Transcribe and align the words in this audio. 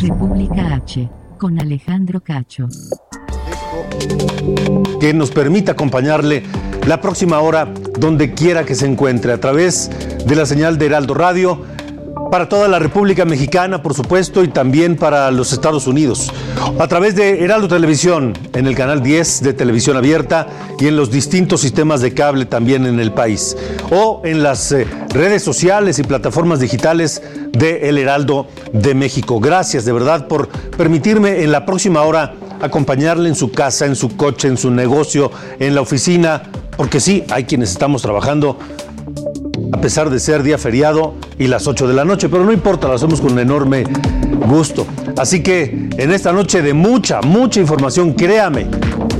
República 0.00 0.74
H, 0.76 1.10
con 1.36 1.60
Alejandro 1.60 2.20
Cacho. 2.20 2.68
que 4.98 5.12
nos 5.12 5.30
permita 5.30 5.72
acompañarle 5.72 6.42
la 6.86 7.00
próxima 7.00 7.40
hora 7.40 7.72
donde 7.98 8.32
quiera 8.32 8.64
que 8.64 8.74
se 8.74 8.86
encuentre 8.86 9.32
a 9.32 9.40
través 9.40 9.90
de 10.26 10.36
la 10.36 10.46
señal 10.46 10.78
de 10.78 10.86
Heraldo 10.86 11.14
Radio 11.14 11.64
para 12.30 12.48
toda 12.48 12.68
la 12.68 12.78
República 12.78 13.24
Mexicana, 13.24 13.82
por 13.82 13.94
supuesto, 13.94 14.44
y 14.44 14.48
también 14.48 14.96
para 14.96 15.30
los 15.30 15.52
Estados 15.52 15.86
Unidos. 15.86 16.32
A 16.78 16.86
través 16.86 17.16
de 17.16 17.42
Heraldo 17.44 17.68
Televisión, 17.68 18.34
en 18.54 18.66
el 18.66 18.74
canal 18.76 19.02
10 19.02 19.42
de 19.42 19.52
televisión 19.52 19.96
abierta 19.96 20.46
y 20.78 20.86
en 20.86 20.96
los 20.96 21.10
distintos 21.10 21.60
sistemas 21.60 22.00
de 22.00 22.14
cable 22.14 22.46
también 22.46 22.86
en 22.86 23.00
el 23.00 23.12
país. 23.12 23.56
O 23.90 24.22
en 24.24 24.42
las 24.42 24.70
eh, 24.72 24.86
redes 25.08 25.42
sociales 25.42 25.98
y 25.98 26.04
plataformas 26.04 26.60
digitales 26.60 27.22
de 27.52 27.88
El 27.88 27.98
Heraldo 27.98 28.46
de 28.72 28.94
México. 28.94 29.40
Gracias 29.40 29.84
de 29.84 29.92
verdad 29.92 30.28
por 30.28 30.48
permitirme 30.48 31.42
en 31.42 31.50
la 31.50 31.66
próxima 31.66 32.02
hora 32.02 32.34
acompañarle 32.60 33.28
en 33.28 33.34
su 33.34 33.50
casa, 33.50 33.86
en 33.86 33.96
su 33.96 34.16
coche, 34.16 34.48
en 34.48 34.56
su 34.56 34.70
negocio, 34.70 35.30
en 35.58 35.74
la 35.74 35.80
oficina, 35.80 36.42
porque 36.76 37.00
sí, 37.00 37.24
hay 37.30 37.44
quienes 37.44 37.70
estamos 37.70 38.02
trabajando 38.02 38.58
a 39.72 39.80
pesar 39.80 40.10
de 40.10 40.18
ser 40.18 40.42
día 40.42 40.58
feriado 40.58 41.14
y 41.38 41.46
las 41.46 41.66
8 41.66 41.86
de 41.86 41.94
la 41.94 42.04
noche, 42.04 42.28
pero 42.28 42.44
no 42.44 42.52
importa, 42.52 42.88
lo 42.88 42.94
hacemos 42.94 43.20
con 43.20 43.38
enorme 43.38 43.84
gusto. 44.48 44.86
Así 45.16 45.42
que 45.42 45.88
en 45.96 46.12
esta 46.12 46.32
noche 46.32 46.62
de 46.62 46.74
mucha, 46.74 47.20
mucha 47.20 47.60
información, 47.60 48.14
créame, 48.14 48.66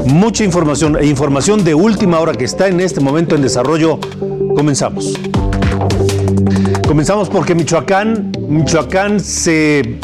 mucha 0.07 0.45
información 0.45 0.97
e 0.97 1.07
información 1.07 1.65
de 1.65 1.75
última 1.75 2.20
hora 2.20 2.33
que 2.33 2.45
está 2.45 2.69
en 2.69 2.81
este 2.81 3.01
momento 3.01 3.34
en 3.34 3.42
desarrollo, 3.42 3.98
comenzamos. 4.55 5.15
Comenzamos 6.87 7.29
porque 7.29 7.55
Michoacán, 7.55 8.33
Michoacán 8.48 9.20
se 9.20 9.98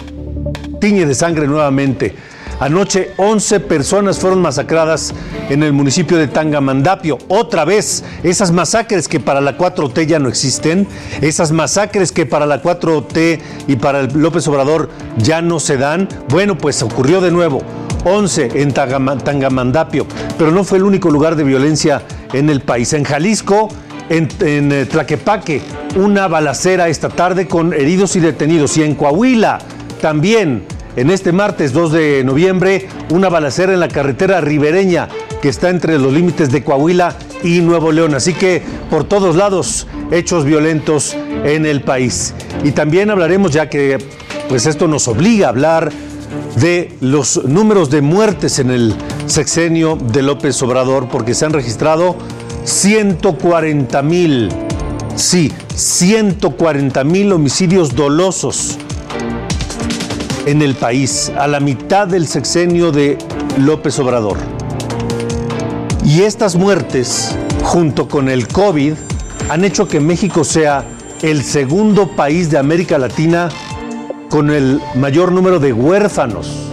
tiñe 0.80 1.06
de 1.06 1.14
sangre 1.14 1.46
nuevamente. 1.46 2.14
Anoche 2.58 3.10
11 3.18 3.60
personas 3.60 4.18
fueron 4.18 4.40
masacradas 4.40 5.12
en 5.50 5.62
el 5.62 5.72
municipio 5.74 6.16
de 6.16 6.26
Tangamandapio. 6.26 7.18
Otra 7.28 7.64
vez, 7.66 8.02
esas 8.22 8.50
masacres 8.50 9.08
que 9.08 9.20
para 9.20 9.40
la 9.42 9.58
4T 9.58 10.06
ya 10.06 10.18
no 10.18 10.28
existen, 10.28 10.88
esas 11.20 11.52
masacres 11.52 12.12
que 12.12 12.24
para 12.24 12.46
la 12.46 12.62
4T 12.62 13.40
y 13.68 13.76
para 13.76 14.00
el 14.00 14.08
López 14.14 14.48
Obrador 14.48 14.88
ya 15.18 15.42
no 15.42 15.60
se 15.60 15.76
dan. 15.76 16.08
Bueno, 16.30 16.56
pues 16.56 16.82
ocurrió 16.82 17.20
de 17.20 17.30
nuevo. 17.30 17.60
11 18.04 18.50
en 18.62 18.72
Tangama- 18.72 19.18
Tangamandapio, 19.18 20.06
pero 20.38 20.52
no 20.52 20.62
fue 20.62 20.78
el 20.78 20.84
único 20.84 21.10
lugar 21.10 21.34
de 21.36 21.42
violencia 21.44 22.02
en 22.32 22.48
el 22.50 22.60
país. 22.60 22.92
En 22.92 23.02
Jalisco, 23.04 23.68
en, 24.08 24.28
en, 24.40 24.70
eh, 24.72 24.86
Tlaquepaque, 24.86 25.60
una 25.96 26.28
balacera 26.28 26.88
esta 26.88 27.08
tarde 27.08 27.48
con 27.48 27.74
heridos 27.74 28.14
y 28.14 28.20
detenidos. 28.20 28.76
Y 28.78 28.84
en 28.84 28.94
Coahuila, 28.94 29.58
también 30.00 30.64
en 30.96 31.10
este 31.10 31.30
martes 31.30 31.72
2 31.72 31.92
de 31.92 32.24
noviembre, 32.24 32.88
una 33.10 33.28
balacera 33.28 33.74
en 33.74 33.80
la 33.80 33.88
carretera 33.88 34.40
ribereña 34.40 35.08
que 35.42 35.50
está 35.50 35.68
entre 35.68 35.98
los 35.98 36.12
límites 36.12 36.50
de 36.50 36.64
Coahuila 36.64 37.16
y 37.44 37.60
Nuevo 37.60 37.92
León. 37.92 38.14
Así 38.14 38.32
que 38.32 38.62
por 38.90 39.04
todos 39.04 39.36
lados, 39.36 39.86
hechos 40.10 40.44
violentos 40.44 41.14
en 41.44 41.66
el 41.66 41.82
país. 41.82 42.34
Y 42.64 42.72
también 42.72 43.10
hablaremos, 43.10 43.52
ya 43.52 43.68
que 43.68 43.98
pues 44.48 44.66
esto 44.66 44.88
nos 44.88 45.06
obliga 45.06 45.46
a 45.46 45.50
hablar 45.50 45.92
de 46.56 46.92
los 47.00 47.44
números 47.44 47.90
de 47.90 48.00
muertes 48.00 48.58
en 48.58 48.70
el 48.70 48.94
sexenio 49.26 49.96
de 49.96 50.22
López 50.22 50.60
Obrador, 50.62 51.08
porque 51.08 51.34
se 51.34 51.44
han 51.44 51.52
registrado 51.52 52.16
140 52.64 54.02
mil, 54.02 54.48
sí, 55.14 55.52
140 55.74 57.04
mil 57.04 57.32
homicidios 57.32 57.94
dolosos 57.94 58.78
en 60.46 60.62
el 60.62 60.76
país, 60.76 61.30
a 61.36 61.48
la 61.48 61.60
mitad 61.60 62.06
del 62.06 62.26
sexenio 62.26 62.92
de 62.92 63.18
López 63.58 63.98
Obrador. 63.98 64.38
Y 66.04 66.22
estas 66.22 66.54
muertes, 66.54 67.36
junto 67.64 68.08
con 68.08 68.28
el 68.28 68.46
COVID, 68.46 68.94
han 69.50 69.64
hecho 69.64 69.88
que 69.88 69.98
México 69.98 70.44
sea 70.44 70.84
el 71.22 71.42
segundo 71.42 72.08
país 72.14 72.48
de 72.50 72.58
América 72.58 72.96
Latina 72.96 73.48
con 74.30 74.50
el 74.50 74.80
mayor 74.94 75.32
número 75.32 75.58
de 75.58 75.72
huérfanos. 75.72 76.70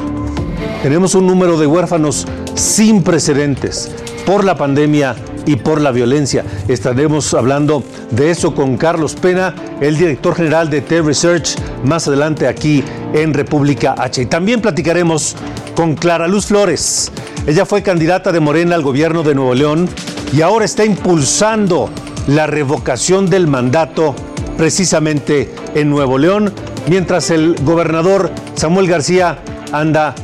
Tenemos 0.84 1.16
un 1.16 1.26
número 1.26 1.58
de 1.58 1.66
huérfanos 1.66 2.28
sin 2.54 3.02
precedentes 3.02 3.90
por 4.26 4.44
la 4.44 4.56
pandemia 4.56 5.16
y 5.46 5.56
por 5.58 5.82
la 5.82 5.92
violencia. 5.92 6.44
Estaremos 6.68 7.34
hablando 7.34 7.84
de 8.12 8.32
eso 8.32 8.54
con 8.54 8.78
Carlos 8.78 9.16
Pena, 9.16 9.56
el 9.82 9.98
director 9.98 10.36
general 10.36 10.70
de 10.70 10.82
T 10.82 11.02
Research, 11.02 11.56
más 11.84 12.08
adelante 12.08 12.48
aquí 12.48 12.84
en 13.14 13.34
República 13.34 13.96
H. 13.98 14.22
Y 14.22 14.26
también 14.26 14.62
platicaremos 14.62 15.36
con 15.76 15.96
Clara 15.96 16.28
Luz 16.28 16.48
Flores. 16.48 17.12
Ella 17.46 17.66
fue 17.66 17.84
candidata 17.84 18.32
de 18.32 18.40
Morena 18.40 18.76
al 18.76 18.84
gobierno 18.84 19.24
de 19.24 19.36
Nuevo 19.36 19.54
León 19.54 19.90
y 20.32 20.42
ahora 20.42 20.66
está 20.66 20.86
impulsando 20.86 21.90
la 22.28 22.48
revocación 22.48 23.30
del 23.30 23.48
mandato 23.48 24.16
precisamente 24.58 25.54
en 25.76 25.90
Nuevo 25.90 26.18
León, 26.18 26.54
mientras 26.88 27.32
el 27.32 27.56
gobernador 27.64 28.32
Samuel 28.56 28.88
García 28.88 29.40
anda 29.72 30.16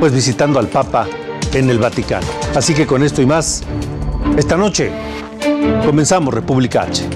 pues 0.00 0.12
visitando 0.12 0.58
al 0.58 0.68
Papa 0.68 1.06
en 1.52 1.68
el 1.70 1.78
Vaticano. 1.78 2.26
Así 2.54 2.72
que 2.72 2.86
con 2.86 3.02
esto 3.02 3.20
y 3.20 3.26
más, 3.26 3.62
esta 4.36 4.56
noche 4.56 4.90
comenzamos 5.84 6.32
República 6.34 6.82
H. 6.82 7.08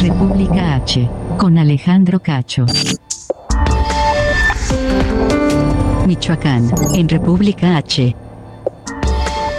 República 0.00 0.74
H, 0.74 1.08
con 1.36 1.58
Alejandro 1.58 2.20
Cacho. 2.20 2.66
Michoacán, 6.06 6.70
en 6.94 7.08
República 7.08 7.76
H. 7.76 8.23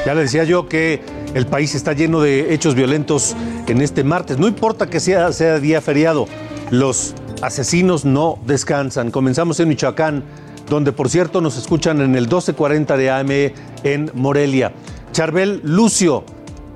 Ya 0.06 0.14
le 0.14 0.22
decía 0.22 0.44
yo 0.44 0.70
que 0.70 1.02
el 1.34 1.48
país 1.48 1.74
está 1.74 1.94
lleno 1.94 2.22
de 2.22 2.54
hechos 2.54 2.76
violentos 2.76 3.36
en 3.68 3.82
este 3.82 4.04
martes. 4.04 4.38
No 4.38 4.48
importa 4.48 4.88
que 4.88 5.00
sea, 5.00 5.32
sea 5.32 5.58
día 5.58 5.82
feriado, 5.82 6.28
los 6.70 7.16
asesinos 7.42 8.06
no 8.06 8.38
descansan. 8.46 9.10
Comenzamos 9.10 9.60
en 9.60 9.70
Michoacán, 9.70 10.24
donde 10.70 10.92
por 10.92 11.10
cierto 11.10 11.42
nos 11.42 11.58
escuchan 11.58 12.02
en 12.02 12.14
el 12.14 12.22
1240 12.22 12.98
de 12.98 13.10
AM 13.10 13.54
en 13.84 14.12
Morelia. 14.14 14.74
Charbel 15.12 15.62
Lucio, 15.64 16.24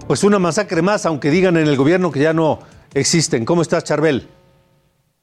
pues 0.08 0.24
una 0.24 0.40
masacre 0.40 0.82
más, 0.82 1.06
aunque 1.06 1.30
digan 1.30 1.56
en 1.56 1.68
el 1.68 1.78
gobierno 1.78 2.12
que 2.12 2.22
ya 2.22 2.34
no 2.34 2.58
existen. 2.96 3.46
¿Cómo 3.46 3.62
estás, 3.62 3.84
Charbel? 3.84 4.28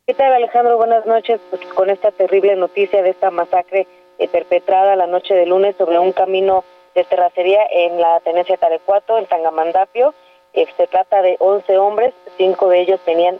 ¿Qué 0.06 0.14
tal, 0.14 0.32
Alejandro? 0.32 0.76
Buenas 0.76 1.04
noches. 1.06 1.40
Pues 1.50 1.60
con 1.74 1.90
esta 1.90 2.12
terrible 2.12 2.54
noticia 2.54 3.02
de 3.02 3.10
esta 3.10 3.32
masacre 3.32 3.88
eh, 4.20 4.28
perpetrada 4.28 4.94
la 4.94 5.08
noche 5.08 5.34
de 5.34 5.44
lunes 5.46 5.74
sobre 5.76 5.98
un 5.98 6.12
camino 6.12 6.62
de 6.96 7.04
terracería 7.04 7.60
en 7.70 8.00
la 8.00 8.18
tenencia 8.20 8.56
Tarecuato, 8.56 9.18
en 9.18 9.26
Tangamandapio. 9.26 10.14
Eh, 10.54 10.66
se 10.78 10.86
trata 10.86 11.20
de 11.20 11.36
11 11.38 11.76
hombres, 11.78 12.14
cinco 12.38 12.68
de 12.70 12.80
ellos 12.80 12.98
tenían 13.04 13.38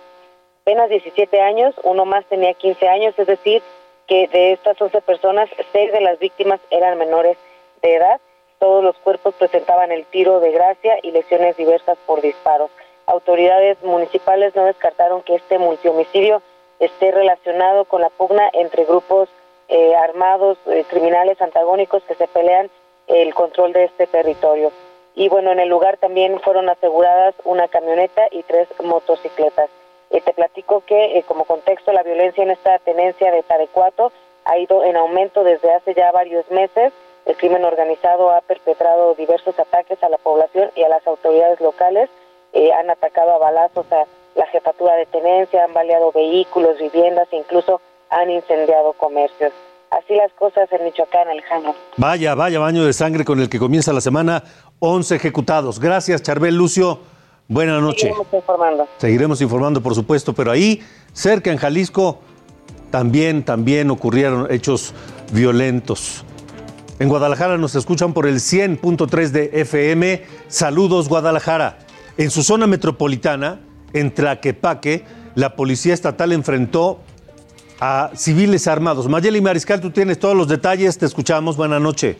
apenas 0.63 0.91
17 0.91 1.41
años, 1.41 1.75
uno 1.83 2.05
más 2.05 2.27
tenía 2.27 2.53
15 2.53 2.87
años, 2.87 3.15
es 3.19 3.27
decir, 3.27 3.63
que 4.07 4.29
de 4.29 4.53
estas 4.53 4.81
11 4.81 5.01
personas, 5.01 5.49
seis 5.73 5.91
de 5.91 6.03
las 6.03 6.19
víctimas 6.19 6.61
eran 6.71 6.99
menores 6.99 7.39
de 7.81 7.95
edad. 7.95 8.21
Todos 8.59 8.85
los 8.85 8.97
cuerpos 8.99 9.35
presentaban 9.35 9.91
el 9.91 10.05
tiro 10.05 10.39
de 10.41 10.53
gracia 10.53 10.99
y 11.03 11.11
lesiones 11.11 11.57
diversas 11.57 11.97
por 12.07 12.21
disparos. 12.21 12.71
Autoridades 13.07 13.83
municipales 13.83 14.55
no 14.55 14.65
descartaron 14.65 15.23
que 15.23 15.37
este 15.37 15.59
multihomicidio 15.59 16.43
esté 16.79 17.11
relacionado 17.11 17.87
con 17.87 18.03
la 18.03 18.11
pugna 18.11 18.51
entre 18.53 18.85
grupos 18.85 19.29
armados, 19.99 20.59
criminales 20.89 21.41
antagónicos 21.41 22.03
que 22.05 22.15
se 22.15 22.29
pelean 22.29 22.71
el 23.07 23.35
control 23.35 23.73
de 23.73 23.85
este 23.85 24.07
territorio. 24.07 24.73
Y 25.15 25.29
bueno, 25.29 25.51
en 25.53 25.61
el 25.61 25.69
lugar 25.69 25.97
también 25.97 26.41
fueron 26.41 26.69
aseguradas 26.69 27.35
una 27.45 27.69
camioneta 27.69 28.27
y 28.31 28.43
tres 28.43 28.69
motocicletas. 28.83 29.71
te 30.11 30.33
platico 30.33 30.83
que 30.87 31.25
como 31.27 31.45
contexto 31.45 31.93
la 31.93 32.03
violencia 32.03 32.43
en 32.43 32.51
esta 32.51 32.79
tenencia 32.81 33.31
de 33.31 33.43
Tarecuato 33.43 34.13
ha 34.45 34.59
ido 34.59 34.85
en 34.85 34.97
aumento 34.97 35.43
desde 35.43 35.73
hace 35.73 35.95
ya 35.95 36.13
varios 36.13 36.49
meses. 36.51 36.93
El 37.25 37.37
crimen 37.37 37.65
organizado 37.65 38.31
ha 38.31 38.41
perpetrado 38.41 39.15
diversos 39.15 39.59
ataques 39.59 40.03
a 40.03 40.09
la 40.09 40.19
población 40.19 40.71
y 40.77 40.83
a 40.85 40.89
las 40.89 41.07
autoridades 41.07 41.61
locales. 41.61 42.09
Eh, 42.53 42.73
han 42.73 42.89
atacado 42.89 43.33
a 43.33 43.39
balazos 43.39 43.91
a 43.93 44.07
la 44.35 44.47
jefatura 44.47 44.95
de 44.97 45.07
tenencia, 45.07 45.65
han 45.65 45.73
baleado 45.73 46.13
vehículos, 46.13 46.79
viviendas 46.79 47.27
e 47.33 47.37
incluso 47.37 47.81
han 48.11 48.31
incendiado 48.31 48.93
comercios. 48.93 49.53
Así 49.91 50.15
las 50.15 50.33
cosas 50.33 50.71
en 50.73 50.85
Michoacán, 50.85 51.29
Alejandro. 51.29 51.75
Vaya, 51.97 52.35
vaya 52.35 52.59
baño 52.59 52.85
de 52.85 52.93
sangre 52.93 53.25
con 53.25 53.41
el 53.41 53.49
que 53.49 53.59
comienza 53.59 53.93
la 53.93 54.01
semana. 54.01 54.43
11 54.81 55.15
ejecutados. 55.17 55.81
Gracias, 55.81 56.23
Charbel 56.23 56.57
Lucio. 56.57 57.01
Buenas 57.49 57.81
noches. 57.81 58.03
Seguiremos 58.03 58.33
informando. 58.33 58.89
Seguiremos 58.99 59.41
informando, 59.41 59.83
por 59.83 59.95
supuesto, 59.95 60.33
pero 60.33 60.51
ahí, 60.51 60.83
cerca 61.13 61.53
en 61.53 61.59
Jalisco, 61.59 62.21
también, 62.91 63.45
también 63.45 63.91
ocurrieron 63.91 64.51
hechos 64.51 64.93
violentos. 65.33 66.25
En 66.99 67.09
Guadalajara 67.09 67.59
nos 67.59 67.75
escuchan 67.75 68.13
por 68.13 68.27
el 68.27 68.37
100.3 68.37 69.29
de 69.29 69.51
FM. 69.53 70.25
Saludos, 70.49 71.09
Guadalajara. 71.09 71.79
En 72.17 72.31
su 72.31 72.43
zona 72.43 72.67
metropolitana, 72.67 73.61
en 73.93 74.13
Tlaquepaque, 74.13 75.05
la 75.35 75.55
policía 75.55 75.95
estatal 75.95 76.33
enfrentó 76.33 77.01
a 77.81 78.11
civiles 78.15 78.67
armados. 78.69 79.09
Mayeli 79.09 79.41
Mariscal, 79.41 79.81
tú 79.81 79.91
tienes 79.91 80.19
todos 80.19 80.37
los 80.37 80.49
detalles, 80.49 80.99
te 80.99 81.07
escuchamos. 81.07 81.57
Buenas 81.57 81.81
noches. 81.81 82.17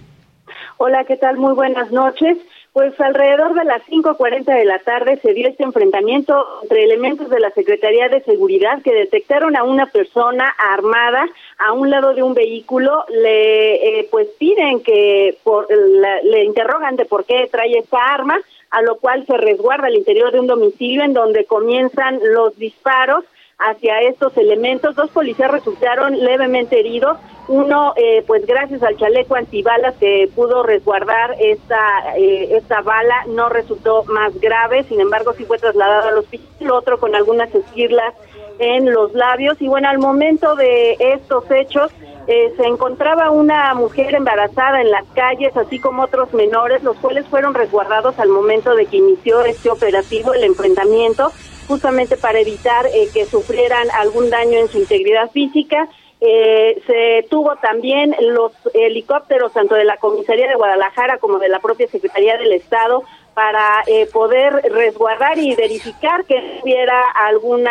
Hola, 0.79 1.05
¿qué 1.05 1.17
tal? 1.17 1.37
Muy 1.37 1.55
buenas 1.55 1.91
noches. 1.91 2.37
Pues 2.73 2.93
alrededor 3.01 3.55
de 3.55 3.65
las 3.65 3.83
5.40 3.87 4.45
de 4.45 4.67
la 4.67 4.79
tarde 4.81 5.19
se 5.23 5.33
dio 5.33 5.49
este 5.49 5.63
enfrentamiento 5.63 6.47
entre 6.63 6.85
elementos 6.85 7.31
de 7.31 7.41
la 7.41 7.51
Secretaría 7.53 8.11
de 8.11 8.23
Seguridad 8.25 8.83
que 8.83 8.93
detectaron 8.93 9.57
a 9.57 9.65
una 9.65 9.87
persona 9.87 10.55
armada 10.59 11.25
a 11.57 11.73
un 11.73 11.89
lado 11.89 12.13
de 12.13 12.23
un 12.23 12.35
vehículo. 12.35 13.07
Le 13.09 14.01
eh, 14.01 14.09
pues 14.11 14.29
piden 14.39 14.83
que 14.83 15.39
por, 15.43 15.67
le 15.71 16.45
interrogan 16.45 16.97
de 16.97 17.07
por 17.07 17.25
qué 17.25 17.49
trae 17.51 17.79
esta 17.79 17.97
arma, 17.97 18.39
a 18.71 18.83
lo 18.83 18.99
cual 18.99 19.25
se 19.25 19.39
resguarda 19.39 19.87
al 19.87 19.95
interior 19.95 20.31
de 20.31 20.41
un 20.41 20.47
domicilio 20.47 21.03
en 21.03 21.15
donde 21.15 21.47
comienzan 21.47 22.21
los 22.35 22.59
disparos 22.59 23.25
hacia 23.59 24.01
estos 24.01 24.37
elementos. 24.37 24.95
Dos 24.95 25.11
policías 25.11 25.51
resultaron 25.51 26.19
levemente 26.19 26.79
heridos. 26.79 27.19
Uno, 27.49 27.93
eh, 27.97 28.25
pues 28.27 28.45
gracias 28.45 28.83
al 28.83 28.97
chaleco 28.97 29.37
antibalas 29.37 29.95
que 29.97 30.29
pudo 30.35 30.65
resguardar 30.65 31.37
esta, 31.39 32.17
eh, 32.17 32.57
esta 32.57 32.81
bala, 32.81 33.25
no 33.29 33.49
resultó 33.49 34.03
más 34.05 34.35
grave, 34.41 34.83
sin 34.85 35.01
embargo 35.01 35.33
sí 35.35 35.45
fue 35.45 35.59
trasladado 35.59 36.09
al 36.09 36.19
hospital, 36.19 36.49
el 36.59 36.71
otro 36.73 36.99
con 36.99 37.15
algunas 37.15 37.55
esquirlas 37.55 38.15
en 38.59 38.93
los 38.93 39.13
labios. 39.15 39.61
Y 39.63 39.69
bueno, 39.69 39.89
al 39.89 39.99
momento 39.99 40.57
de 40.57 40.97
estos 40.99 41.49
hechos, 41.53 41.93
eh, 42.27 42.53
se 42.57 42.65
encontraba 42.65 43.31
una 43.31 43.73
mujer 43.75 44.17
embarazada 44.17 44.81
en 44.81 44.91
las 44.91 45.05
calles, 45.15 45.57
así 45.57 45.79
como 45.79 46.03
otros 46.03 46.35
menores, 46.35 46.83
los 46.83 46.97
cuales 46.97 47.25
fueron 47.29 47.55
resguardados 47.55 48.19
al 48.19 48.31
momento 48.31 48.75
de 48.75 48.87
que 48.87 48.97
inició 48.97 49.43
este 49.43 49.71
operativo, 49.71 50.35
el 50.35 50.43
enfrentamiento 50.43 51.31
justamente 51.67 52.17
para 52.17 52.41
evitar 52.41 52.87
eh, 52.87 53.09
que 53.13 53.27
sufrieran 53.27 53.89
algún 53.91 54.31
daño 54.31 54.59
en 54.59 54.69
su 54.69 54.79
integridad 54.79 55.31
física. 55.31 55.89
Eh, 56.21 56.83
se 56.87 57.29
tuvo 57.29 57.57
también 57.57 58.15
los 58.21 58.53
helicópteros 58.73 59.53
tanto 59.53 59.75
de 59.75 59.85
la 59.85 59.99
Comisaría 59.99 60.49
de 60.49 60.55
Guadalajara 60.55 61.19
como 61.19 61.39
de 61.39 61.51
la 61.51 61.61
propia 61.61 61.89
Secretaría 61.89 62.39
del 62.39 62.53
Estado 62.53 63.03
para 63.35 63.83
eh, 63.87 64.07
poder 64.11 64.55
resguardar 64.73 65.37
y 65.39 65.55
verificar 65.55 66.25
que 66.25 66.61
hubiera 66.63 67.03
alguna 67.11 67.71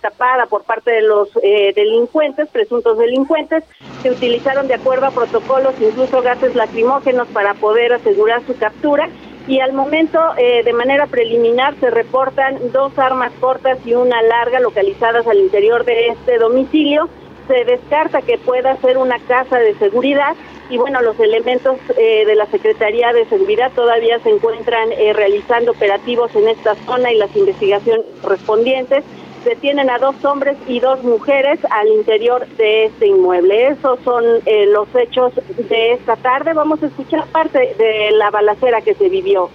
tapada 0.00 0.46
por 0.46 0.64
parte 0.64 0.90
de 0.90 1.02
los 1.02 1.32
delincuentes, 1.34 2.48
presuntos 2.48 2.98
delincuentes, 2.98 3.62
se 4.02 4.10
utilizaron 4.10 4.66
de 4.66 4.74
acuerdo 4.74 5.06
a 5.06 5.12
protocolos, 5.12 5.74
incluso 5.80 6.20
gases 6.20 6.56
lacrimógenos 6.56 7.28
para 7.28 7.54
poder 7.54 7.92
asegurar 7.92 8.42
su 8.44 8.56
captura 8.58 9.08
y 9.48 9.60
al 9.60 9.72
momento 9.72 10.20
eh, 10.36 10.62
de 10.62 10.72
manera 10.74 11.06
preliminar 11.06 11.74
se 11.80 11.90
reportan 11.90 12.70
dos 12.70 12.96
armas 12.98 13.32
cortas 13.40 13.78
y 13.86 13.94
una 13.94 14.20
larga 14.20 14.60
localizadas 14.60 15.26
al 15.26 15.38
interior 15.38 15.86
de 15.86 16.08
este 16.08 16.38
domicilio. 16.38 17.08
Se 17.48 17.64
descarta 17.64 18.20
que 18.20 18.36
pueda 18.36 18.76
ser 18.76 18.98
una 18.98 19.18
casa 19.20 19.58
de 19.58 19.74
seguridad 19.76 20.36
y 20.68 20.76
bueno, 20.76 21.00
los 21.00 21.18
elementos 21.18 21.78
eh, 21.96 22.26
de 22.26 22.34
la 22.34 22.44
Secretaría 22.46 23.10
de 23.14 23.24
Seguridad 23.24 23.72
todavía 23.74 24.18
se 24.20 24.28
encuentran 24.28 24.92
eh, 24.92 25.14
realizando 25.14 25.72
operativos 25.72 26.36
en 26.36 26.48
esta 26.48 26.74
zona 26.84 27.10
y 27.10 27.16
las 27.16 27.34
investigaciones 27.34 28.04
correspondientes 28.20 29.02
detienen 29.48 29.88
a 29.88 29.98
dos 29.98 30.22
hombres 30.24 30.56
y 30.66 30.78
dos 30.78 31.02
mujeres 31.02 31.58
al 31.70 31.88
interior 31.88 32.46
de 32.58 32.86
este 32.86 33.06
inmueble. 33.06 33.68
Esos 33.68 33.98
son 34.04 34.22
eh, 34.44 34.66
los 34.66 34.88
hechos 34.94 35.32
de 35.70 35.92
esta 35.92 36.16
tarde. 36.16 36.52
Vamos 36.52 36.82
a 36.82 36.86
escuchar 36.86 37.24
parte 37.28 37.74
de 37.78 38.10
la 38.12 38.30
balacera 38.30 38.82
que 38.82 38.94
se 38.94 39.08
vivió. 39.08 39.48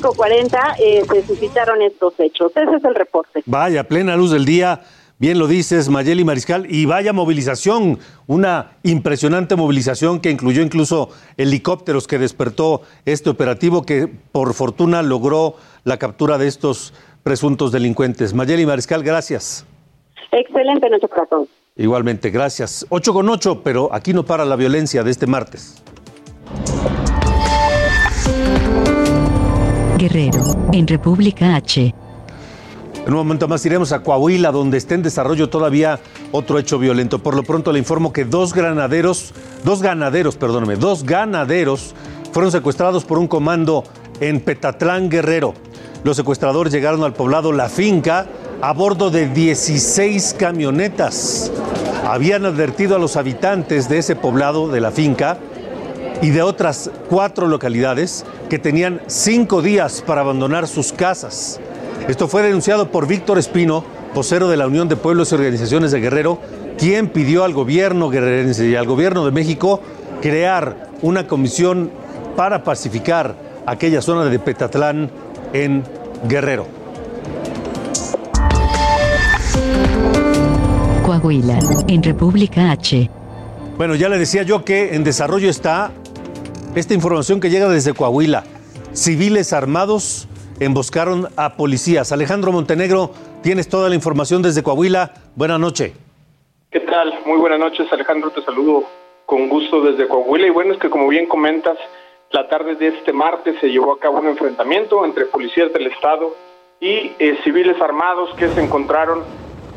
5.40 0.00 0.76
eh, 0.78 1.02
se 1.10 1.26
suscitaron 1.26 1.82
estos 1.82 2.14
hechos. 2.18 2.52
Ese 2.54 2.76
es 2.76 2.84
el 2.84 2.94
reporte. 2.94 3.42
Vaya, 3.46 3.84
plena 3.84 4.16
luz 4.16 4.30
del 4.30 4.44
día. 4.44 4.80
Bien 5.20 5.36
lo 5.36 5.48
dices, 5.48 5.88
Mayeli 5.88 6.22
Mariscal, 6.22 6.72
y 6.72 6.86
vaya 6.86 7.12
movilización, 7.12 7.98
una 8.28 8.78
impresionante 8.84 9.56
movilización 9.56 10.20
que 10.20 10.30
incluyó 10.30 10.62
incluso 10.62 11.08
helicópteros 11.36 12.06
que 12.06 12.20
despertó 12.20 12.82
este 13.04 13.28
operativo 13.28 13.82
que 13.82 14.06
por 14.06 14.54
fortuna 14.54 15.02
logró 15.02 15.56
la 15.82 15.96
captura 15.96 16.38
de 16.38 16.46
estos 16.46 16.94
presuntos 17.24 17.72
delincuentes. 17.72 18.32
Mayeli 18.32 18.64
Mariscal, 18.64 19.02
gracias. 19.02 19.66
Excelente 20.30 20.88
noche 20.88 21.08
para 21.08 21.26
todos. 21.26 21.48
Igualmente, 21.74 22.30
gracias. 22.30 22.86
8 22.88 23.12
con 23.12 23.28
8, 23.28 23.62
pero 23.64 23.88
aquí 23.92 24.12
no 24.12 24.24
para 24.24 24.44
la 24.44 24.54
violencia 24.54 25.02
de 25.02 25.10
este 25.10 25.26
martes. 25.26 25.82
Guerrero, 29.98 30.70
en 30.72 30.86
República 30.86 31.56
H. 31.56 31.92
En 33.04 33.12
un 33.12 33.18
momento 33.18 33.48
más 33.48 33.66
iremos 33.66 33.90
a 33.90 34.00
Coahuila, 34.00 34.52
donde 34.52 34.78
está 34.78 34.94
en 34.94 35.02
desarrollo 35.02 35.48
todavía 35.48 35.98
otro 36.30 36.60
hecho 36.60 36.78
violento. 36.78 37.18
Por 37.18 37.34
lo 37.34 37.42
pronto 37.42 37.72
le 37.72 37.80
informo 37.80 38.12
que 38.12 38.24
dos 38.24 38.54
granaderos, 38.54 39.34
dos 39.64 39.82
ganaderos, 39.82 40.36
perdóneme, 40.36 40.76
dos 40.76 41.02
ganaderos 41.02 41.96
fueron 42.32 42.52
secuestrados 42.52 43.04
por 43.04 43.18
un 43.18 43.26
comando 43.26 43.82
en 44.20 44.40
Petatlán, 44.40 45.08
Guerrero. 45.08 45.54
Los 46.04 46.16
secuestradores 46.16 46.72
llegaron 46.72 47.02
al 47.02 47.14
poblado 47.14 47.50
La 47.50 47.68
Finca 47.68 48.26
a 48.62 48.72
bordo 48.72 49.10
de 49.10 49.28
16 49.28 50.36
camionetas. 50.38 51.50
Habían 52.06 52.44
advertido 52.44 52.94
a 52.94 53.00
los 53.00 53.16
habitantes 53.16 53.88
de 53.88 53.98
ese 53.98 54.14
poblado 54.14 54.68
de 54.68 54.80
La 54.80 54.92
Finca 54.92 55.38
y 56.20 56.30
de 56.30 56.42
otras 56.42 56.90
cuatro 57.08 57.46
localidades 57.46 58.24
que 58.48 58.58
tenían 58.58 59.00
cinco 59.06 59.62
días 59.62 60.02
para 60.06 60.20
abandonar 60.22 60.66
sus 60.66 60.92
casas. 60.92 61.60
Esto 62.08 62.28
fue 62.28 62.42
denunciado 62.42 62.90
por 62.90 63.06
Víctor 63.06 63.38
Espino, 63.38 63.84
vocero 64.14 64.48
de 64.48 64.56
la 64.56 64.66
Unión 64.66 64.88
de 64.88 64.96
Pueblos 64.96 65.30
y 65.30 65.36
Organizaciones 65.36 65.92
de 65.92 66.00
Guerrero, 66.00 66.38
quien 66.78 67.08
pidió 67.08 67.44
al 67.44 67.52
gobierno 67.52 68.08
guerrerense 68.08 68.68
y 68.68 68.74
al 68.74 68.86
gobierno 68.86 69.24
de 69.24 69.30
México 69.30 69.80
crear 70.20 70.88
una 71.02 71.26
comisión 71.26 71.90
para 72.36 72.64
pacificar 72.64 73.34
aquella 73.66 74.00
zona 74.00 74.24
de 74.24 74.38
Petatlán 74.38 75.10
en 75.52 75.84
Guerrero. 76.28 76.66
Coahuila, 81.04 81.58
en 81.86 82.02
República 82.02 82.70
H. 82.70 83.10
Bueno, 83.76 83.94
ya 83.94 84.08
le 84.08 84.18
decía 84.18 84.42
yo 84.42 84.64
que 84.64 84.94
en 84.94 85.04
desarrollo 85.04 85.48
está 85.48 85.92
esta 86.74 86.94
información 86.94 87.40
que 87.40 87.50
llega 87.50 87.68
desde 87.68 87.94
Coahuila. 87.94 88.44
Civiles 88.92 89.52
armados 89.52 90.28
emboscaron 90.60 91.28
a 91.36 91.54
policías. 91.56 92.12
Alejandro 92.12 92.52
Montenegro, 92.52 93.12
tienes 93.42 93.68
toda 93.68 93.88
la 93.88 93.94
información 93.94 94.42
desde 94.42 94.62
Coahuila. 94.62 95.12
Buenas 95.36 95.60
noches. 95.60 95.92
¿Qué 96.70 96.80
tal? 96.80 97.14
Muy 97.26 97.38
buenas 97.38 97.58
noches, 97.58 97.86
Alejandro. 97.92 98.30
Te 98.30 98.42
saludo 98.42 98.84
con 99.26 99.48
gusto 99.48 99.80
desde 99.82 100.08
Coahuila. 100.08 100.46
Y 100.46 100.50
bueno, 100.50 100.74
es 100.74 100.78
que 100.80 100.90
como 100.90 101.08
bien 101.08 101.26
comentas, 101.26 101.76
La 102.30 102.46
tarde 102.46 102.74
de 102.74 102.88
este 102.88 103.10
martes 103.14 103.56
se 103.58 103.68
llevó 103.68 103.92
a 103.92 103.98
cabo 103.98 104.18
un 104.18 104.26
enfrentamiento 104.26 105.02
entre 105.06 105.24
policías 105.24 105.72
del 105.72 105.86
Estado 105.86 106.36
y 106.78 107.12
eh, 107.18 107.38
civiles 107.42 107.80
armados 107.80 108.34
que 108.36 108.48
se 108.48 108.62
encontraron 108.62 109.22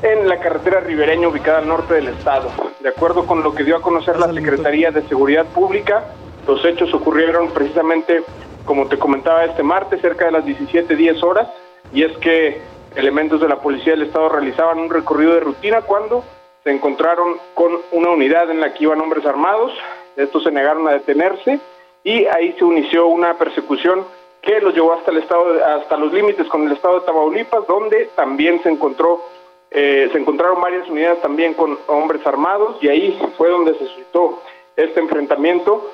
en 0.04 0.28
la 0.28 0.38
carretera 0.38 0.82
ribereña 0.82 1.30
ubicada 1.30 1.60
al 1.60 1.68
norte 1.70 1.94
del 1.94 2.10
estado. 2.10 2.50
De 2.82 2.90
acuerdo 2.90 3.26
con 3.26 3.42
lo 3.42 3.56
que 3.56 3.64
dio 3.64 3.78
a 3.78 3.82
conocer 3.82 4.18
la 4.18 4.34
Secretaría 4.34 4.92
de 4.92 5.02
Seguridad 5.08 5.46
Pública, 5.46 6.04
los 6.48 6.64
hechos 6.66 6.94
ocurrieron 6.94 7.50
precisamente, 7.50 8.24
como 8.66 8.88
te 8.88 8.98
comentaba, 8.98 9.46
este 9.46 9.64
martes, 9.64 10.02
cerca 10.02 10.26
de 10.26 10.32
las 10.32 10.46
17.10 10.46 11.24
horas, 11.24 11.48
y 11.94 12.04
es 12.04 12.18
que 12.18 12.62
elementos 12.96 13.42
de 13.42 13.48
la 13.48 13.60
Policía 13.60 13.94
del 13.94 14.04
Estado 14.04 14.30
realizaban 14.30 14.80
un 14.80 14.90
recorrido 14.90 15.34
de 15.34 15.40
rutina 15.40 15.82
cuando 15.82 16.24
se 16.64 16.72
encontraron 16.72 17.38
con 17.54 17.72
una 17.92 18.10
unidad 18.10 18.50
en 18.52 18.60
la 18.60 18.74
que 18.74 18.84
iban 18.84 19.02
hombres 19.02 19.26
armados, 19.26 19.72
estos 20.16 20.44
se 20.44 20.52
negaron 20.52 20.88
a 20.88 20.94
detenerse 20.94 21.60
y 22.04 22.26
ahí 22.26 22.54
se 22.58 22.66
inició 22.66 23.08
una 23.08 23.38
persecución 23.38 24.06
que 24.42 24.60
los 24.60 24.74
llevó 24.74 24.94
hasta 24.94 25.12
el 25.12 25.18
estado 25.18 25.64
hasta 25.64 25.98
los 25.98 26.12
límites 26.12 26.48
con 26.48 26.66
el 26.66 26.74
estado 26.74 27.00
de 27.00 27.06
Tamaulipas 27.06 27.66
donde 27.68 28.10
también 28.16 28.62
se 28.64 28.70
encontró 28.70 29.22
eh, 29.70 30.10
se 30.12 30.18
encontraron 30.18 30.60
varias 30.60 30.90
unidades 30.90 31.22
también 31.22 31.54
con 31.54 31.78
hombres 31.88 32.26
armados 32.26 32.78
y 32.82 32.90
ahí 32.90 33.20
fue 33.38 33.50
donde 33.50 33.74
se 33.76 33.86
suscitó 33.86 34.42
este 34.76 35.00
enfrentamiento 35.00 35.90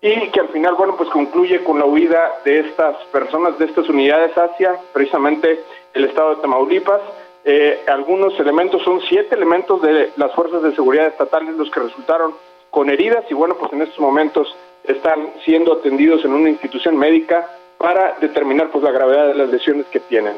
y 0.00 0.28
que 0.28 0.40
al 0.40 0.48
final 0.48 0.74
bueno 0.74 0.96
pues 0.96 1.08
concluye 1.10 1.62
con 1.64 1.78
la 1.78 1.84
huida 1.84 2.40
de 2.44 2.60
estas 2.60 2.96
personas 3.06 3.58
de 3.58 3.64
estas 3.64 3.88
unidades 3.88 4.36
hacia 4.36 4.78
precisamente 4.92 5.60
el 5.94 6.04
estado 6.04 6.36
de 6.36 6.42
Tamaulipas 6.42 7.00
eh, 7.44 7.82
algunos 7.88 8.38
elementos 8.38 8.82
son 8.82 9.00
siete 9.08 9.34
elementos 9.34 9.82
de 9.82 10.10
las 10.16 10.32
fuerzas 10.34 10.62
de 10.62 10.74
seguridad 10.74 11.06
estatales 11.06 11.56
los 11.56 11.70
que 11.70 11.80
resultaron 11.80 12.34
con 12.70 12.90
heridas 12.90 13.24
y 13.28 13.34
bueno 13.34 13.56
pues 13.56 13.72
en 13.72 13.82
estos 13.82 13.98
momentos 13.98 14.54
están 14.84 15.32
siendo 15.44 15.74
atendidos 15.74 16.24
en 16.24 16.32
una 16.32 16.48
institución 16.48 16.96
médica 16.96 17.48
para 17.78 18.16
determinar 18.20 18.70
pues 18.70 18.82
la 18.82 18.90
gravedad 18.90 19.28
de 19.28 19.34
las 19.34 19.48
lesiones 19.48 19.86
que 19.86 20.00
tienen. 20.00 20.34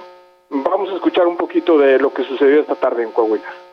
Vamos 0.51 0.91
a 0.91 0.97
escuchar 0.97 1.27
un 1.27 1.37
poquito 1.37 1.79
de 1.79 1.99
lo 1.99 2.13
que 2.13 2.25
sucedió 2.25 2.61
esta 2.61 2.75
tarde 2.75 3.03
en 3.03 3.13
Coahuila. 3.13 3.70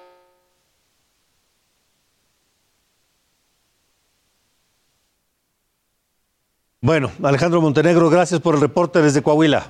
Bueno, 6.82 7.10
Alejandro 7.24 7.60
Montenegro, 7.60 8.08
gracias 8.12 8.40
por 8.40 8.54
el 8.54 8.62
reporte 8.62 9.02
desde 9.02 9.24
Coahuila. 9.24 9.66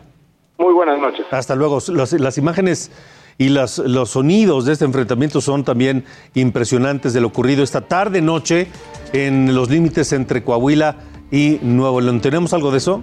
Muy 0.58 0.74
buenas 0.74 1.00
noches. 1.00 1.26
Hasta 1.32 1.56
luego. 1.56 1.80
Las, 1.88 2.12
las 2.12 2.38
imágenes 2.38 2.92
y 3.38 3.48
las, 3.48 3.78
los 3.78 4.10
sonidos 4.10 4.66
de 4.66 4.74
este 4.74 4.84
enfrentamiento 4.84 5.40
son 5.40 5.64
también 5.64 6.04
impresionantes 6.34 7.14
de 7.14 7.22
lo 7.22 7.28
ocurrido 7.28 7.64
esta 7.64 7.80
tarde 7.80 8.22
noche 8.22 8.68
en 9.14 9.56
los 9.56 9.70
límites 9.70 10.12
entre 10.12 10.44
Coahuila 10.44 10.98
y 11.32 11.60
Nuevo 11.62 12.02
León. 12.02 12.20
¿Tenemos 12.20 12.54
algo 12.54 12.72
de 12.72 12.80
eso? 12.80 13.02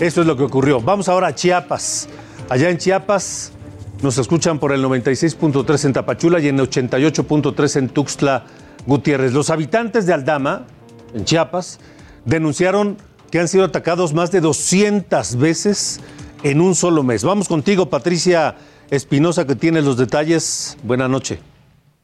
Eso 0.00 0.20
es 0.20 0.26
lo 0.26 0.36
que 0.36 0.42
ocurrió. 0.42 0.78
Vamos 0.82 1.08
ahora 1.08 1.28
a 1.28 1.34
Chiapas. 1.34 2.10
Allá 2.50 2.68
en 2.68 2.76
Chiapas 2.76 3.52
nos 4.02 4.18
escuchan 4.18 4.58
por 4.58 4.72
el 4.72 4.84
96.3 4.84 5.86
en 5.86 5.92
Tapachula 5.94 6.38
y 6.38 6.48
en 6.48 6.58
88.3 6.58 7.76
en 7.78 7.88
Tuxtla 7.88 8.44
Gutiérrez. 8.86 9.32
Los 9.32 9.48
habitantes 9.48 10.04
de 10.04 10.12
Aldama, 10.12 10.66
en 11.14 11.24
Chiapas, 11.24 11.80
denunciaron 12.26 12.98
que 13.30 13.38
han 13.38 13.48
sido 13.48 13.64
atacados 13.64 14.12
más 14.12 14.30
de 14.30 14.42
200 14.42 15.36
veces 15.36 16.00
en 16.42 16.60
un 16.60 16.74
solo 16.74 17.02
mes. 17.02 17.24
Vamos 17.24 17.48
contigo, 17.48 17.86
Patricia 17.88 18.54
Espinosa, 18.90 19.46
que 19.46 19.54
tiene 19.54 19.80
los 19.80 19.96
detalles. 19.96 20.76
Buenas 20.82 21.08
noches. 21.08 21.38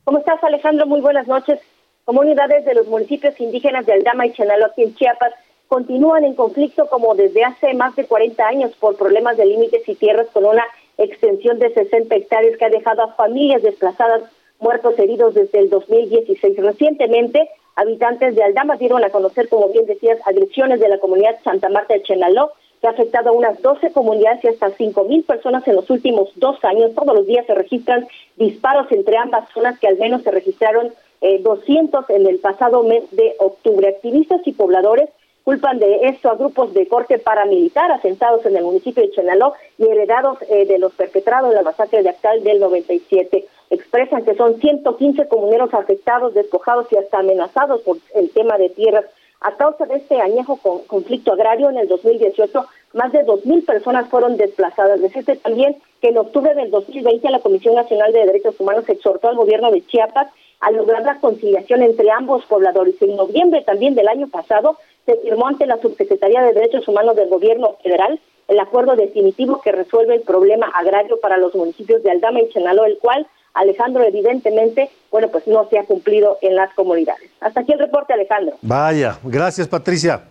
¿Cómo 0.04 0.16
estás, 0.18 0.42
Alejandro? 0.42 0.86
Muy 0.86 1.02
buenas 1.02 1.28
noches. 1.28 1.60
Comunidades 2.06 2.64
de 2.64 2.74
los 2.74 2.86
municipios 2.86 3.38
indígenas 3.38 3.84
de 3.84 3.92
Aldama 3.92 4.26
y 4.26 4.32
Chenaló, 4.32 4.64
aquí 4.64 4.82
en 4.82 4.94
Chiapas, 4.94 5.32
continúan 5.72 6.22
en 6.24 6.34
conflicto 6.34 6.86
como 6.90 7.14
desde 7.14 7.44
hace 7.44 7.72
más 7.72 7.96
de 7.96 8.04
40 8.04 8.46
años 8.46 8.72
por 8.78 8.98
problemas 8.98 9.38
de 9.38 9.46
límites 9.46 9.88
y 9.88 9.94
tierras 9.94 10.26
con 10.30 10.44
una 10.44 10.66
extensión 10.98 11.58
de 11.58 11.72
60 11.72 12.14
hectáreas 12.14 12.58
que 12.58 12.66
ha 12.66 12.68
dejado 12.68 13.00
a 13.00 13.14
familias 13.14 13.62
desplazadas 13.62 14.20
muertos 14.60 14.98
heridos 14.98 15.32
desde 15.32 15.60
el 15.60 15.70
2016. 15.70 16.58
Recientemente, 16.58 17.48
habitantes 17.74 18.34
de 18.34 18.42
Aldama 18.42 18.76
dieron 18.76 19.02
a 19.02 19.08
conocer, 19.08 19.48
como 19.48 19.70
bien 19.70 19.86
decías, 19.86 20.18
agresiones 20.26 20.78
de 20.78 20.90
la 20.90 20.98
comunidad 20.98 21.38
Santa 21.42 21.70
Marta 21.70 21.94
de 21.94 22.02
Chenaló, 22.02 22.52
que 22.82 22.88
ha 22.88 22.90
afectado 22.90 23.30
a 23.30 23.32
unas 23.32 23.62
12 23.62 23.92
comunidades 23.92 24.44
y 24.44 24.48
hasta 24.48 24.72
5 24.72 25.04
mil 25.04 25.24
personas 25.24 25.66
en 25.66 25.76
los 25.76 25.88
últimos 25.88 26.28
dos 26.36 26.62
años. 26.64 26.94
Todos 26.94 27.14
los 27.14 27.26
días 27.26 27.46
se 27.46 27.54
registran 27.54 28.06
disparos 28.36 28.92
entre 28.92 29.16
ambas 29.16 29.48
zonas, 29.54 29.78
que 29.78 29.88
al 29.88 29.96
menos 29.96 30.22
se 30.22 30.32
registraron 30.32 30.92
eh, 31.22 31.40
200 31.42 32.10
en 32.10 32.26
el 32.26 32.40
pasado 32.40 32.82
mes 32.82 33.04
de 33.12 33.36
octubre. 33.38 33.88
Activistas 33.88 34.42
y 34.44 34.52
pobladores 34.52 35.08
culpan 35.44 35.78
de 35.78 36.08
esto 36.08 36.30
a 36.30 36.36
grupos 36.36 36.72
de 36.74 36.86
corte 36.86 37.18
paramilitar 37.18 37.90
asentados 37.90 38.44
en 38.46 38.56
el 38.56 38.64
municipio 38.64 39.02
de 39.02 39.10
Chenaló 39.10 39.54
y 39.78 39.86
heredados 39.86 40.38
eh, 40.48 40.66
de 40.66 40.78
los 40.78 40.92
perpetrados 40.92 41.50
en 41.50 41.56
la 41.56 41.62
masacre 41.62 42.02
de 42.02 42.10
Actal 42.10 42.42
del 42.44 42.60
97 42.60 43.46
expresan 43.72 44.24
que 44.24 44.34
son 44.34 44.60
115 44.60 45.28
comuneros 45.28 45.72
afectados, 45.72 46.34
despojados 46.34 46.86
y 46.92 46.96
hasta 46.96 47.20
amenazados 47.20 47.80
por 47.80 47.96
el 48.14 48.30
tema 48.30 48.58
de 48.58 48.68
tierras. 48.68 49.06
A 49.40 49.56
causa 49.56 49.86
de 49.86 49.96
este 49.96 50.20
añejo 50.20 50.58
conflicto 50.86 51.32
agrario 51.32 51.70
en 51.70 51.78
el 51.78 51.88
2018, 51.88 52.66
más 52.92 53.10
de 53.12 53.24
2.000 53.24 53.64
personas 53.64 54.08
fueron 54.08 54.36
desplazadas. 54.36 55.00
Decirte 55.00 55.36
también 55.36 55.76
que 56.02 56.08
en 56.08 56.18
octubre 56.18 56.54
del 56.54 56.70
2020 56.70 57.30
la 57.30 57.40
Comisión 57.40 57.74
Nacional 57.74 58.12
de 58.12 58.26
Derechos 58.26 58.60
Humanos 58.60 58.84
exhortó 58.88 59.28
al 59.28 59.36
gobierno 59.36 59.72
de 59.72 59.84
Chiapas 59.86 60.28
a 60.60 60.70
lograr 60.70 61.02
la 61.02 61.18
conciliación 61.18 61.82
entre 61.82 62.10
ambos 62.10 62.44
pobladores. 62.44 63.00
En 63.00 63.16
noviembre 63.16 63.62
también 63.62 63.94
del 63.94 64.06
año 64.06 64.28
pasado 64.28 64.76
se 65.06 65.16
firmó 65.16 65.48
ante 65.48 65.66
la 65.66 65.80
Subsecretaría 65.80 66.42
de 66.42 66.52
Derechos 66.52 66.86
Humanos 66.88 67.16
del 67.16 67.28
Gobierno 67.28 67.76
Federal 67.82 68.20
el 68.48 68.60
acuerdo 68.60 68.96
definitivo 68.96 69.60
que 69.62 69.72
resuelve 69.72 70.14
el 70.14 70.22
problema 70.22 70.66
agrario 70.78 71.18
para 71.20 71.36
los 71.36 71.54
municipios 71.54 72.02
de 72.02 72.10
Aldama 72.10 72.40
y 72.40 72.48
Chenaló, 72.50 72.84
el 72.84 72.98
cual 72.98 73.26
Alejandro, 73.54 74.02
evidentemente, 74.02 74.90
bueno, 75.10 75.28
pues 75.28 75.46
no 75.46 75.68
se 75.68 75.78
ha 75.78 75.84
cumplido 75.84 76.38
en 76.42 76.56
las 76.56 76.72
comunidades. 76.74 77.30
Hasta 77.40 77.60
aquí 77.60 77.72
el 77.72 77.78
reporte, 77.78 78.12
Alejandro. 78.12 78.56
Vaya, 78.62 79.18
gracias 79.24 79.68
Patricia. 79.68 80.24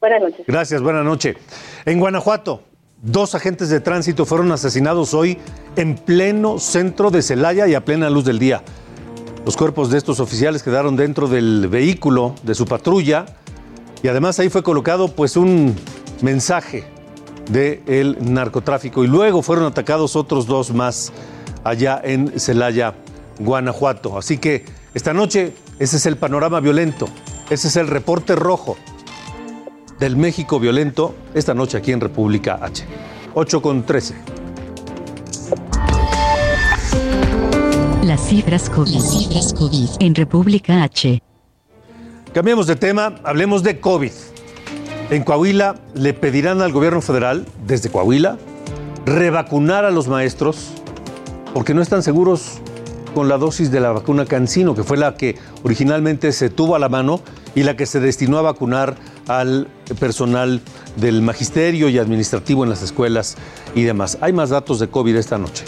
Buenas 0.00 0.20
noches. 0.20 0.46
Gracias, 0.46 0.82
buenas 0.82 1.04
noches. 1.04 1.36
En 1.84 1.98
Guanajuato, 1.98 2.60
dos 3.02 3.34
agentes 3.34 3.70
de 3.70 3.80
tránsito 3.80 4.26
fueron 4.26 4.52
asesinados 4.52 5.14
hoy 5.14 5.38
en 5.76 5.96
pleno 5.96 6.58
centro 6.58 7.10
de 7.10 7.22
Celaya 7.22 7.66
y 7.66 7.74
a 7.74 7.84
plena 7.84 8.10
luz 8.10 8.24
del 8.24 8.38
día. 8.38 8.62
Los 9.44 9.56
cuerpos 9.56 9.90
de 9.90 9.98
estos 9.98 10.18
oficiales 10.20 10.62
quedaron 10.62 10.96
dentro 10.96 11.28
del 11.28 11.68
vehículo 11.68 12.34
de 12.42 12.54
su 12.54 12.66
patrulla 12.66 13.26
y 14.06 14.08
además 14.08 14.38
ahí 14.38 14.48
fue 14.50 14.62
colocado 14.62 15.08
pues 15.08 15.36
un 15.36 15.74
mensaje 16.22 16.84
del 17.50 18.16
narcotráfico 18.20 19.02
y 19.02 19.08
luego 19.08 19.42
fueron 19.42 19.64
atacados 19.64 20.14
otros 20.14 20.46
dos 20.46 20.72
más 20.72 21.12
allá 21.64 22.00
en 22.04 22.38
Celaya, 22.38 22.94
Guanajuato. 23.40 24.16
Así 24.16 24.38
que 24.38 24.64
esta 24.94 25.12
noche 25.12 25.54
ese 25.80 25.96
es 25.96 26.06
el 26.06 26.16
panorama 26.16 26.60
violento, 26.60 27.08
ese 27.50 27.66
es 27.66 27.74
el 27.74 27.88
reporte 27.88 28.36
rojo 28.36 28.76
del 29.98 30.14
México 30.14 30.60
violento 30.60 31.16
esta 31.34 31.52
noche 31.52 31.76
aquí 31.76 31.90
en 31.90 32.00
República 32.00 32.60
H. 32.62 32.84
8 33.34 33.60
con 33.60 33.84
13. 33.84 34.14
Las 38.04 38.20
cifras 38.24 38.70
COVID. 38.70 38.94
Las 38.94 39.10
cifras 39.10 39.52
COVID 39.52 39.88
en 39.98 40.14
República 40.14 40.84
H. 40.84 41.20
Cambiemos 42.36 42.66
de 42.66 42.76
tema, 42.76 43.14
hablemos 43.24 43.62
de 43.62 43.80
COVID. 43.80 44.10
En 45.08 45.24
Coahuila 45.24 45.76
le 45.94 46.12
pedirán 46.12 46.60
al 46.60 46.70
gobierno 46.70 47.00
federal, 47.00 47.46
desde 47.66 47.88
Coahuila, 47.88 48.36
revacunar 49.06 49.86
a 49.86 49.90
los 49.90 50.06
maestros 50.06 50.72
porque 51.54 51.72
no 51.72 51.80
están 51.80 52.02
seguros 52.02 52.58
con 53.14 53.30
la 53.30 53.38
dosis 53.38 53.70
de 53.70 53.80
la 53.80 53.90
vacuna 53.90 54.26
Cancino, 54.26 54.74
que 54.74 54.82
fue 54.82 54.98
la 54.98 55.16
que 55.16 55.38
originalmente 55.62 56.30
se 56.32 56.50
tuvo 56.50 56.76
a 56.76 56.78
la 56.78 56.90
mano 56.90 57.22
y 57.54 57.62
la 57.62 57.74
que 57.74 57.86
se 57.86 58.00
destinó 58.00 58.36
a 58.36 58.42
vacunar 58.42 58.96
al 59.28 59.68
personal 59.98 60.60
del 60.96 61.22
magisterio 61.22 61.88
y 61.88 61.96
administrativo 61.96 62.64
en 62.64 62.68
las 62.68 62.82
escuelas 62.82 63.38
y 63.74 63.84
demás. 63.84 64.18
Hay 64.20 64.34
más 64.34 64.50
datos 64.50 64.78
de 64.78 64.88
COVID 64.88 65.16
esta 65.16 65.38
noche. 65.38 65.64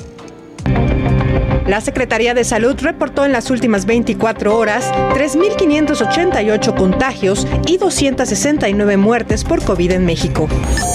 La 1.68 1.82
Secretaría 1.82 2.32
de 2.32 2.44
Salud 2.44 2.74
reportó 2.80 3.26
en 3.26 3.32
las 3.32 3.50
últimas 3.50 3.84
24 3.84 4.56
horas 4.56 4.90
3.588 5.12 6.74
contagios 6.74 7.46
y 7.66 7.76
269 7.76 8.96
muertes 8.96 9.44
por 9.44 9.62
COVID 9.62 9.92
en 9.92 10.06
México. 10.06 10.48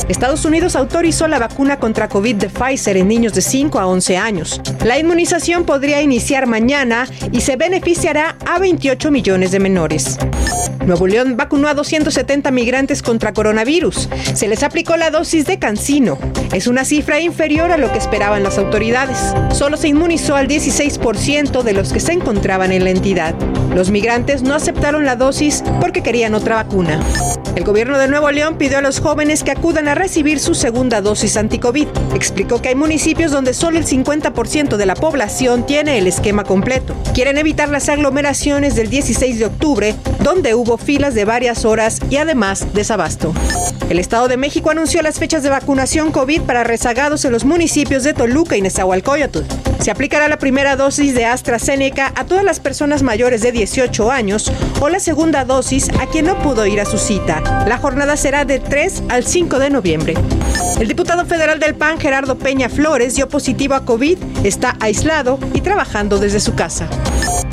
Estados 0.10 0.46
Unidos 0.46 0.76
autorizó 0.76 1.28
la 1.28 1.38
vacuna 1.38 1.78
contra 1.78 2.10
COVID 2.10 2.38
de 2.38 2.50
Pfizer 2.50 2.98
en 2.98 3.08
niños 3.08 3.36
de 3.36 3.42
5 3.42 3.80
a 3.80 3.86
11 3.86 4.18
años. 4.18 4.62
La 4.84 4.98
inmunización 4.98 5.64
podría 5.64 6.02
iniciar 6.02 6.48
mañana 6.48 7.08
y 7.32 7.42
se 7.42 7.56
beneficiará 7.56 8.36
a 8.44 8.58
28 8.58 9.12
millones 9.12 9.52
de 9.52 9.60
menores. 9.60 10.18
Nuevo 10.86 11.08
León 11.08 11.38
vacunó 11.38 11.70
a 11.70 11.74
270 11.74 12.52
migrantes 12.52 13.02
contra 13.02 13.34
coronavirus. 13.34 14.10
Se 14.34 14.48
les 14.48 14.64
aplicó 14.64 14.98
la 14.98 15.12
dosis 15.12 15.46
de 15.46 15.58
Cancino. 15.58 16.18
Es 16.52 16.68
una 16.68 16.84
cifra 16.84 17.22
inferior 17.22 17.72
a 17.72 17.78
lo 17.78 17.92
que 17.92 18.00
esperaban 18.00 18.44
las 18.44 18.58
autoridades. 18.58 19.18
Solo 19.54 19.78
se 19.78 19.88
inmunizó 19.88 20.36
al 20.36 20.48
16% 20.48 21.64
de 21.64 21.74
los 21.74 21.94
que 21.94 22.00
se 22.00 22.12
encontraban 22.12 22.72
en 22.72 22.84
la 22.84 22.90
entidad. 22.90 23.34
Los 23.74 23.92
migrantes 23.92 24.44
no 24.44 24.54
aceptaron 24.54 25.06
la 25.06 25.16
dosis 25.16 25.64
porque 25.80 26.04
querían 26.04 26.34
otra 26.36 26.56
vacuna. 26.56 27.00
El 27.56 27.66
gobierno 27.66 28.00
de 28.00 28.08
Nuevo 28.08 28.32
León 28.32 28.58
pidió 28.58 28.80
a 28.80 28.82
los 28.82 29.00
jóvenes 29.00 29.44
que 29.44 29.52
acudan 29.52 29.88
a 29.88 29.94
recibir 29.94 30.40
su 30.40 30.56
segunda 30.56 31.02
dosis 31.02 31.38
anticovid. 31.38 31.88
Explicó 32.16 32.60
que 32.60 32.70
hay 32.70 32.76
municipios 32.76 33.32
donde 33.32 33.54
solo 33.54 33.78
el 33.78 33.86
50% 33.86 34.76
de 34.76 34.86
la 34.88 34.96
población 34.96 35.64
tiene 35.68 36.00
el 36.00 36.08
esquema 36.08 36.46
completo. 36.46 36.96
Quieren 37.14 37.38
evitar 37.38 37.70
las 37.70 37.90
aglomeraciones 37.90 38.76
del 38.76 38.90
16 38.90 39.38
de 39.38 39.46
octubre, 39.46 39.96
donde 40.24 40.56
hubo 40.56 40.78
filas 40.78 41.14
de 41.14 41.26
varias 41.26 41.64
horas 41.64 42.00
y 42.10 42.18
además 42.18 42.66
desabasto. 42.74 43.34
El 43.88 44.00
Estado 44.00 44.28
de 44.28 44.38
México 44.38 44.72
anunció 44.72 45.04
las 45.04 45.20
fechas 45.20 45.44
de 45.44 45.50
vacunación 45.50 46.12
COVID 46.12 46.42
para 46.42 46.64
rezagados 46.64 47.24
en 47.24 47.34
los 47.34 47.46
municipios 47.46 48.04
de 48.04 48.16
Toluca 48.16 48.58
y 48.58 48.64
Nezahualcóyotl. 48.64 49.42
Se 49.80 49.92
aplicará 49.92 50.28
la 50.28 50.38
primera 50.38 50.76
dosis 50.76 51.14
de 51.14 51.26
AstraZeneca 51.26 52.14
a 52.16 52.26
todas 52.26 52.44
las 52.44 52.60
personas 52.60 53.04
mayores 53.04 53.42
de 53.42 53.52
18 53.52 54.12
años 54.12 54.52
o 54.80 54.90
la 54.90 55.00
segunda 55.00 55.46
dosis 55.46 55.90
a 56.00 56.08
quien 56.08 56.26
no 56.26 56.40
pudo 56.42 56.66
ir 56.66 56.80
a 56.80 56.86
su 56.86 56.98
cita. 56.98 57.66
La 57.68 57.78
jornada 57.78 58.16
será 58.16 58.46
de 58.46 58.60
3 58.60 59.04
al 59.10 59.26
5 59.26 59.60
de 59.60 59.70
noviembre. 59.70 60.14
El 60.80 60.88
diputado 60.88 61.26
federal 61.26 61.60
del 61.60 61.76
PAN, 61.76 62.00
Gerardo 62.00 62.38
Peña 62.38 62.70
Flores, 62.70 63.16
dio 63.16 63.28
positivo 63.28 63.76
a 63.76 63.86
COVID, 63.86 64.18
está 64.44 64.76
aislado 64.80 65.40
y 65.54 65.62
trabajando 65.62 66.18
desde 66.18 66.40
su 66.40 66.56
casa. 66.56 66.88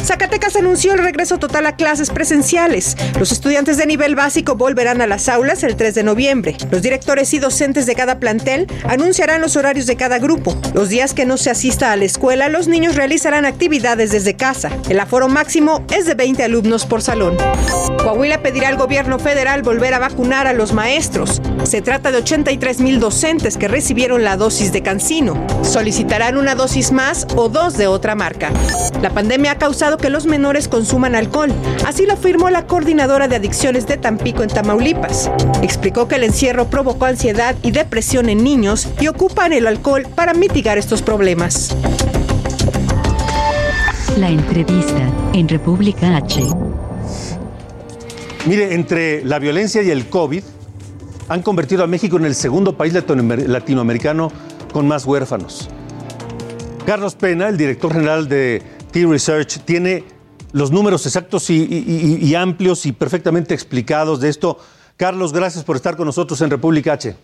Zacatecas 0.02 0.56
anunció 0.56 0.94
el 0.94 0.98
regreso 0.98 1.38
total 1.38 1.66
a 1.66 1.76
clases 1.76 2.10
presenciales. 2.10 2.96
Los 3.18 3.32
estudiantes 3.32 3.76
de 3.76 3.86
nivel 3.86 4.16
básico 4.16 4.56
volverán 4.56 5.00
a 5.02 5.06
las 5.06 5.28
aulas 5.28 5.62
el 5.62 5.76
3 5.76 5.94
de 5.94 6.02
noviembre. 6.02 6.56
Los 6.70 6.82
directores 6.82 7.32
y 7.34 7.38
docentes 7.38 7.86
de 7.86 7.94
cada 7.94 8.18
plantel 8.18 8.66
anunciarán 8.88 9.40
los 9.40 9.56
horarios 9.56 9.86
de 9.86 9.96
cada 9.96 10.18
grupo. 10.18 10.56
Los 10.74 10.88
días 10.88 11.14
que 11.14 11.26
no 11.26 11.36
se 11.36 11.50
asista 11.50 11.92
a 11.92 11.96
la 11.96 12.04
escuela, 12.10 12.48
los 12.48 12.66
niños 12.68 12.96
realizarán 12.96 13.46
actividades 13.46 14.10
desde 14.10 14.34
casa. 14.34 14.70
El 14.88 14.98
aforo 15.00 15.28
máximo 15.28 15.84
es 15.96 16.06
de 16.06 16.14
20 16.14 16.42
alumnos 16.42 16.84
por 16.84 17.02
salón. 17.02 17.36
Coahuila 18.02 18.42
pedirá 18.42 18.68
al 18.68 18.76
gobierno 18.76 19.18
federal 19.18 19.62
volver 19.62 19.94
a 19.94 19.98
vacunar 19.98 20.46
a 20.46 20.52
los 20.52 20.72
maestros. 20.72 21.40
Se 21.64 21.82
trata 21.82 22.10
de 22.10 22.18
83 22.18 22.80
mil 22.80 22.98
docentes 22.98 23.56
que 23.56 23.68
recibieron 23.68 24.24
la 24.24 24.36
dosis 24.36 24.72
de 24.72 24.82
Cancino. 24.82 25.46
Solicitarán 25.62 26.36
una 26.36 26.54
dosis 26.54 26.90
más 26.92 27.26
o 27.36 27.48
dos 27.48 27.76
de 27.76 27.86
otra 27.86 28.14
marca. 28.14 28.50
La 29.02 29.10
pandemia 29.10 29.52
ha 29.52 29.58
causado 29.58 29.96
que 29.96 30.10
los 30.10 30.26
menores 30.26 30.66
consuman 30.66 31.14
alcohol. 31.14 31.52
Así 31.86 32.06
lo 32.06 32.14
afirmó 32.14 32.50
la 32.50 32.66
coordinadora 32.66 33.28
de 33.28 33.36
adicciones 33.36 33.86
de 33.86 33.98
Tampico 33.98 34.42
en 34.42 34.50
Tamaulipas. 34.50 35.30
Explicó 35.62 36.08
que 36.08 36.16
el 36.16 36.24
encierro 36.24 36.68
provocó 36.68 37.04
ansiedad 37.04 37.54
y 37.62 37.70
depresión 37.70 38.28
en 38.28 38.42
niños 38.42 38.88
y 39.00 39.08
ocupan 39.08 39.52
el 39.52 39.66
alcohol 39.66 40.06
para 40.14 40.34
mitigar 40.34 40.78
estos 40.78 41.02
problemas. 41.02 41.74
La 44.20 44.28
entrevista 44.28 45.10
en 45.32 45.48
República 45.48 46.14
H. 46.14 46.42
Mire, 48.46 48.74
entre 48.74 49.24
la 49.24 49.38
violencia 49.38 49.82
y 49.82 49.88
el 49.88 50.10
COVID 50.10 50.42
han 51.30 51.40
convertido 51.40 51.84
a 51.84 51.86
México 51.86 52.18
en 52.18 52.26
el 52.26 52.34
segundo 52.34 52.76
país 52.76 52.92
latinoamericano 52.92 54.30
con 54.74 54.86
más 54.86 55.06
huérfanos. 55.06 55.70
Carlos 56.84 57.14
Pena, 57.14 57.48
el 57.48 57.56
director 57.56 57.94
general 57.94 58.28
de 58.28 58.60
T-Research, 58.90 59.60
tiene 59.64 60.04
los 60.52 60.70
números 60.70 61.06
exactos 61.06 61.48
y, 61.48 62.34
amplios 62.34 62.84
y 62.84 62.92
perfectamente 62.92 63.54
explicados 63.54 64.20
de 64.20 64.28
esto. 64.28 64.58
Carlos, 64.98 65.32
gracias 65.32 65.64
por 65.64 65.76
estar 65.76 65.96
con 65.96 66.04
nosotros 66.04 66.38
en 66.42 66.50
República 66.50 66.92
H. 66.92 67.16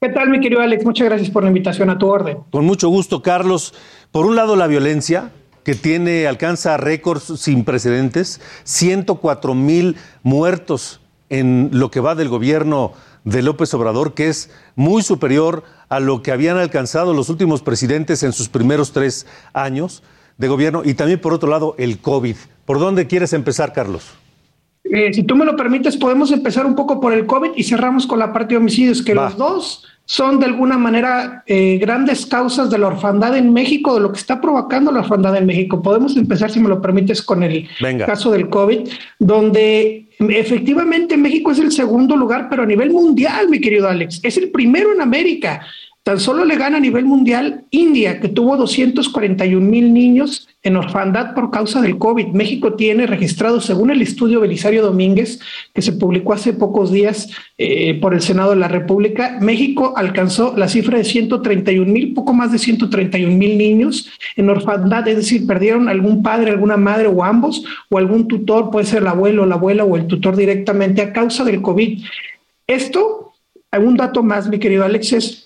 ¿Qué 0.00 0.08
tal, 0.08 0.30
mi 0.30 0.40
querido 0.40 0.62
Alex? 0.62 0.84
Muchas 0.84 1.06
gracias 1.06 1.30
por 1.30 1.44
la 1.44 1.48
invitación 1.50 1.90
a 1.90 1.96
tu 1.96 2.08
orden. 2.08 2.38
Con 2.50 2.64
mucho 2.64 2.88
gusto, 2.88 3.22
Carlos. 3.22 3.72
Por 4.10 4.26
un 4.26 4.34
lado, 4.34 4.56
la 4.56 4.66
violencia, 4.66 5.30
que 5.64 5.74
tiene, 5.74 6.26
alcanza 6.26 6.76
récords 6.76 7.40
sin 7.40 7.64
precedentes, 7.64 8.40
104 8.64 9.54
mil 9.54 9.96
muertos 10.22 11.00
en 11.28 11.70
lo 11.72 11.90
que 11.90 12.00
va 12.00 12.14
del 12.14 12.28
gobierno 12.28 12.92
de 13.24 13.42
López 13.42 13.72
Obrador, 13.74 14.14
que 14.14 14.28
es 14.28 14.50
muy 14.74 15.02
superior 15.02 15.64
a 15.88 16.00
lo 16.00 16.22
que 16.22 16.32
habían 16.32 16.56
alcanzado 16.56 17.14
los 17.14 17.28
últimos 17.28 17.62
presidentes 17.62 18.22
en 18.22 18.32
sus 18.32 18.48
primeros 18.48 18.92
tres 18.92 19.26
años 19.52 20.02
de 20.38 20.48
gobierno, 20.48 20.82
y 20.84 20.94
también 20.94 21.20
por 21.20 21.32
otro 21.32 21.48
lado 21.48 21.74
el 21.78 21.98
COVID. 21.98 22.36
¿Por 22.64 22.78
dónde 22.78 23.06
quieres 23.06 23.32
empezar, 23.32 23.72
Carlos? 23.72 24.14
Eh, 24.84 25.12
si 25.12 25.22
tú 25.22 25.36
me 25.36 25.44
lo 25.44 25.56
permites, 25.56 25.96
podemos 25.96 26.32
empezar 26.32 26.66
un 26.66 26.74
poco 26.74 27.00
por 27.00 27.12
el 27.12 27.26
COVID 27.26 27.52
y 27.54 27.62
cerramos 27.62 28.06
con 28.06 28.18
la 28.18 28.32
parte 28.32 28.54
de 28.54 28.58
homicidios, 28.58 29.02
que 29.02 29.14
los 29.14 29.36
dos 29.36 29.86
son 30.04 30.40
de 30.40 30.46
alguna 30.46 30.76
manera 30.78 31.42
eh, 31.46 31.78
grandes 31.80 32.26
causas 32.26 32.70
de 32.70 32.78
la 32.78 32.88
orfandad 32.88 33.36
en 33.36 33.52
México, 33.52 33.94
de 33.94 34.00
lo 34.00 34.12
que 34.12 34.18
está 34.18 34.40
provocando 34.40 34.90
la 34.90 35.00
orfandad 35.00 35.36
en 35.36 35.46
México. 35.46 35.82
Podemos 35.82 36.16
empezar, 36.16 36.50
si 36.50 36.60
me 36.60 36.68
lo 36.68 36.82
permites, 36.82 37.22
con 37.22 37.42
el 37.42 37.68
caso 38.04 38.30
del 38.30 38.48
COVID, 38.48 38.88
donde 39.18 40.08
efectivamente 40.18 41.16
México 41.16 41.52
es 41.52 41.58
el 41.58 41.72
segundo 41.72 42.16
lugar, 42.16 42.48
pero 42.50 42.62
a 42.62 42.66
nivel 42.66 42.90
mundial, 42.90 43.48
mi 43.48 43.60
querido 43.60 43.88
Alex, 43.88 44.20
es 44.22 44.36
el 44.36 44.50
primero 44.50 44.92
en 44.92 45.00
América. 45.00 45.66
Tan 46.04 46.18
solo 46.18 46.44
le 46.44 46.56
gana 46.56 46.78
a 46.78 46.80
nivel 46.80 47.04
mundial 47.04 47.64
India, 47.70 48.18
que 48.18 48.28
tuvo 48.28 48.56
241 48.56 49.64
mil 49.64 49.94
niños 49.94 50.48
en 50.64 50.76
orfandad 50.76 51.32
por 51.32 51.52
causa 51.52 51.80
del 51.80 51.96
COVID. 51.96 52.26
México 52.28 52.74
tiene 52.74 53.06
registrado, 53.06 53.60
según 53.60 53.92
el 53.92 54.02
estudio 54.02 54.40
Belisario 54.40 54.82
Domínguez, 54.82 55.38
que 55.72 55.80
se 55.80 55.92
publicó 55.92 56.32
hace 56.32 56.54
pocos 56.54 56.90
días 56.90 57.30
eh, 57.56 58.00
por 58.00 58.14
el 58.14 58.20
Senado 58.20 58.50
de 58.50 58.56
la 58.56 58.66
República, 58.66 59.38
México 59.40 59.94
alcanzó 59.96 60.54
la 60.56 60.66
cifra 60.66 60.98
de 60.98 61.04
131 61.04 61.92
mil, 61.92 62.14
poco 62.14 62.32
más 62.32 62.50
de 62.50 62.58
131 62.58 63.36
mil 63.36 63.56
niños 63.56 64.10
en 64.34 64.50
orfandad, 64.50 65.06
es 65.06 65.16
decir, 65.18 65.46
perdieron 65.46 65.88
algún 65.88 66.20
padre, 66.20 66.50
alguna 66.50 66.76
madre 66.76 67.06
o 67.06 67.22
ambos, 67.22 67.64
o 67.88 67.98
algún 67.98 68.26
tutor, 68.26 68.72
puede 68.72 68.86
ser 68.86 69.02
el 69.02 69.08
abuelo, 69.08 69.46
la 69.46 69.54
abuela 69.54 69.84
o 69.84 69.96
el 69.96 70.08
tutor 70.08 70.34
directamente 70.34 71.00
a 71.00 71.12
causa 71.12 71.44
del 71.44 71.62
COVID. 71.62 72.02
Esto, 72.66 73.34
un 73.78 73.96
dato 73.96 74.24
más, 74.24 74.48
mi 74.48 74.58
querido 74.58 74.84
Alex, 74.84 75.41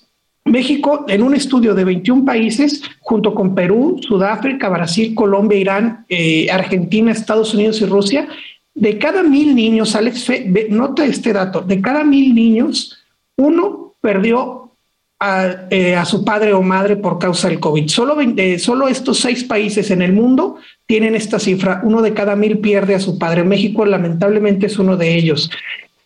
México, 0.46 1.04
en 1.08 1.22
un 1.22 1.34
estudio 1.34 1.74
de 1.74 1.84
21 1.84 2.24
países, 2.24 2.82
junto 3.00 3.34
con 3.34 3.54
Perú, 3.54 4.00
Sudáfrica, 4.00 4.68
Brasil, 4.68 5.14
Colombia, 5.14 5.58
Irán, 5.58 6.06
eh, 6.08 6.48
Argentina, 6.50 7.12
Estados 7.12 7.52
Unidos 7.52 7.80
y 7.80 7.86
Rusia, 7.86 8.28
de 8.74 8.98
cada 8.98 9.22
mil 9.22 9.54
niños, 9.54 9.96
Alex, 9.96 10.30
nota 10.68 11.04
este 11.04 11.32
dato, 11.32 11.62
de 11.62 11.80
cada 11.80 12.04
mil 12.04 12.34
niños, 12.34 12.98
uno 13.36 13.94
perdió 14.00 14.70
a, 15.18 15.66
eh, 15.70 15.98
su 16.04 16.24
padre 16.24 16.52
o 16.52 16.62
madre 16.62 16.96
por 16.96 17.18
causa 17.18 17.48
del 17.48 17.58
COVID. 17.58 17.88
Solo, 17.88 18.16
solo 18.58 18.88
estos 18.88 19.18
seis 19.18 19.44
países 19.44 19.90
en 19.90 20.02
el 20.02 20.12
mundo 20.12 20.56
tienen 20.86 21.14
esta 21.14 21.38
cifra. 21.38 21.80
Uno 21.84 22.02
de 22.02 22.12
cada 22.12 22.36
mil 22.36 22.58
pierde 22.58 22.94
a 22.94 23.00
su 23.00 23.18
padre. 23.18 23.44
México 23.44 23.84
lamentablemente 23.84 24.66
es 24.66 24.78
uno 24.78 24.96
de 24.96 25.16
ellos. 25.16 25.50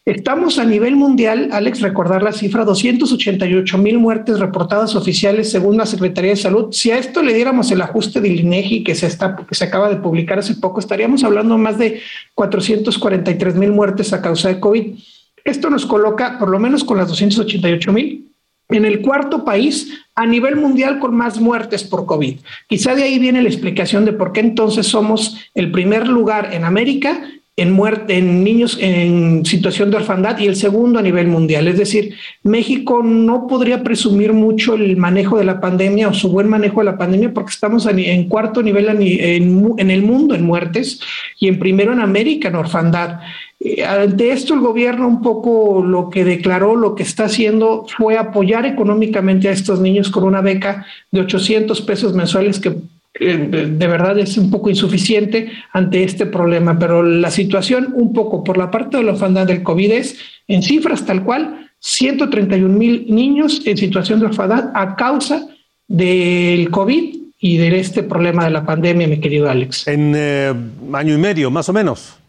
Estamos 0.07 0.59
a 0.59 0.65
nivel 0.65 0.97
mundial, 0.97 1.51
Alex, 1.53 1.83
recordar 1.83 2.23
la 2.23 2.33
cifra, 2.33 2.65
288 2.65 3.77
mil 3.77 3.99
muertes 3.99 4.41
reportadas 4.41 4.97
oficiales 4.97 5.51
según 5.51 5.77
la 5.77 5.85
Secretaría 5.85 6.31
de 6.31 6.37
Salud. 6.37 6.73
Si 6.73 6.91
a 6.91 6.97
esto 6.97 7.23
le 7.23 7.35
diéramos 7.35 7.71
el 7.71 7.83
ajuste 7.83 8.23
del 8.23 8.41
INEGI 8.41 8.83
que 8.83 8.95
se, 8.95 9.07
está, 9.07 9.37
que 9.37 9.55
se 9.55 9.65
acaba 9.65 9.91
de 9.91 9.97
publicar 9.97 10.39
hace 10.39 10.55
poco, 10.55 10.81
estaríamos 10.81 11.23
hablando 11.23 11.59
más 11.59 11.77
de 11.77 12.01
443 12.35 13.57
mil 13.57 13.73
muertes 13.73 14.15
a 14.15 14.23
causa 14.23 14.49
de 14.49 14.59
COVID. 14.59 14.99
Esto 15.45 15.69
nos 15.69 15.85
coloca, 15.85 16.39
por 16.39 16.49
lo 16.49 16.59
menos 16.59 16.83
con 16.83 16.97
las 16.97 17.09
288 17.09 17.93
mil, 17.93 18.33
en 18.71 18.87
el 18.87 19.03
cuarto 19.03 19.45
país 19.45 20.01
a 20.15 20.25
nivel 20.25 20.57
mundial 20.57 20.99
con 20.99 21.15
más 21.15 21.39
muertes 21.39 21.85
por 21.85 22.07
COVID. 22.07 22.39
Quizá 22.69 22.95
de 22.95 23.03
ahí 23.03 23.19
viene 23.19 23.43
la 23.43 23.49
explicación 23.49 24.07
de 24.07 24.15
por 24.15 24.33
qué 24.33 24.41
entonces 24.41 24.87
somos 24.87 25.37
el 25.55 25.71
primer 25.71 26.09
lugar 26.09 26.55
en 26.55 26.65
América 26.65 27.23
en, 27.61 27.73
muerte, 27.73 28.17
en 28.17 28.43
niños 28.43 28.79
en 28.81 29.45
situación 29.45 29.91
de 29.91 29.99
orfandad 29.99 30.39
y 30.39 30.47
el 30.47 30.57
segundo 30.57 30.99
a 30.99 31.03
nivel 31.03 31.29
mundial. 31.29 31.69
Es 31.69 31.79
decir, 31.79 32.15
México 32.43 33.03
no 33.03 33.47
podría 33.47 33.83
presumir 33.83 34.33
mucho 34.33 34.75
el 34.75 34.97
manejo 34.97 35.39
de 35.39 35.45
la 35.45 35.61
pandemia 35.61 36.09
o 36.09 36.15
su 36.15 36.31
buen 36.31 36.49
manejo 36.49 36.81
de 36.81 36.87
la 36.87 36.99
pandemia 36.99 37.35
porque 37.35 37.51
estamos 37.51 37.87
en 37.87 38.29
cuarto 38.29 38.63
nivel 38.63 38.89
en, 38.89 39.75
en 39.77 39.91
el 39.91 40.03
mundo 40.03 40.35
en 40.35 40.45
muertes 40.45 41.01
y 41.39 41.49
en 41.49 41.59
primero 41.59 41.93
en 41.93 42.01
América 42.01 42.49
en 42.49 42.57
orfandad. 42.57 43.21
Eh, 43.61 43.85
ante 43.85 44.33
esto, 44.33 44.55
el 44.55 44.61
gobierno 44.61 45.07
un 45.07 45.21
poco 45.21 45.85
lo 45.85 46.09
que 46.09 46.25
declaró, 46.25 46.77
lo 46.77 46.95
que 46.95 47.03
está 47.03 47.25
haciendo 47.25 47.87
fue 47.97 48.17
apoyar 48.17 48.65
económicamente 48.65 49.49
a 49.49 49.53
estos 49.53 49.81
niños 49.81 50.11
con 50.11 50.25
una 50.25 50.41
beca 50.41 50.87
de 51.11 51.21
800 51.21 51.81
pesos 51.83 52.15
mensuales 52.15 52.59
que 52.59 52.75
de 53.19 53.87
verdad 53.87 54.19
es 54.19 54.39
un 54.39 54.51
poco 54.51 54.71
insuficiente 54.71 55.51
ante 55.73 56.05
este 56.05 56.27
problema, 56.27 56.79
pero 56.79 57.03
la 57.03 57.31
situación 57.31 57.93
un 57.95 58.13
poco 58.13 58.45
por 58.45 58.57
la 58.57 58.71
parte 58.71 58.97
de 58.97 59.03
la 59.03 59.13
orfandad 59.13 59.47
del 59.47 59.63
COVID 59.63 59.93
es 59.93 60.19
en 60.47 60.63
cifras 60.63 61.05
tal 61.05 61.25
cual 61.25 61.71
131 61.81 62.79
mil 62.79 63.07
niños 63.09 63.63
en 63.65 63.77
situación 63.77 64.21
de 64.21 64.27
orfandad 64.27 64.71
a 64.75 64.95
causa 64.97 65.47
del 65.89 66.71
COVID 66.71 67.17
y 67.41 67.57
de 67.57 67.81
este 67.81 68.03
problema 68.03 68.45
de 68.45 68.51
la 68.51 68.65
pandemia, 68.65 69.09
mi 69.09 69.19
querido 69.19 69.51
Alex. 69.51 69.89
En 69.89 70.13
eh, 70.15 70.55
año 70.93 71.15
y 71.15 71.19
medio, 71.19 71.51
más 71.51 71.69
o 71.69 71.73
menos. 71.73 72.20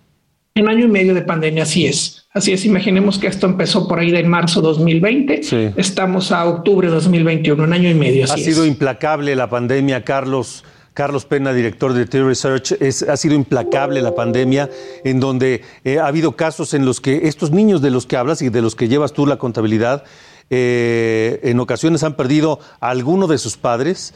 En 0.53 0.67
año 0.67 0.85
y 0.85 0.89
medio 0.89 1.13
de 1.13 1.21
pandemia, 1.21 1.63
así 1.63 1.85
es. 1.85 2.25
Así 2.33 2.51
es, 2.51 2.65
imaginemos 2.65 3.17
que 3.17 3.27
esto 3.27 3.45
empezó 3.45 3.87
por 3.87 3.99
ahí 3.99 4.11
de 4.11 4.23
marzo 4.23 4.61
2020. 4.61 5.73
Estamos 5.77 6.31
a 6.31 6.45
octubre 6.45 6.87
2021, 6.89 7.63
un 7.63 7.73
año 7.73 7.89
y 7.89 7.93
medio. 7.93 8.25
ha 8.25 8.37
sido 8.37 8.65
implacable 8.65 9.35
la 9.35 9.49
pandemia, 9.49 10.03
Carlos. 10.03 10.63
Carlos 10.93 11.23
Pena, 11.23 11.53
director 11.53 11.93
de 11.93 12.05
T 12.05 12.21
Research, 12.21 12.73
es, 12.81 13.03
ha 13.03 13.15
sido 13.15 13.33
implacable 13.33 14.01
la 14.01 14.13
pandemia, 14.13 14.69
en 15.05 15.21
donde 15.21 15.61
eh, 15.85 15.99
ha 15.99 16.07
habido 16.07 16.35
casos 16.35 16.73
en 16.73 16.85
los 16.85 16.99
que 16.99 17.29
estos 17.29 17.51
niños 17.51 17.81
de 17.81 17.91
los 17.91 18.05
que 18.05 18.17
hablas 18.17 18.41
y 18.41 18.49
de 18.49 18.61
los 18.61 18.75
que 18.75 18.89
llevas 18.89 19.13
tú 19.13 19.25
la 19.25 19.37
contabilidad, 19.37 20.03
eh, 20.49 21.39
en 21.43 21.61
ocasiones 21.61 22.03
han 22.03 22.17
perdido 22.17 22.59
a 22.81 22.89
alguno 22.89 23.27
de 23.27 23.37
sus 23.37 23.55
padres, 23.55 24.13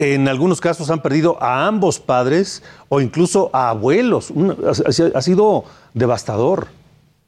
en 0.00 0.28
algunos 0.28 0.60
casos 0.62 0.90
han 0.90 1.02
perdido 1.02 1.40
a 1.42 1.66
ambos 1.66 2.00
padres 2.00 2.62
o 2.88 3.02
incluso 3.02 3.50
a 3.52 3.68
abuelos. 3.68 4.32
ha, 5.14 5.22
sido 5.22 5.64
devastador. 5.92 6.68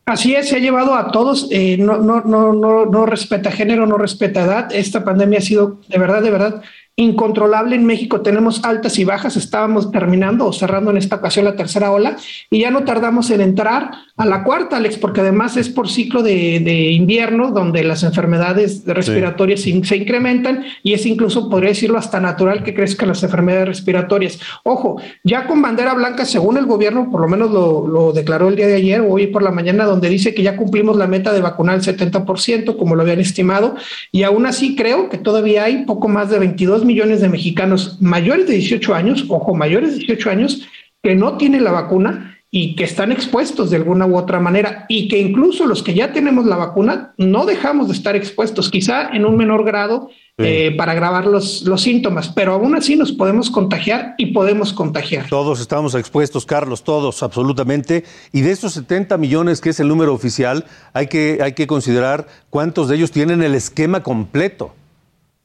Así 0.06 0.34
es, 0.34 0.48
se 0.48 0.56
ha 0.56 0.58
llevado 0.58 0.94
a 0.94 1.12
todos, 1.12 1.48
eh, 1.50 1.76
no, 1.76 1.98
no, 1.98 2.22
no, 2.22 2.52
no, 2.52 2.86
no 2.86 3.06
respeta 3.06 3.52
género, 3.52 3.86
no 3.86 3.98
respeta 3.98 4.44
edad. 4.44 4.74
Esta 4.74 5.04
pandemia 5.04 5.38
ha 5.38 5.42
sido 5.42 5.78
de 5.86 5.98
verdad, 5.98 6.22
de 6.22 6.30
verdad 6.30 6.62
incontrolable 6.96 7.74
en 7.74 7.86
México. 7.86 8.20
Tenemos 8.20 8.64
altas 8.64 8.98
y 8.98 9.04
bajas. 9.04 9.36
Estábamos 9.36 9.90
terminando 9.90 10.46
o 10.46 10.52
cerrando 10.52 10.90
en 10.90 10.98
esta 10.98 11.16
ocasión 11.16 11.46
la 11.46 11.56
tercera 11.56 11.90
ola 11.90 12.16
y 12.50 12.60
ya 12.60 12.70
no 12.70 12.84
tardamos 12.84 13.30
en 13.30 13.40
entrar 13.40 13.90
a 14.16 14.26
la 14.26 14.44
cuarta, 14.44 14.76
Alex, 14.76 14.98
porque 14.98 15.22
además 15.22 15.56
es 15.56 15.70
por 15.70 15.88
ciclo 15.88 16.22
de, 16.22 16.90
invierno 16.92 17.50
donde 17.50 17.82
las 17.82 18.02
enfermedades 18.02 18.82
respiratorias 18.86 19.62
se, 19.62 19.70
incrementan 19.70 20.64
y 20.82 20.92
es 20.92 21.06
incluso, 21.06 21.48
podría 21.48 21.70
decirlo, 21.70 21.98
hasta 21.98 22.20
natural 22.20 22.62
que 22.62 22.74
crezcan 22.74 23.08
las 23.08 23.22
enfermedades 23.22 23.68
respiratorias. 23.68 24.38
Ojo, 24.64 25.00
ya 25.24 25.46
con 25.46 25.62
bandera 25.62 25.94
blanca, 25.94 26.26
según 26.26 26.58
el 26.58 26.66
gobierno, 26.66 27.10
por 27.10 27.22
lo 27.22 27.28
menos 27.28 27.50
lo, 27.50 27.86
lo 27.88 28.12
declaró 28.12 28.48
el 28.48 28.56
día 28.56 28.66
de 28.66 28.76
ayer 28.76 29.00
o 29.00 29.12
hoy 29.12 29.28
por 29.28 29.42
la 29.42 29.50
mañana, 29.50 29.86
donde 29.86 30.10
dice 30.10 30.34
que 30.34 30.42
ya 30.42 30.56
cumplimos 30.56 30.96
la 30.96 31.06
meta 31.06 31.32
de 31.32 31.40
vacunar 31.40 31.76
el 31.76 31.82
70%, 31.82 32.76
como 32.76 32.94
lo 32.94 33.02
habían 33.02 33.20
estimado, 33.20 33.76
y 34.10 34.24
aún 34.24 34.44
así 34.44 34.76
creo 34.76 35.08
que 35.08 35.16
todavía 35.16 35.64
hay 35.64 35.84
poco 35.84 36.08
más 36.08 36.28
de 36.30 36.38
22 36.38 36.81
millones 36.84 37.20
de 37.20 37.28
mexicanos 37.28 37.98
mayores 38.00 38.46
de 38.46 38.54
18 38.54 38.94
años, 38.94 39.24
ojo, 39.28 39.54
mayores 39.54 39.92
de 39.92 39.98
18 39.98 40.30
años, 40.30 40.68
que 41.02 41.14
no 41.14 41.36
tienen 41.36 41.64
la 41.64 41.72
vacuna 41.72 42.38
y 42.54 42.76
que 42.76 42.84
están 42.84 43.10
expuestos 43.10 43.70
de 43.70 43.76
alguna 43.76 44.04
u 44.04 44.14
otra 44.14 44.38
manera 44.38 44.84
y 44.86 45.08
que 45.08 45.18
incluso 45.18 45.64
los 45.66 45.82
que 45.82 45.94
ya 45.94 46.12
tenemos 46.12 46.44
la 46.44 46.56
vacuna 46.56 47.14
no 47.16 47.46
dejamos 47.46 47.88
de 47.88 47.94
estar 47.94 48.14
expuestos, 48.14 48.70
quizá 48.70 49.08
en 49.08 49.24
un 49.24 49.38
menor 49.38 49.64
grado 49.64 50.10
eh, 50.36 50.74
para 50.76 50.92
agravar 50.92 51.26
los, 51.26 51.62
los 51.62 51.80
síntomas, 51.80 52.28
pero 52.28 52.52
aún 52.52 52.74
así 52.74 52.94
nos 52.94 53.10
podemos 53.10 53.50
contagiar 53.50 54.14
y 54.18 54.26
podemos 54.26 54.74
contagiar. 54.74 55.28
Todos 55.30 55.60
estamos 55.60 55.94
expuestos, 55.94 56.44
Carlos, 56.44 56.84
todos, 56.84 57.22
absolutamente. 57.22 58.04
Y 58.32 58.42
de 58.42 58.50
esos 58.50 58.74
70 58.74 59.16
millones, 59.16 59.62
que 59.62 59.70
es 59.70 59.80
el 59.80 59.88
número 59.88 60.12
oficial, 60.12 60.66
hay 60.92 61.06
que, 61.06 61.38
hay 61.42 61.54
que 61.54 61.66
considerar 61.66 62.26
cuántos 62.50 62.88
de 62.88 62.96
ellos 62.96 63.12
tienen 63.12 63.42
el 63.42 63.54
esquema 63.54 64.02
completo. 64.02 64.74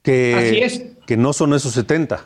Que, 0.01 0.35
Así 0.35 0.57
es. 0.57 0.96
Que 1.07 1.17
no 1.17 1.33
son 1.33 1.55
esos 1.55 1.73
70. 1.73 2.23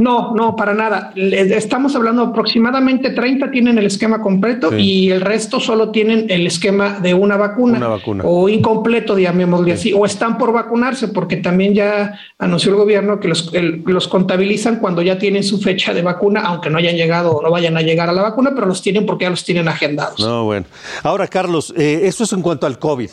No, 0.00 0.34
no, 0.34 0.56
para 0.56 0.72
nada. 0.72 1.12
Estamos 1.14 1.94
hablando 1.94 2.22
aproximadamente 2.22 3.10
30 3.10 3.50
tienen 3.50 3.76
el 3.76 3.84
esquema 3.84 4.22
completo 4.22 4.74
y 4.76 5.10
el 5.10 5.20
resto 5.20 5.60
solo 5.60 5.90
tienen 5.90 6.24
el 6.30 6.46
esquema 6.46 7.00
de 7.00 7.12
una 7.12 7.36
vacuna, 7.36 7.76
una 7.76 7.88
vacuna. 7.88 8.24
o 8.24 8.48
incompleto, 8.48 9.18
llamémosle 9.18 9.74
así, 9.74 9.92
o 9.92 10.06
están 10.06 10.38
por 10.38 10.52
vacunarse 10.52 11.08
porque 11.08 11.36
también 11.36 11.74
ya 11.74 12.18
anunció 12.38 12.70
el 12.70 12.78
gobierno 12.78 13.20
que 13.20 13.28
los, 13.28 13.52
los 13.52 14.08
contabilizan 14.08 14.76
cuando 14.76 15.02
ya 15.02 15.18
tienen 15.18 15.42
su 15.42 15.60
fecha 15.60 15.92
de 15.92 16.00
vacuna, 16.00 16.40
aunque 16.46 16.70
no 16.70 16.78
hayan 16.78 16.96
llegado 16.96 17.32
o 17.32 17.42
no 17.42 17.50
vayan 17.50 17.76
a 17.76 17.82
llegar 17.82 18.08
a 18.08 18.12
la 18.12 18.22
vacuna, 18.22 18.52
pero 18.54 18.66
los 18.66 18.80
tienen 18.80 19.04
porque 19.04 19.24
ya 19.24 19.30
los 19.30 19.44
tienen 19.44 19.68
agendados. 19.68 20.18
No, 20.18 20.44
bueno. 20.44 20.64
Ahora, 21.02 21.28
Carlos, 21.28 21.74
eh, 21.76 22.00
eso 22.04 22.24
es 22.24 22.32
en 22.32 22.40
cuanto 22.40 22.66
al 22.66 22.78
COVID. 22.78 23.10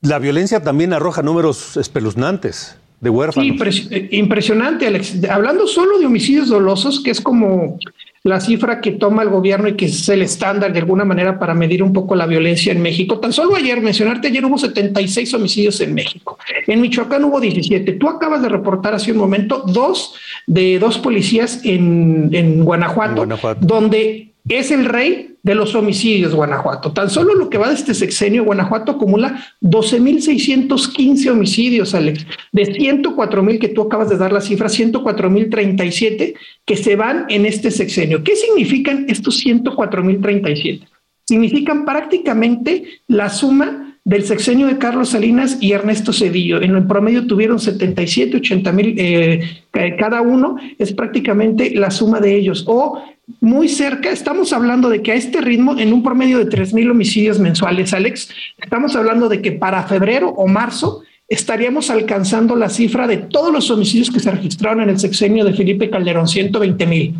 La 0.00 0.18
violencia 0.18 0.60
también 0.60 0.92
arroja 0.92 1.22
números 1.22 1.76
espeluznantes 1.76 2.78
de 3.00 3.10
huérfanos. 3.10 3.74
Sí, 3.74 3.88
eh, 3.90 4.08
impresionante, 4.12 4.86
Alex. 4.86 5.24
Hablando 5.28 5.66
solo 5.66 5.98
de 5.98 6.06
homicidios 6.06 6.48
dolosos, 6.48 7.02
que 7.02 7.10
es 7.10 7.20
como 7.20 7.78
la 8.24 8.40
cifra 8.40 8.80
que 8.80 8.92
toma 8.92 9.22
el 9.22 9.28
gobierno 9.28 9.68
y 9.68 9.74
que 9.74 9.84
es 9.84 10.08
el 10.08 10.22
estándar 10.22 10.72
de 10.72 10.78
alguna 10.78 11.04
manera 11.04 11.38
para 11.38 11.52
medir 11.52 11.82
un 11.82 11.92
poco 11.92 12.14
la 12.14 12.26
violencia 12.26 12.72
en 12.72 12.80
México. 12.80 13.20
Tan 13.20 13.34
solo 13.34 13.54
ayer, 13.54 13.82
mencionarte, 13.82 14.28
ayer 14.28 14.42
hubo 14.46 14.56
76 14.56 15.34
homicidios 15.34 15.78
en 15.82 15.92
México. 15.92 16.38
En 16.66 16.80
Michoacán 16.80 17.22
hubo 17.24 17.38
17. 17.38 17.92
Tú 17.92 18.08
acabas 18.08 18.40
de 18.40 18.48
reportar 18.48 18.94
hace 18.94 19.12
un 19.12 19.18
momento 19.18 19.62
dos 19.66 20.14
de 20.46 20.78
dos 20.78 20.96
policías 20.98 21.60
en, 21.64 22.30
en 22.32 22.64
Guanajuato, 22.64 23.16
Guanajuato, 23.16 23.60
donde 23.60 24.33
es 24.48 24.70
el 24.70 24.84
rey 24.84 25.36
de 25.42 25.54
los 25.54 25.74
homicidios 25.74 26.34
Guanajuato. 26.34 26.92
Tan 26.92 27.10
solo 27.10 27.34
lo 27.34 27.48
que 27.48 27.58
va 27.58 27.68
de 27.68 27.74
este 27.74 27.94
sexenio, 27.94 28.44
Guanajuato 28.44 28.92
acumula 28.92 29.44
12.615 29.62 31.30
homicidios, 31.30 31.94
Alex, 31.94 32.26
de 32.52 32.62
104.000 32.64 33.58
que 33.58 33.68
tú 33.68 33.82
acabas 33.82 34.08
de 34.08 34.16
dar 34.16 34.32
la 34.32 34.40
cifra, 34.40 34.68
104.037 34.68 36.34
que 36.64 36.76
se 36.76 36.96
van 36.96 37.26
en 37.28 37.46
este 37.46 37.70
sexenio. 37.70 38.22
¿Qué 38.22 38.36
significan 38.36 39.06
estos 39.08 39.44
104.037? 39.44 40.86
Significan 41.26 41.84
prácticamente 41.84 42.84
la 43.06 43.30
suma 43.30 43.98
del 44.04 44.24
sexenio 44.24 44.66
de 44.66 44.76
Carlos 44.76 45.10
Salinas 45.10 45.56
y 45.60 45.72
Ernesto 45.72 46.12
Cedillo. 46.12 46.60
En 46.60 46.76
el 46.76 46.86
promedio 46.86 47.26
tuvieron 47.26 47.58
77, 47.58 48.36
80 48.36 48.72
mil 48.72 48.94
eh, 48.98 49.62
cada 49.98 50.20
uno, 50.20 50.56
es 50.78 50.92
prácticamente 50.92 51.74
la 51.74 51.90
suma 51.90 52.20
de 52.20 52.36
ellos. 52.36 52.64
O 52.66 53.02
muy 53.40 53.68
cerca, 53.68 54.10
estamos 54.10 54.52
hablando 54.52 54.88
de 54.88 55.02
que 55.02 55.12
a 55.12 55.14
este 55.14 55.40
ritmo, 55.40 55.78
en 55.78 55.92
un 55.92 56.02
promedio 56.02 56.38
de 56.38 56.46
3 56.46 56.74
mil 56.74 56.90
homicidios 56.90 57.38
mensuales, 57.38 57.92
Alex, 57.92 58.28
estamos 58.58 58.96
hablando 58.96 59.28
de 59.28 59.40
que 59.40 59.52
para 59.52 59.84
febrero 59.84 60.28
o 60.30 60.46
marzo 60.46 61.02
estaríamos 61.28 61.90
alcanzando 61.90 62.54
la 62.54 62.68
cifra 62.68 63.06
de 63.06 63.16
todos 63.16 63.52
los 63.52 63.70
homicidios 63.70 64.10
que 64.10 64.20
se 64.20 64.30
registraron 64.30 64.82
en 64.82 64.90
el 64.90 64.98
sexenio 64.98 65.44
de 65.44 65.54
Felipe 65.54 65.90
Calderón, 65.90 66.28
120 66.28 66.86
mil. 66.86 67.14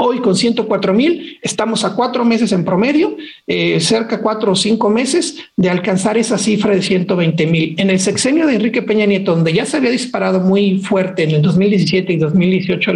Hoy 0.00 0.20
con 0.20 0.36
104 0.36 0.94
mil 0.94 1.40
estamos 1.42 1.84
a 1.84 1.96
cuatro 1.96 2.24
meses 2.24 2.52
en 2.52 2.64
promedio, 2.64 3.16
eh, 3.48 3.80
cerca 3.80 4.22
cuatro 4.22 4.52
o 4.52 4.54
cinco 4.54 4.90
meses 4.90 5.38
de 5.56 5.70
alcanzar 5.70 6.16
esa 6.16 6.38
cifra 6.38 6.72
de 6.72 6.82
120 6.82 7.46
mil. 7.48 7.74
En 7.78 7.90
el 7.90 7.98
sexenio 7.98 8.46
de 8.46 8.54
Enrique 8.54 8.82
Peña 8.82 9.06
Nieto, 9.06 9.34
donde 9.34 9.52
ya 9.52 9.66
se 9.66 9.76
había 9.76 9.90
disparado 9.90 10.38
muy 10.38 10.78
fuerte 10.78 11.24
en 11.24 11.32
el 11.32 11.42
2017 11.42 12.12
y 12.12 12.16
2018 12.16 12.92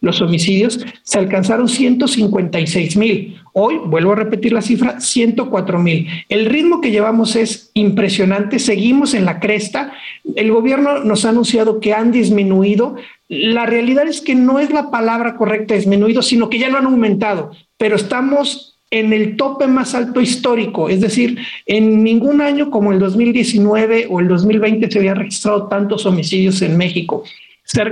los 0.00 0.20
homicidios, 0.20 0.78
se 1.02 1.18
alcanzaron 1.18 1.68
156 1.68 2.96
mil. 2.98 3.36
Hoy, 3.56 3.78
vuelvo 3.84 4.12
a 4.12 4.16
repetir 4.16 4.52
la 4.52 4.62
cifra, 4.62 5.00
104 5.00 5.78
mil. 5.78 6.08
El 6.28 6.46
ritmo 6.46 6.80
que 6.80 6.90
llevamos 6.90 7.36
es 7.36 7.70
impresionante, 7.74 8.58
seguimos 8.58 9.14
en 9.14 9.24
la 9.24 9.38
cresta. 9.38 9.92
El 10.34 10.50
gobierno 10.50 11.04
nos 11.04 11.24
ha 11.24 11.30
anunciado 11.30 11.78
que 11.78 11.94
han 11.94 12.10
disminuido 12.10 12.96
la 13.28 13.66
realidad 13.66 14.06
es 14.06 14.20
que 14.20 14.34
no 14.34 14.58
es 14.58 14.70
la 14.70 14.90
palabra 14.90 15.36
correcta 15.36 15.74
disminuido, 15.74 16.22
sino 16.22 16.50
que 16.50 16.58
ya 16.58 16.68
lo 16.68 16.78
han 16.78 16.86
aumentado, 16.86 17.52
pero 17.78 17.96
estamos 17.96 18.78
en 18.90 19.12
el 19.12 19.36
tope 19.36 19.66
más 19.66 19.94
alto 19.94 20.20
histórico, 20.20 20.88
es 20.88 21.00
decir, 21.00 21.38
en 21.66 22.04
ningún 22.04 22.40
año 22.40 22.70
como 22.70 22.92
el 22.92 23.00
2019 23.00 24.06
o 24.08 24.20
el 24.20 24.28
2020 24.28 24.90
se 24.90 24.98
habían 24.98 25.16
registrado 25.16 25.66
tantos 25.66 26.06
homicidios 26.06 26.62
en 26.62 26.76
México. 26.76 27.24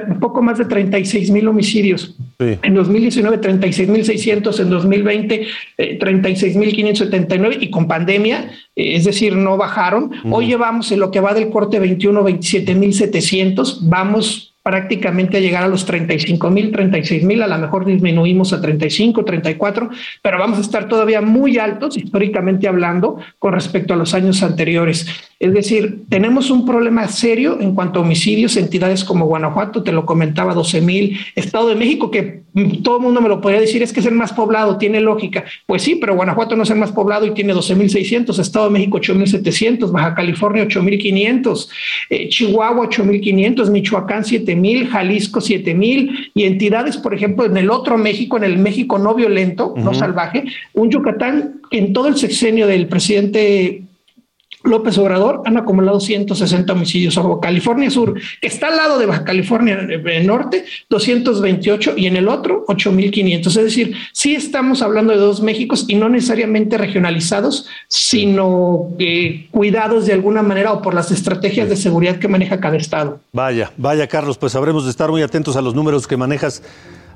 Un 0.09 0.21
poco 0.21 0.43
más 0.43 0.59
de 0.59 0.67
36 0.67 1.31
mil 1.31 1.49
homicidios. 1.49 2.15
En 2.39 2.75
2019, 2.75 3.39
36 3.39 3.89
mil 3.89 4.05
600, 4.05 4.61
en 4.61 4.71
2020, 4.71 5.47
36 5.99 6.57
mil 6.57 6.73
579 6.73 7.59
y 7.61 7.71
con 7.71 7.89
pandemia, 7.89 8.51
eh, 8.77 8.97
es 8.97 9.05
decir, 9.05 9.35
no 9.35 9.57
bajaron. 9.57 10.13
Hoy 10.31 10.47
llevamos 10.47 10.93
en 10.93 11.01
lo 11.01 11.11
que 11.11 11.21
va 11.21 11.35
del 11.35 11.51
corte 11.51 11.79
21, 11.79 12.23
27 12.23 12.75
mil 12.75 12.93
700, 12.93 13.89
vamos 13.89 14.52
prácticamente 14.63 15.41
llegar 15.41 15.65
a 15.65 15.69
los 15.69 15.85
35 15.85 16.51
mil, 16.51 16.71
36 16.71 17.25
mil, 17.25 17.43
a 17.43 17.49
lo 17.49 17.59
mejor 17.59 17.85
disminuimos 17.85 18.53
a 18.53 18.61
35, 18.61 19.25
34, 19.25 19.91
pero 20.23 20.39
vamos 20.39 20.59
a 20.59 20.61
estar 20.61 20.89
todavía 20.89 21.21
muy 21.21 21.59
altos 21.59 21.97
históricamente 21.97 22.69
hablando 22.69 23.19
con 23.39 23.53
respecto 23.53 23.95
a 23.95 23.97
los 23.97 24.15
años 24.15 24.43
anteriores. 24.43 25.07
Es 25.41 25.53
decir, 25.53 26.05
tenemos 26.09 26.51
un 26.51 26.65
problema 26.65 27.09
serio 27.09 27.59
en 27.61 27.75
cuanto 27.75 27.99
a 27.99 28.03
homicidios, 28.03 28.57
entidades 28.57 29.03
como 29.03 29.27
Guanajuato, 29.27 29.83
te 29.83 29.91
lo 29.91 30.07
comentaba, 30.07 30.55
12 30.55 30.81
mil, 30.81 31.19
Estado 31.35 31.69
de 31.69 31.75
México, 31.75 32.13
que 32.13 32.43
todo 32.85 32.99
el 32.99 33.03
mundo 33.03 33.21
me 33.21 33.29
lo 33.29 33.41
podría 33.41 33.61
decir, 33.61 33.83
es 33.83 33.93
que 33.93 34.01
es 34.01 34.07
el 34.07 34.15
más 34.15 34.33
poblado, 34.33 34.77
tiene 34.77 35.01
lógica. 35.01 35.45
Pues 35.67 35.83
sí, 35.83 35.97
pero 35.97 36.15
Guanajuato 36.15 36.55
no 36.55 36.63
es 36.63 36.71
el 36.71 36.79
más 36.79 36.93
poblado 36.93 37.27
y 37.27 37.33
tiene 37.33 37.55
12 37.55 37.75
mil 37.75 37.91
600, 37.91 38.39
Estado 38.39 38.67
de 38.67 38.73
México 38.73 38.99
8 38.99 39.15
mil 39.17 39.27
700, 39.27 39.91
Baja 39.91 40.15
California 40.15 40.63
8 40.63 40.83
mil 40.83 40.99
500, 40.99 41.71
eh, 42.11 42.29
Chihuahua 42.29 42.87
8 42.87 43.05
mil 43.05 43.21
500, 43.21 43.71
Michoacán 43.71 44.25
7 44.25 44.52
mil, 44.57 44.89
Jalisco 44.89 45.41
7 45.41 45.75
mil 45.75 46.31
y 46.35 46.45
entidades, 46.45 46.97
por 46.97 47.15
ejemplo, 47.15 47.45
en 47.45 47.57
el 47.57 47.71
otro 47.71 47.99
México, 47.99 48.37
en 48.37 48.45
el 48.45 48.59
México 48.59 48.99
no 48.99 49.15
violento, 49.15 49.75
no 49.77 49.95
salvaje, 49.95 50.45
un 50.75 50.91
Yucatán 50.91 51.61
en 51.71 51.93
todo 51.93 52.09
el 52.09 52.17
sexenio 52.17 52.67
del 52.67 52.89
presidente 52.89 53.83
López 54.65 54.97
Obrador 54.99 55.43
han 55.45 55.57
acumulado 55.57 56.01
160 56.01 56.73
homicidios. 56.73 57.15
Sorbo 57.15 57.41
California 57.41 57.91
Sur, 57.91 58.15
que 58.41 58.49
está 58.49 58.69
al 58.69 58.77
lado 58.77 58.99
de 58.99 59.07
Baja 59.07 59.25
California 59.25 59.79
eh, 59.89 60.25
Norte, 60.25 60.65
228 60.89 61.95
y 61.97 62.07
en 62.07 62.17
el 62.17 62.29
otro 62.29 62.65
8.500. 62.67 63.47
Es 63.47 63.55
decir, 63.55 63.97
sí 64.13 64.35
estamos 64.35 64.83
hablando 64.83 65.13
de 65.13 65.19
dos 65.19 65.43
Méxicos 65.43 65.85
y 65.89 65.97
no 65.97 66.09
necesariamente 66.09 66.79
regionalizados, 66.79 67.69
sino 67.89 68.89
eh, 68.99 69.49
cuidados 69.51 70.07
de 70.07 70.13
alguna 70.13 70.43
manera 70.43 70.73
o 70.73 70.83
por 70.83 70.95
las 70.95 71.11
estrategias 71.11 71.69
de 71.69 71.77
seguridad 71.77 72.19
que 72.19 72.29
maneja 72.29 72.61
cada 72.61 72.77
estado. 72.77 73.21
Vaya, 73.33 73.73
vaya 73.77 74.07
Carlos, 74.07 74.39
pues 74.39 74.55
habremos 74.55 74.85
de 74.85 74.91
estar 74.91 75.11
muy 75.11 75.23
atentos 75.23 75.57
a 75.57 75.63
los 75.63 75.75
números 75.75 76.07
que 76.07 76.17
manejas 76.17 76.63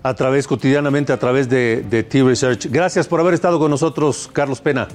a 0.02 0.14
través 0.14 0.46
cotidianamente 0.46 1.12
a 1.12 1.18
través 1.18 1.48
de, 1.48 1.84
de 1.88 2.02
T-Research. 2.02 2.66
Gracias 2.70 3.08
por 3.08 3.20
haber 3.20 3.34
estado 3.34 3.58
con 3.58 3.70
nosotros, 3.70 4.30
Carlos 4.32 4.60
Pena. 4.60 4.88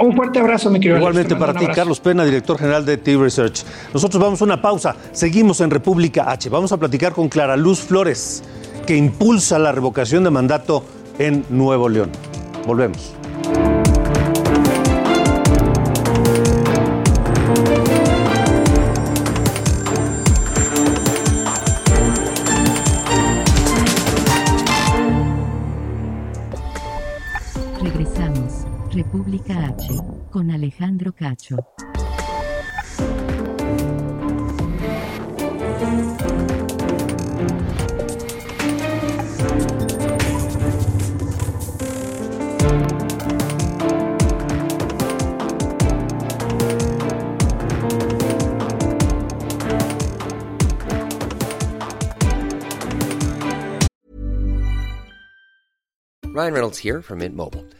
Un 0.00 0.16
fuerte 0.16 0.38
abrazo, 0.38 0.70
mi 0.70 0.80
querido. 0.80 0.96
Igualmente 0.96 1.36
para 1.36 1.52
ti, 1.52 1.66
Carlos 1.74 2.00
Pena, 2.00 2.24
director 2.24 2.58
general 2.58 2.86
de 2.86 2.96
T-Research. 2.96 3.64
Nosotros 3.92 4.22
vamos 4.22 4.40
a 4.40 4.44
una 4.44 4.62
pausa. 4.62 4.96
Seguimos 5.12 5.60
en 5.60 5.70
República 5.70 6.30
H. 6.30 6.48
Vamos 6.48 6.72
a 6.72 6.78
platicar 6.78 7.12
con 7.12 7.28
Clara 7.28 7.56
Luz 7.56 7.80
Flores, 7.80 8.42
que 8.86 8.96
impulsa 8.96 9.58
la 9.58 9.72
revocación 9.72 10.24
de 10.24 10.30
mandato 10.30 10.84
en 11.18 11.44
Nuevo 11.50 11.88
León. 11.88 12.10
Volvemos. 12.66 13.14
República 29.12 29.66
H. 29.66 29.98
Con 30.30 30.52
Alejandro 30.52 31.12
Cacho. 31.12 31.56
Ryan 56.32 56.54
Reynolds 56.54 56.78
here 56.78 57.02
from 57.02 57.18
Mint 57.18 57.34
Mobile. 57.34 57.79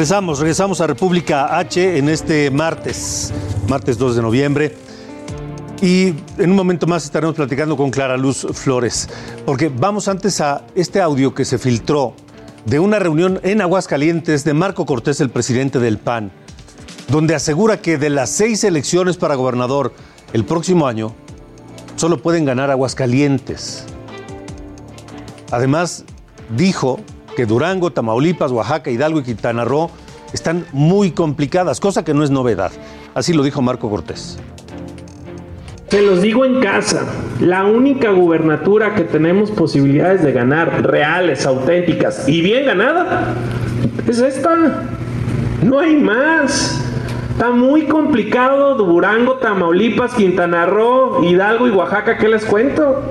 Regresamos, 0.00 0.38
regresamos 0.38 0.80
a 0.80 0.86
República 0.86 1.58
H 1.58 1.98
en 1.98 2.08
este 2.08 2.50
martes, 2.50 3.34
martes 3.68 3.98
2 3.98 4.16
de 4.16 4.22
noviembre. 4.22 4.74
Y 5.82 6.14
en 6.38 6.50
un 6.52 6.56
momento 6.56 6.86
más 6.86 7.04
estaremos 7.04 7.34
platicando 7.34 7.76
con 7.76 7.90
Clara 7.90 8.16
Luz 8.16 8.46
Flores, 8.54 9.10
porque 9.44 9.68
vamos 9.68 10.08
antes 10.08 10.40
a 10.40 10.64
este 10.74 11.02
audio 11.02 11.34
que 11.34 11.44
se 11.44 11.58
filtró 11.58 12.14
de 12.64 12.80
una 12.80 12.98
reunión 12.98 13.40
en 13.42 13.60
Aguascalientes 13.60 14.42
de 14.42 14.54
Marco 14.54 14.86
Cortés, 14.86 15.20
el 15.20 15.28
presidente 15.28 15.78
del 15.80 15.98
PAN, 15.98 16.32
donde 17.08 17.34
asegura 17.34 17.82
que 17.82 17.98
de 17.98 18.08
las 18.08 18.30
seis 18.30 18.64
elecciones 18.64 19.18
para 19.18 19.34
gobernador 19.34 19.92
el 20.32 20.46
próximo 20.46 20.86
año, 20.86 21.12
solo 21.96 22.22
pueden 22.22 22.46
ganar 22.46 22.70
Aguascalientes. 22.70 23.84
Además, 25.50 26.06
dijo 26.56 27.00
Durango, 27.46 27.90
Tamaulipas, 27.90 28.52
Oaxaca, 28.52 28.90
Hidalgo 28.90 29.20
y 29.20 29.24
Quintana 29.24 29.64
Roo 29.64 29.90
están 30.32 30.64
muy 30.72 31.10
complicadas, 31.10 31.80
cosa 31.80 32.04
que 32.04 32.14
no 32.14 32.22
es 32.22 32.30
novedad. 32.30 32.70
Así 33.14 33.32
lo 33.32 33.42
dijo 33.42 33.62
Marco 33.62 33.90
Cortés. 33.90 34.38
Se 35.88 36.02
los 36.02 36.22
digo 36.22 36.44
en 36.44 36.60
casa, 36.60 37.04
la 37.40 37.64
única 37.64 38.12
gubernatura 38.12 38.94
que 38.94 39.02
tenemos 39.02 39.50
posibilidades 39.50 40.22
de 40.22 40.30
ganar, 40.30 40.86
reales, 40.86 41.46
auténticas 41.46 42.28
y 42.28 42.42
bien 42.42 42.64
ganada, 42.64 43.34
es 44.06 44.20
esta. 44.20 44.84
No 45.64 45.80
hay 45.80 45.96
más. 45.96 46.80
Está 47.32 47.50
muy 47.50 47.86
complicado 47.86 48.74
Durango, 48.74 49.38
Tamaulipas, 49.38 50.14
Quintana 50.14 50.66
Roo, 50.66 51.24
Hidalgo 51.24 51.66
y 51.66 51.70
Oaxaca, 51.70 52.18
¿qué 52.18 52.28
les 52.28 52.44
cuento? 52.44 53.02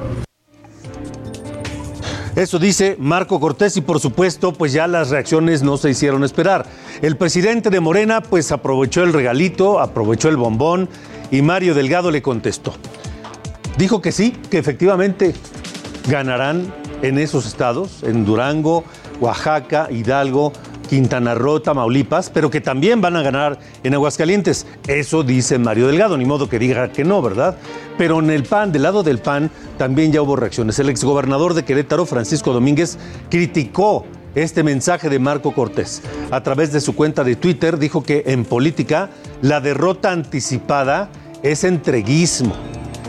Eso 2.40 2.58
dice 2.58 2.96
Marco 2.98 3.38
Cortés 3.38 3.76
y 3.76 3.82
por 3.82 4.00
supuesto 4.00 4.54
pues 4.54 4.72
ya 4.72 4.88
las 4.88 5.10
reacciones 5.10 5.62
no 5.62 5.76
se 5.76 5.90
hicieron 5.90 6.24
esperar. 6.24 6.66
El 7.02 7.18
presidente 7.18 7.70
de 7.70 7.82
Morena 7.82 8.22
pues 8.22 8.54
aprovechó 8.54 9.04
el 9.04 9.12
regalito, 9.12 9.82
aprovechó 9.82 10.30
el 10.30 10.38
bombón 10.38 10.88
y 11.32 11.42
Mario 11.42 11.76
Delgado 11.76 12.12
le 12.12 12.22
contestó. 12.22 12.74
Dijo 13.78 14.02
que 14.02 14.14
sí, 14.14 14.32
que 14.50 14.58
efectivamente 14.58 15.36
ganarán 16.08 16.74
en 17.02 17.18
esos 17.18 17.46
estados, 17.46 18.04
en 18.04 18.24
Durango, 18.24 18.86
Oaxaca, 19.20 19.90
Hidalgo, 19.92 20.54
Quintana 20.90 21.36
Roo, 21.36 21.62
Tamaulipas, 21.62 22.32
pero 22.32 22.50
que 22.50 22.62
también 22.62 23.00
van 23.00 23.16
a 23.16 23.22
ganar 23.22 23.60
en 23.84 23.94
Aguascalientes. 23.94 24.66
Eso 24.88 25.24
dice 25.24 25.60
Mario 25.60 25.88
Delgado, 25.88 26.18
ni 26.18 26.26
modo 26.26 26.50
que 26.50 26.58
diga 26.58 26.92
que 26.92 27.04
no, 27.04 27.22
¿verdad? 27.22 27.58
Pero 27.98 28.20
en 28.20 28.32
el 28.32 28.44
PAN, 28.44 28.72
del 28.72 28.84
lado 28.84 29.04
del 29.04 29.20
PAN, 29.20 29.52
también 29.78 30.12
ya 30.12 30.22
hubo 30.22 30.36
reacciones. 30.36 30.80
El 30.80 30.90
exgobernador 30.90 31.54
de 31.54 31.64
Querétaro, 31.64 32.06
Francisco 32.06 32.54
Domínguez, 32.54 32.98
criticó 33.30 34.06
este 34.34 34.64
mensaje 34.64 35.10
de 35.10 35.20
Marco 35.20 35.54
Cortés. 35.54 36.02
A 36.32 36.42
través 36.42 36.72
de 36.72 36.82
su 36.82 36.96
cuenta 36.96 37.24
de 37.24 37.36
Twitter 37.36 37.78
dijo 37.78 38.04
que 38.04 38.24
en 38.28 38.44
política 38.44 39.10
la 39.42 39.62
derrota 39.62 40.12
anticipada 40.12 41.10
es 41.44 41.64
entreguismo 41.64 42.56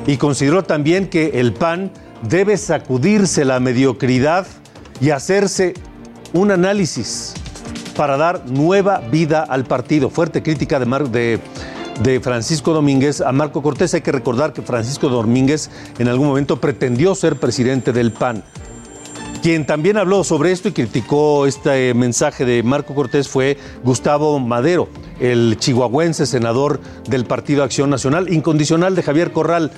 y 0.06 0.16
consideró 0.16 0.64
también 0.64 1.08
que 1.08 1.40
el 1.40 1.52
PAN 1.52 1.90
debe 2.28 2.56
sacudirse 2.56 3.44
la 3.44 3.60
mediocridad 3.60 4.46
y 5.00 5.10
hacerse 5.10 5.74
un 6.32 6.50
análisis 6.50 7.34
para 8.00 8.16
dar 8.16 8.48
nueva 8.48 9.02
vida 9.12 9.42
al 9.42 9.64
partido. 9.64 10.08
Fuerte 10.08 10.42
crítica 10.42 10.80
de, 10.80 11.38
de, 12.02 12.20
Francisco 12.20 12.72
Domínguez 12.72 13.20
a 13.20 13.30
Marco 13.30 13.60
Cortés. 13.60 13.92
Hay 13.92 14.00
que 14.00 14.10
recordar 14.10 14.54
que 14.54 14.62
Francisco 14.62 15.10
Domínguez 15.10 15.68
en 15.98 16.08
algún 16.08 16.28
momento 16.28 16.58
pretendió 16.58 17.14
ser 17.14 17.36
presidente 17.36 17.92
del 17.92 18.10
PAN. 18.10 18.42
Quien 19.42 19.66
también 19.66 19.98
habló 19.98 20.24
sobre 20.24 20.50
esto 20.50 20.68
y 20.68 20.72
criticó 20.72 21.44
este 21.44 21.92
mensaje 21.92 22.46
de 22.46 22.62
Marco 22.62 22.94
Cortés 22.94 23.28
fue 23.28 23.58
Gustavo 23.84 24.40
Madero, 24.40 24.88
el 25.20 25.58
chihuahuense 25.58 26.24
senador 26.24 26.80
del 27.06 27.26
Partido 27.26 27.64
Acción 27.64 27.90
Nacional, 27.90 28.32
incondicional 28.32 28.96
de 28.96 29.02
Javier 29.02 29.30
Corral. 29.30 29.72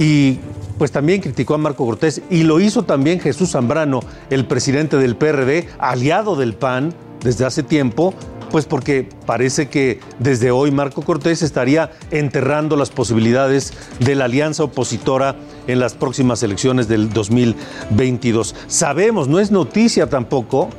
Y 0.00 0.40
pues 0.78 0.90
también 0.90 1.20
criticó 1.20 1.54
a 1.54 1.58
Marco 1.58 1.86
Cortés 1.86 2.22
y 2.28 2.42
lo 2.42 2.58
hizo 2.58 2.82
también 2.82 3.20
Jesús 3.20 3.52
Zambrano, 3.52 4.00
el 4.30 4.46
presidente 4.46 4.96
del 4.96 5.14
PRD, 5.14 5.68
aliado 5.78 6.34
del 6.34 6.54
PAN 6.54 7.05
desde 7.22 7.44
hace 7.44 7.62
tiempo, 7.62 8.14
pues 8.50 8.66
porque 8.66 9.08
parece 9.26 9.68
que 9.68 10.00
desde 10.18 10.50
hoy 10.50 10.70
Marco 10.70 11.02
Cortés 11.02 11.42
estaría 11.42 11.90
enterrando 12.10 12.76
las 12.76 12.90
posibilidades 12.90 13.72
de 14.00 14.14
la 14.14 14.26
alianza 14.26 14.64
opositora 14.64 15.36
en 15.66 15.80
las 15.80 15.94
próximas 15.94 16.42
elecciones 16.42 16.88
del 16.88 17.10
2022. 17.10 18.54
Sabemos, 18.66 19.28
no 19.28 19.40
es 19.40 19.50
noticia 19.50 20.08
tampoco, 20.08 20.70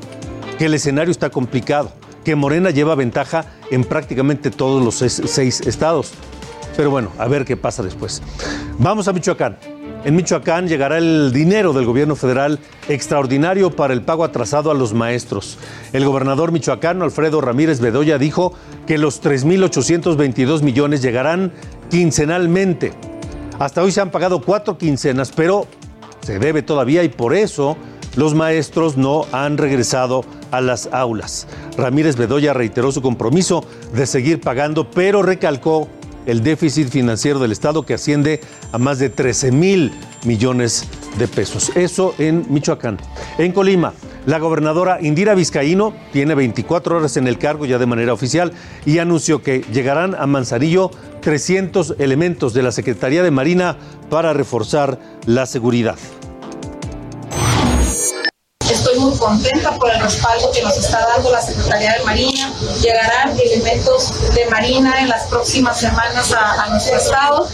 que 0.58 0.66
el 0.66 0.74
escenario 0.74 1.12
está 1.12 1.30
complicado, 1.30 1.92
que 2.24 2.36
Morena 2.36 2.72
lleva 2.72 2.96
ventaja 2.96 3.46
en 3.70 3.84
prácticamente 3.84 4.50
todos 4.50 4.84
los 4.84 4.96
seis 4.96 5.62
estados. 5.62 6.14
Pero 6.76 6.92
bueno, 6.92 7.12
a 7.18 7.28
ver 7.28 7.46
qué 7.46 7.58
pasa 7.58 7.84
después. 7.84 8.22
Vamos 8.80 9.08
a 9.08 9.14
Michoacán. 9.14 9.77
En 10.08 10.16
Michoacán 10.16 10.70
llegará 10.70 11.00
el 11.00 11.34
dinero 11.34 11.74
del 11.74 11.86
gobierno 11.86 12.16
federal 12.16 12.60
extraordinario 12.88 13.76
para 13.76 13.94
el 13.94 14.04
pago 14.04 14.24
atrasado 14.24 14.72
a 14.72 14.74
los 14.74 14.94
maestros. 14.94 15.58
El 15.92 16.06
gobernador 16.06 16.54
michoacano 16.54 17.04
Alfredo 17.04 17.42
Ramírez 17.42 17.82
Bedoya 17.82 18.18
dijo 18.18 18.54
que 18.86 18.98
los 18.98 19.22
3.822 19.22 20.62
millones 20.62 21.02
llegarán 21.02 21.52
quincenalmente. 21.90 22.94
Hasta 23.60 23.84
hoy 23.84 23.92
se 23.92 24.00
han 24.00 24.10
pagado 24.10 24.42
cuatro 24.42 24.78
quincenas, 24.78 25.34
pero 25.36 25.68
se 26.22 26.40
debe 26.40 26.62
todavía 26.62 27.04
y 27.04 27.10
por 27.10 27.36
eso 27.36 27.76
los 28.16 28.34
maestros 28.34 28.96
no 28.96 29.26
han 29.34 29.58
regresado 29.58 30.24
a 30.52 30.62
las 30.62 30.88
aulas. 30.94 31.48
Ramírez 31.78 32.16
Bedoya 32.16 32.54
reiteró 32.54 32.94
su 32.94 33.02
compromiso 33.02 33.66
de 33.94 34.06
seguir 34.06 34.40
pagando, 34.40 34.90
pero 34.90 35.22
recalcó 35.22 35.90
el 36.28 36.44
déficit 36.44 36.90
financiero 36.90 37.40
del 37.40 37.52
Estado 37.52 37.84
que 37.84 37.96
asciende 37.96 38.42
a 38.72 38.78
más 38.78 39.00
de 39.00 39.10
13 39.10 39.52
mil 39.52 39.92
millones 40.24 40.86
de 41.18 41.28
pesos. 41.28 41.72
Eso 41.76 42.14
en 42.20 42.46
Michoacán. 42.50 43.00
En 43.40 43.52
Colima, 43.52 43.94
la 44.28 44.40
gobernadora 44.40 45.00
Indira 45.02 45.34
Vizcaíno 45.34 45.94
tiene 46.12 46.36
24 46.36 46.98
horas 46.98 47.18
en 47.18 47.28
el 47.28 47.40
cargo 47.40 47.66
ya 47.66 47.78
de 47.80 47.86
manera 47.86 48.14
oficial 48.14 48.52
y 48.86 49.00
anunció 49.00 49.42
que 49.42 49.62
llegarán 49.72 50.16
a 50.16 50.28
Manzanillo 50.28 50.92
300 51.22 51.96
elementos 51.98 52.54
de 52.54 52.62
la 52.62 52.72
Secretaría 52.72 53.24
de 53.24 53.32
Marina 53.32 53.78
para 54.10 54.34
reforzar 54.34 55.00
la 55.26 55.46
seguridad. 55.46 55.98
Estoy 58.70 59.00
muy 59.00 59.18
contenta 59.18 59.72
por 59.78 59.90
el 59.90 60.02
respaldo 60.02 60.52
que 60.52 60.62
nos 60.62 60.78
está 60.78 61.08
dando 61.08 61.32
la 61.32 61.42
Secretaría 61.42 61.94
de 61.94 62.04
Marina. 62.04 62.47
Llegarán 62.82 63.38
elementos 63.40 64.14
de 64.34 64.46
Marina 64.48 65.02
en 65.02 65.10
las 65.10 65.24
próximas 65.26 65.80
semanas 65.80 66.34
a, 66.34 66.68
nuestro 66.70 66.98
estado. 66.98 67.48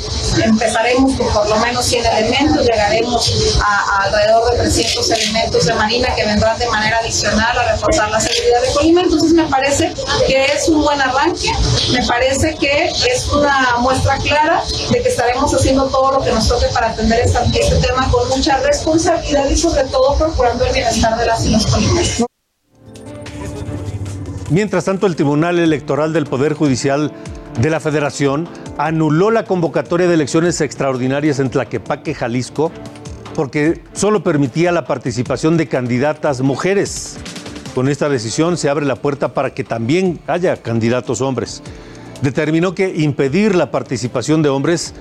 Empezaremos 0.44 1.14
con 1.16 1.32
por 1.34 1.50
lo 1.50 1.58
menos 1.58 1.86
100 1.86 2.06
elementos, 2.06 2.66
llegaremos 2.66 3.60
a, 3.64 4.04
alrededor 4.04 4.52
de 4.52 4.58
300 4.60 5.10
elementos 5.12 5.66
de 5.66 5.74
Marina 5.74 6.14
que 6.16 6.26
vendrán 6.26 6.58
de 6.58 6.68
manera 6.68 6.98
adicional 7.00 7.58
a 7.58 7.72
reforzar 7.72 8.10
la 8.10 8.20
seguridad 8.20 8.62
de 8.62 8.74
Colima. 8.74 9.02
Entonces 9.02 9.34
me 9.34 9.44
parece 9.44 9.94
que 10.28 10.46
es 10.46 10.68
un 10.68 10.82
buen 10.82 11.00
arranque, 11.02 11.52
me 11.92 12.06
parece 12.06 12.56
que 12.56 12.86
es 12.86 13.28
una 13.30 13.78
muestra 13.80 14.18
clara 14.18 14.64
de 14.90 15.02
que 15.02 15.10
estaremos 15.10 15.54
haciendo 15.54 15.86
todo 15.86 16.14
lo 16.14 16.22
que 16.22 16.32
nos 16.32 16.48
toque 16.48 16.68
para 16.68 16.90
atender 16.90 17.20
esta, 17.22 17.44
este 17.44 17.76
tema 17.78 18.10
con 18.12 18.28
mucha 18.30 18.58
responsabilidad 18.58 19.50
y 19.50 19.58
sobre 19.58 19.84
todo 19.86 20.16
procurando 20.16 20.66
el 20.66 20.74
bienestar 20.74 21.18
de 21.18 21.26
las 21.26 21.44
Mientras 24.50 24.86
tanto, 24.86 25.08
el 25.08 25.16
Tribunal 25.16 25.58
Electoral 25.58 26.14
del 26.14 26.26
Poder 26.26 26.54
Judicial 26.54 27.12
de 27.60 27.70
la 27.70 27.80
Federación 27.80 28.48
anuló 28.78 29.32
la 29.32 29.46
convocatoria 29.46 30.08
de 30.08 30.14
elecciones 30.16 30.60
extraordinarias 30.62 31.40
en 31.40 31.50
Tlaquepaque, 31.50 32.14
Jalisco, 32.14 32.72
porque 33.36 33.82
solo 33.94 34.24
permitía 34.24 34.72
la 34.72 34.86
participación 34.86 35.58
de 35.58 35.68
candidatas 35.68 36.42
mujeres. 36.42 37.18
Con 37.74 37.90
esta 37.90 38.10
decisión 38.10 38.58
se 38.58 38.70
abre 38.70 38.86
la 38.86 38.96
puerta 38.96 39.34
para 39.34 39.54
que 39.54 39.64
también 39.64 40.20
haya 40.28 40.58
candidatos 40.58 41.22
hombres. 41.22 41.64
Determinó 42.22 42.76
que 42.76 42.94
impedir 42.96 43.56
la 43.56 43.72
participación 43.72 44.44
de 44.44 44.50
hombres 44.50 44.94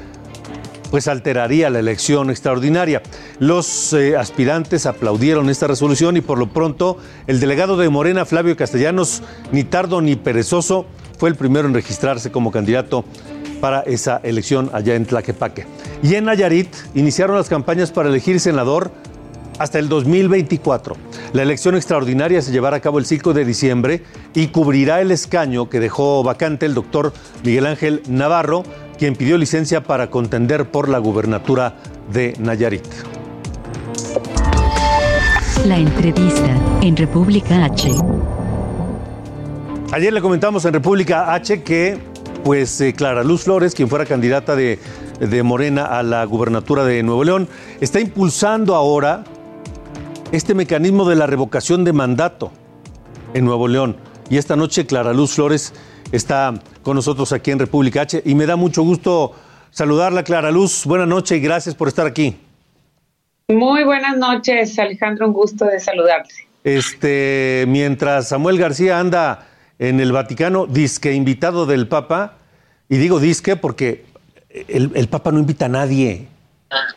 pues 0.92 1.08
alteraría 1.08 1.70
la 1.70 1.78
elección 1.78 2.28
extraordinaria. 2.28 3.00
Los 3.38 3.94
eh, 3.94 4.14
aspirantes 4.14 4.84
aplaudieron 4.84 5.48
esta 5.48 5.66
resolución 5.66 6.18
y 6.18 6.20
por 6.20 6.36
lo 6.38 6.52
pronto 6.52 6.98
el 7.26 7.40
delegado 7.40 7.78
de 7.78 7.88
Morena, 7.88 8.26
Flavio 8.26 8.58
Castellanos, 8.58 9.22
ni 9.52 9.64
tardo 9.64 10.02
ni 10.02 10.16
perezoso, 10.16 10.84
fue 11.16 11.30
el 11.30 11.34
primero 11.34 11.66
en 11.66 11.72
registrarse 11.72 12.30
como 12.30 12.50
candidato 12.50 13.06
para 13.62 13.80
esa 13.80 14.20
elección 14.22 14.68
allá 14.74 14.94
en 14.94 15.06
Tlaquepaque. 15.06 15.66
Y 16.02 16.14
en 16.16 16.26
Nayarit 16.26 16.68
iniciaron 16.94 17.36
las 17.36 17.48
campañas 17.48 17.90
para 17.90 18.10
elegir 18.10 18.38
senador 18.38 18.92
hasta 19.58 19.78
el 19.78 19.88
2024. 19.88 20.96
La 21.32 21.42
elección 21.42 21.74
extraordinaria 21.74 22.42
se 22.42 22.52
llevará 22.52 22.76
a 22.76 22.80
cabo 22.80 22.98
el 22.98 23.06
5 23.06 23.32
de 23.32 23.46
diciembre 23.46 24.02
y 24.34 24.48
cubrirá 24.48 25.00
el 25.00 25.10
escaño 25.10 25.70
que 25.70 25.80
dejó 25.80 26.22
vacante 26.22 26.66
el 26.66 26.74
doctor 26.74 27.14
Miguel 27.44 27.64
Ángel 27.64 28.02
Navarro, 28.08 28.64
quien 28.98 29.16
pidió 29.16 29.38
licencia 29.38 29.82
para 29.82 30.10
contender 30.10 30.70
por 30.70 30.88
la 30.88 30.98
gubernatura 30.98 31.76
de 32.12 32.34
Nayarit. 32.38 32.86
La 35.66 35.78
entrevista 35.78 36.56
en 36.80 36.96
República 36.96 37.64
H. 37.64 37.90
Ayer 39.92 40.12
le 40.12 40.20
comentamos 40.20 40.64
en 40.64 40.72
República 40.72 41.34
H 41.34 41.62
que 41.62 41.98
pues 42.42 42.80
eh, 42.80 42.92
Clara 42.92 43.22
Luz 43.22 43.44
Flores, 43.44 43.74
quien 43.74 43.88
fuera 43.88 44.04
candidata 44.04 44.56
de, 44.56 44.78
de 45.20 45.42
Morena 45.42 45.84
a 45.84 46.02
la 46.02 46.24
gubernatura 46.24 46.84
de 46.84 47.02
Nuevo 47.02 47.24
León, 47.24 47.48
está 47.80 48.00
impulsando 48.00 48.74
ahora 48.74 49.24
este 50.32 50.54
mecanismo 50.54 51.08
de 51.08 51.14
la 51.14 51.26
revocación 51.26 51.84
de 51.84 51.92
mandato 51.92 52.50
en 53.34 53.44
Nuevo 53.44 53.68
León. 53.68 53.96
Y 54.30 54.38
esta 54.38 54.56
noche 54.56 54.86
Clara 54.86 55.12
Luz 55.12 55.34
Flores 55.34 55.74
está 56.12 56.54
con 56.82 56.94
nosotros 56.94 57.32
aquí 57.32 57.50
en 57.50 57.58
República 57.58 58.02
H 58.02 58.22
y 58.24 58.34
me 58.34 58.46
da 58.46 58.56
mucho 58.56 58.82
gusto 58.82 59.34
saludarla, 59.70 60.22
Clara 60.22 60.50
Luz. 60.50 60.84
Buenas 60.84 61.08
noches 61.08 61.38
y 61.38 61.40
gracias 61.40 61.74
por 61.74 61.88
estar 61.88 62.06
aquí. 62.06 62.36
Muy 63.48 63.84
buenas 63.84 64.16
noches, 64.16 64.78
Alejandro, 64.78 65.26
un 65.26 65.32
gusto 65.32 65.64
de 65.64 65.80
saludarte. 65.80 66.34
Este, 66.64 67.64
mientras 67.66 68.28
Samuel 68.28 68.58
García 68.58 69.00
anda 69.00 69.48
en 69.78 69.98
el 69.98 70.12
Vaticano, 70.12 70.66
disque 70.66 71.12
invitado 71.12 71.66
del 71.66 71.88
Papa, 71.88 72.34
y 72.88 72.98
digo 72.98 73.18
disque 73.18 73.56
porque 73.56 74.04
el, 74.68 74.92
el 74.94 75.08
Papa 75.08 75.32
no 75.32 75.40
invita 75.40 75.66
a 75.66 75.68
nadie. 75.68 76.28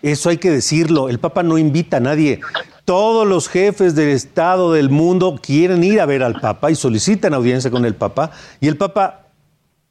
Eso 0.02 0.30
hay 0.30 0.38
que 0.38 0.52
decirlo, 0.52 1.10
el 1.10 1.20
Papa 1.20 1.44
no 1.44 1.58
invita 1.58 1.98
a 1.98 2.00
nadie. 2.00 2.40
Todos 2.86 3.28
los 3.28 3.50
jefes 3.50 3.96
del 3.96 4.10
Estado 4.10 4.74
del 4.74 4.90
mundo 4.90 5.40
quieren 5.42 5.84
ir 5.84 6.00
a 6.00 6.06
ver 6.06 6.24
al 6.24 6.40
Papa 6.40 6.72
y 6.72 6.76
solicitan 6.76 7.34
audiencia 7.34 7.72
con 7.72 7.86
el 7.86 7.96
Papa 7.96 8.32
y 8.60 8.68
el 8.68 8.78
Papa 8.78 9.28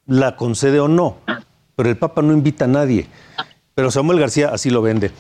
la 0.07 0.37
concede 0.37 0.81
o 0.81 0.89
no, 0.89 1.19
pero 1.77 1.89
el 1.89 1.97
Papa 1.97 2.23
no 2.23 2.33
invita 2.33 2.67
a 2.67 2.69
nadie. 2.69 3.09
Pero 3.75 3.91
Samuel 3.91 4.21
García 4.21 4.51
así 4.53 4.71
lo 4.71 4.83
vende. 4.83 5.11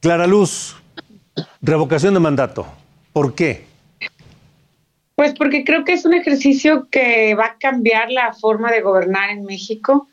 Clara 0.00 0.26
Luz, 0.26 0.76
revocación 1.60 2.14
de 2.14 2.20
mandato. 2.20 2.66
¿Por 3.12 3.34
qué? 3.34 3.66
Pues 5.14 5.34
porque 5.34 5.64
creo 5.64 5.84
que 5.84 5.92
es 5.92 6.06
un 6.06 6.14
ejercicio 6.14 6.88
que 6.90 7.34
va 7.34 7.44
a 7.44 7.56
cambiar 7.58 8.10
la 8.10 8.32
forma 8.32 8.72
de 8.72 8.80
gobernar 8.80 9.28
en 9.28 9.44
México, 9.44 10.08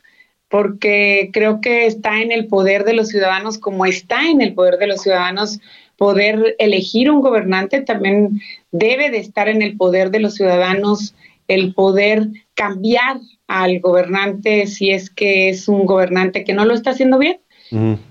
porque 0.48 1.30
creo 1.32 1.60
que 1.60 1.86
está 1.86 2.20
en 2.20 2.32
el 2.32 2.46
poder 2.46 2.84
de 2.84 2.94
los 2.94 3.08
ciudadanos, 3.08 3.58
como 3.58 3.84
está 3.86 4.28
en 4.28 4.40
el 4.40 4.54
poder 4.54 4.78
de 4.78 4.86
los 4.86 5.02
ciudadanos 5.02 5.60
poder 5.96 6.56
elegir 6.58 7.10
un 7.10 7.20
gobernante, 7.20 7.82
también 7.82 8.40
debe 8.70 9.10
de 9.10 9.18
estar 9.18 9.48
en 9.48 9.62
el 9.62 9.76
poder 9.76 10.10
de 10.10 10.20
los 10.20 10.34
ciudadanos 10.34 11.14
el 11.48 11.74
poder 11.74 12.28
cambiar 12.54 13.18
al 13.46 13.80
gobernante 13.80 14.66
si 14.66 14.90
es 14.90 15.10
que 15.10 15.48
es 15.48 15.66
un 15.66 15.86
gobernante 15.86 16.44
que 16.44 16.52
no 16.52 16.64
lo 16.64 16.74
está 16.74 16.90
haciendo 16.90 17.18
bien. 17.18 17.40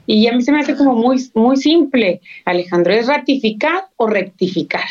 Y 0.05 0.27
a 0.27 0.33
mí 0.33 0.43
se 0.43 0.51
me 0.51 0.59
hace 0.59 0.75
como 0.75 0.93
muy, 0.93 1.17
muy 1.33 1.57
simple, 1.57 2.21
Alejandro, 2.45 2.93
es 2.93 3.07
ratificar 3.07 3.87
o 3.95 4.07
rectificar. 4.07 4.87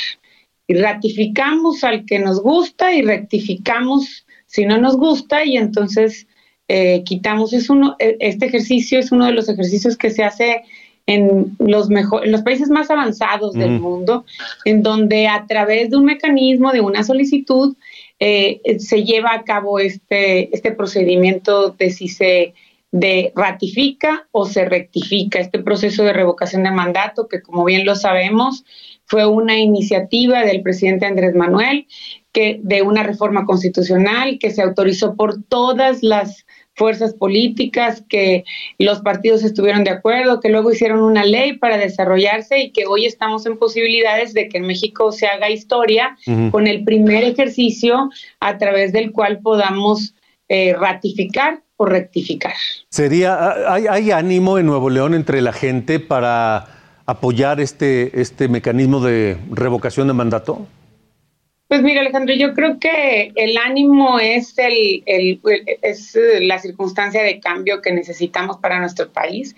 Y 0.67 0.75
ratificamos 0.75 1.85
al 1.85 2.05
que 2.05 2.19
nos 2.19 2.43
gusta 2.43 2.93
y 2.93 3.03
rectificamos 3.03 4.27
si 4.47 4.65
no 4.65 4.79
nos 4.79 4.97
gusta 4.97 5.45
y 5.45 5.57
entonces 5.57 6.27
eh, 6.69 7.03
quitamos. 7.05 7.53
Es 7.53 7.71
uno, 7.71 7.97
e, 7.99 8.17
este 8.21 8.47
ejercicio 8.47 8.99
es 8.99 9.13
uno 9.13 9.27
de 9.27 9.33
los 9.33 9.49
ejercicios 9.49 9.97
que 9.97 10.11
se 10.11 10.25
hace 10.25 10.63
en 11.07 11.57
los, 11.59 11.89
mejor, 11.89 12.25
en 12.25 12.33
los 12.33 12.43
países 12.43 12.69
más 12.69 12.91
avanzados 12.91 13.53
del 13.53 13.79
mundo, 13.81 14.25
en 14.65 14.83
donde 14.83 15.29
a 15.29 15.47
través 15.47 15.91
de 15.91 15.97
un 15.97 16.05
mecanismo, 16.05 16.73
de 16.73 16.81
una 16.81 17.05
solicitud, 17.05 17.77
eh, 18.19 18.61
se 18.79 19.05
lleva 19.05 19.33
a 19.33 19.45
cabo 19.45 19.79
este, 19.79 20.55
este 20.55 20.73
procedimiento 20.73 21.71
de 21.71 21.91
si 21.91 22.09
se 22.09 22.55
de 22.93 23.33
ratifica 23.35 24.27
o 24.33 24.47
se 24.47 24.65
rectifica 24.65 25.39
este 25.39 25.59
proceso 25.59 26.03
de 26.03 26.13
revocación 26.13 26.63
de 26.63 26.71
mandato, 26.71 27.29
que 27.29 27.43
como 27.43 27.65
bien 27.65 27.85
lo 27.85 27.95
sabemos, 27.95 28.65
fue 29.05 29.27
una 29.27 29.59
iniciativa 29.59 30.45
del 30.45 30.63
presidente 30.63 31.05
Andrés 31.05 31.35
Manuel, 31.35 31.87
que 32.33 32.59
de 32.63 32.83
una 32.83 33.03
reforma 33.03 33.45
constitucional 33.45 34.39
que 34.39 34.51
se 34.51 34.63
autorizó 34.63 35.15
por 35.15 35.43
todas 35.43 36.03
las 36.03 36.46
fuerzas 36.77 37.15
políticas, 37.15 38.05
que 38.09 38.45
los 38.79 39.01
partidos 39.01 39.43
estuvieron 39.43 39.83
de 39.83 39.91
acuerdo, 39.91 40.41
que 40.41 40.51
luego 40.51 40.71
hicieron 40.71 41.01
una 41.01 41.25
ley 41.25 41.55
para 41.55 41.79
desarrollarse 41.79 42.61
y 42.61 42.71
que 42.71 42.87
hoy 42.87 43.07
estamos 43.07 43.47
en 43.47 43.59
posibilidades 43.59 44.35
de 44.35 44.49
que 44.49 44.59
en 44.59 44.67
México 44.67 45.11
se 45.11 45.27
haga 45.27 45.51
historia 45.51 46.17
con 46.51 46.67
el 46.67 46.85
primer 46.85 47.25
ejercicio 47.25 48.11
a 48.41 48.59
través 48.59 48.93
del 48.93 49.13
cual 49.13 49.41
podamos 49.41 50.15
eh, 50.49 50.75
ratificar 50.79 51.63
o 51.77 51.87
rectificar. 51.87 52.55
Sería, 52.89 53.73
hay, 53.73 53.87
hay 53.87 54.11
ánimo 54.11 54.59
en 54.59 54.67
Nuevo 54.67 54.91
León 54.91 55.15
entre 55.15 55.41
la 55.41 55.53
gente 55.53 55.99
para 55.99 56.77
apoyar 57.07 57.61
este, 57.61 58.21
este 58.21 58.49
mecanismo 58.49 59.01
de 59.01 59.39
revocación 59.51 60.09
de 60.09 60.13
mandato? 60.13 60.67
Pues 61.69 61.83
mira, 61.83 62.01
Alejandro, 62.01 62.33
yo 62.35 62.55
creo 62.55 62.79
que 62.79 63.33
el 63.35 63.57
ánimo 63.59 64.21
es, 64.21 64.57
el, 64.57 65.03
es 65.05 66.17
la 66.41 66.61
circunstancia 66.61 67.25
de 67.25 67.41
cambio 67.41 67.83
que 67.83 67.93
necesitamos 67.93 68.59
para 68.59 68.79
nuestro 68.79 69.11
país. 69.11 69.57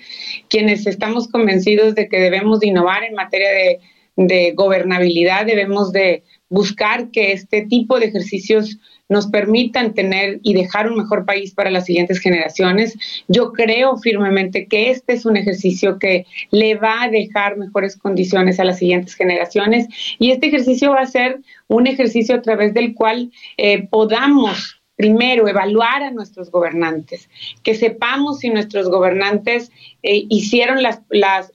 Quienes 0.48 0.86
estamos 0.86 1.28
convencidos 1.28 1.94
de 1.94 2.08
que 2.08 2.18
debemos 2.18 2.60
de 2.60 2.68
innovar 2.68 3.04
en 3.04 3.14
materia 3.14 3.50
de, 3.50 3.80
de 4.16 4.52
gobernabilidad, 4.52 5.44
debemos 5.44 5.92
de 5.92 6.22
buscar 6.48 7.10
que 7.10 7.32
este 7.32 7.66
tipo 7.66 8.00
de 8.00 8.06
ejercicios 8.06 8.78
nos 9.08 9.26
permitan 9.26 9.94
tener 9.94 10.40
y 10.42 10.54
dejar 10.54 10.90
un 10.90 10.98
mejor 10.98 11.24
país 11.24 11.54
para 11.54 11.70
las 11.70 11.86
siguientes 11.86 12.18
generaciones. 12.18 12.96
Yo 13.28 13.52
creo 13.52 13.96
firmemente 13.96 14.66
que 14.66 14.90
este 14.90 15.14
es 15.14 15.24
un 15.24 15.36
ejercicio 15.36 15.98
que 15.98 16.26
le 16.50 16.74
va 16.74 17.02
a 17.02 17.08
dejar 17.08 17.56
mejores 17.56 17.96
condiciones 17.96 18.60
a 18.60 18.64
las 18.64 18.78
siguientes 18.78 19.14
generaciones 19.14 19.88
y 20.18 20.30
este 20.30 20.48
ejercicio 20.48 20.90
va 20.90 21.00
a 21.00 21.06
ser 21.06 21.40
un 21.68 21.86
ejercicio 21.86 22.34
a 22.34 22.42
través 22.42 22.74
del 22.74 22.94
cual 22.94 23.30
eh, 23.56 23.86
podamos 23.88 24.77
primero, 24.98 25.46
evaluar 25.46 26.02
a 26.02 26.10
nuestros 26.10 26.50
gobernantes, 26.50 27.30
que 27.62 27.76
sepamos 27.76 28.40
si 28.40 28.50
nuestros 28.50 28.90
gobernantes 28.90 29.70
eh, 30.02 30.26
hicieron 30.28 30.82
las, 30.82 31.02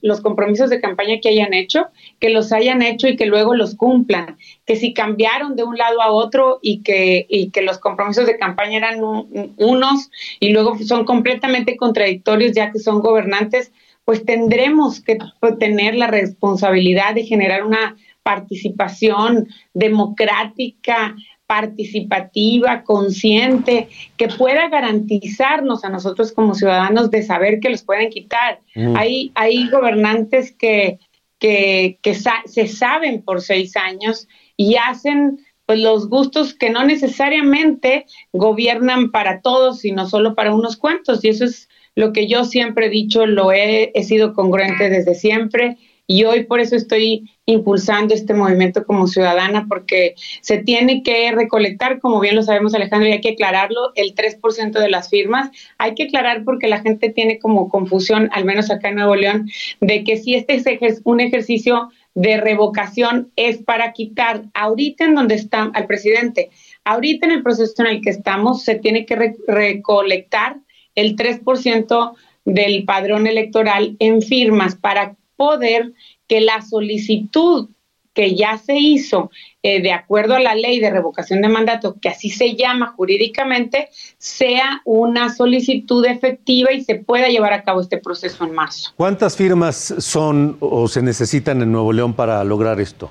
los 0.00 0.22
compromisos 0.22 0.70
de 0.70 0.80
campaña 0.80 1.20
que 1.20 1.28
hayan 1.28 1.52
hecho, 1.52 1.88
que 2.20 2.30
los 2.30 2.52
hayan 2.52 2.80
hecho 2.80 3.06
y 3.06 3.16
que 3.16 3.26
luego 3.26 3.54
los 3.54 3.74
cumplan, 3.74 4.38
que 4.64 4.76
si 4.76 4.94
cambiaron 4.94 5.56
de 5.56 5.62
un 5.62 5.76
lado 5.76 6.00
a 6.00 6.10
otro 6.10 6.58
y 6.62 6.82
que, 6.82 7.26
y 7.28 7.50
que 7.50 7.60
los 7.60 7.76
compromisos 7.76 8.26
de 8.26 8.38
campaña 8.38 8.78
eran 8.78 9.00
unos 9.02 10.10
y 10.40 10.48
luego 10.48 10.78
son 10.78 11.04
completamente 11.04 11.76
contradictorios 11.76 12.52
ya 12.52 12.72
que 12.72 12.78
son 12.78 13.00
gobernantes, 13.00 13.72
pues 14.06 14.24
tendremos 14.24 15.02
que 15.02 15.18
tener 15.58 15.96
la 15.96 16.06
responsabilidad 16.06 17.14
de 17.14 17.24
generar 17.24 17.62
una 17.62 17.94
participación 18.22 19.48
democrática, 19.74 21.14
participativa, 21.46 22.84
consciente, 22.84 23.88
que 24.16 24.28
pueda 24.28 24.68
garantizarnos 24.68 25.84
a 25.84 25.90
nosotros 25.90 26.32
como 26.32 26.54
ciudadanos 26.54 27.10
de 27.10 27.22
saber 27.22 27.60
que 27.60 27.70
los 27.70 27.82
pueden 27.82 28.10
quitar. 28.10 28.60
Hay, 28.96 29.30
hay 29.34 29.68
gobernantes 29.68 30.52
que, 30.52 30.98
que, 31.38 31.98
que 32.02 32.14
se 32.14 32.66
saben 32.66 33.22
por 33.22 33.42
seis 33.42 33.76
años 33.76 34.26
y 34.56 34.76
hacen 34.76 35.38
pues 35.66 35.80
los 35.80 36.08
gustos 36.08 36.54
que 36.54 36.70
no 36.70 36.84
necesariamente 36.84 38.06
gobiernan 38.32 39.10
para 39.10 39.40
todos, 39.40 39.80
sino 39.80 40.06
solo 40.08 40.34
para 40.34 40.54
unos 40.54 40.76
cuantos. 40.76 41.24
Y 41.24 41.28
eso 41.28 41.44
es 41.44 41.68
lo 41.94 42.12
que 42.12 42.26
yo 42.26 42.44
siempre 42.44 42.86
he 42.86 42.90
dicho, 42.90 43.26
lo 43.26 43.52
he, 43.52 43.92
he 43.94 44.02
sido 44.02 44.34
congruente 44.34 44.90
desde 44.90 45.14
siempre 45.14 45.78
y 46.06 46.24
hoy 46.24 46.44
por 46.44 46.60
eso 46.60 46.76
estoy 46.76 47.30
impulsando 47.46 48.14
este 48.14 48.34
movimiento 48.34 48.84
como 48.84 49.06
ciudadana, 49.06 49.66
porque 49.68 50.14
se 50.40 50.58
tiene 50.58 51.02
que 51.02 51.30
recolectar, 51.32 52.00
como 52.00 52.20
bien 52.20 52.36
lo 52.36 52.42
sabemos 52.42 52.74
Alejandro, 52.74 53.08
y 53.08 53.12
hay 53.12 53.20
que 53.20 53.30
aclararlo, 53.30 53.92
el 53.94 54.14
3% 54.14 54.72
de 54.72 54.90
las 54.90 55.10
firmas. 55.10 55.50
Hay 55.78 55.94
que 55.94 56.04
aclarar 56.04 56.44
porque 56.44 56.68
la 56.68 56.80
gente 56.80 57.10
tiene 57.10 57.38
como 57.38 57.68
confusión, 57.68 58.30
al 58.32 58.44
menos 58.44 58.70
acá 58.70 58.88
en 58.88 58.96
Nuevo 58.96 59.14
León, 59.14 59.48
de 59.80 60.04
que 60.04 60.16
si 60.16 60.34
este 60.34 60.54
es 60.54 61.00
un 61.04 61.20
ejercicio 61.20 61.90
de 62.14 62.36
revocación 62.36 63.32
es 63.36 63.58
para 63.58 63.92
quitar 63.92 64.44
ahorita 64.54 65.04
en 65.04 65.16
donde 65.16 65.34
está 65.34 65.70
al 65.74 65.86
presidente, 65.86 66.50
ahorita 66.84 67.26
en 67.26 67.32
el 67.32 67.42
proceso 67.42 67.74
en 67.78 67.88
el 67.88 68.00
que 68.00 68.10
estamos, 68.10 68.62
se 68.62 68.76
tiene 68.76 69.04
que 69.04 69.34
recolectar 69.48 70.58
el 70.94 71.16
3% 71.16 72.14
del 72.44 72.84
padrón 72.84 73.26
electoral 73.26 73.96
en 73.98 74.22
firmas 74.22 74.76
para 74.76 75.16
poder 75.36 75.92
que 76.28 76.40
la 76.40 76.62
solicitud 76.62 77.68
que 78.14 78.34
ya 78.36 78.56
se 78.58 78.76
hizo 78.78 79.30
eh, 79.62 79.82
de 79.82 79.92
acuerdo 79.92 80.36
a 80.36 80.40
la 80.40 80.54
ley 80.54 80.78
de 80.78 80.88
revocación 80.88 81.42
de 81.42 81.48
mandato, 81.48 81.96
que 82.00 82.08
así 82.08 82.30
se 82.30 82.54
llama 82.54 82.94
jurídicamente, 82.96 83.88
sea 84.18 84.80
una 84.84 85.34
solicitud 85.34 86.06
efectiva 86.06 86.72
y 86.72 86.84
se 86.84 86.94
pueda 86.94 87.28
llevar 87.28 87.52
a 87.52 87.64
cabo 87.64 87.80
este 87.80 87.98
proceso 87.98 88.44
en 88.44 88.54
marzo. 88.54 88.92
¿Cuántas 88.96 89.36
firmas 89.36 89.94
son 89.98 90.56
o 90.60 90.86
se 90.86 91.02
necesitan 91.02 91.60
en 91.60 91.72
Nuevo 91.72 91.92
León 91.92 92.14
para 92.14 92.42
lograr 92.44 92.80
esto? 92.80 93.10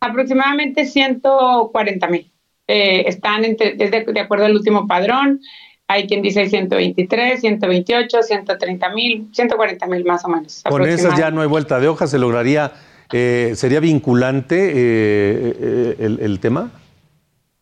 Aproximadamente 0.00 0.86
140 0.86 2.06
mil. 2.08 2.30
Eh, 2.66 3.04
están 3.08 3.42
de 3.42 4.20
acuerdo 4.20 4.46
al 4.46 4.54
último 4.54 4.86
padrón. 4.86 5.40
Hay 5.86 6.06
quien 6.06 6.22
dice 6.22 6.48
123, 6.48 7.40
128, 7.40 8.22
130 8.22 8.88
mil, 8.90 9.28
140 9.32 9.86
mil 9.86 10.04
más 10.04 10.24
o 10.24 10.28
menos. 10.28 10.62
Con 10.68 10.86
esas 10.88 11.18
ya 11.18 11.30
no 11.30 11.42
hay 11.42 11.48
vuelta 11.48 11.78
de 11.78 11.88
hoja, 11.88 12.06
se 12.06 12.18
lograría, 12.18 12.72
eh, 13.12 13.52
¿sería 13.54 13.80
vinculante 13.80 14.70
eh, 14.70 14.72
eh, 14.74 15.96
el, 15.98 16.20
el, 16.20 16.40
tema? 16.40 16.70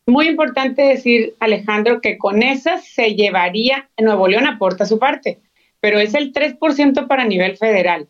Muy 0.07 0.29
importante 0.29 0.83
decir, 0.83 1.35
Alejandro, 1.41 2.01
que 2.01 2.17
con 2.17 2.43
esas 2.43 2.85
se 2.87 3.15
llevaría, 3.15 3.89
Nuevo 3.99 4.29
León 4.29 4.47
aporta 4.47 4.87
su 4.87 5.01
parte, 5.01 5.39
pero 5.81 5.99
es 5.99 6.15
el 6.15 6.33
3% 6.33 7.09
para 7.09 7.25
nivel 7.25 7.57
federal. 7.57 8.07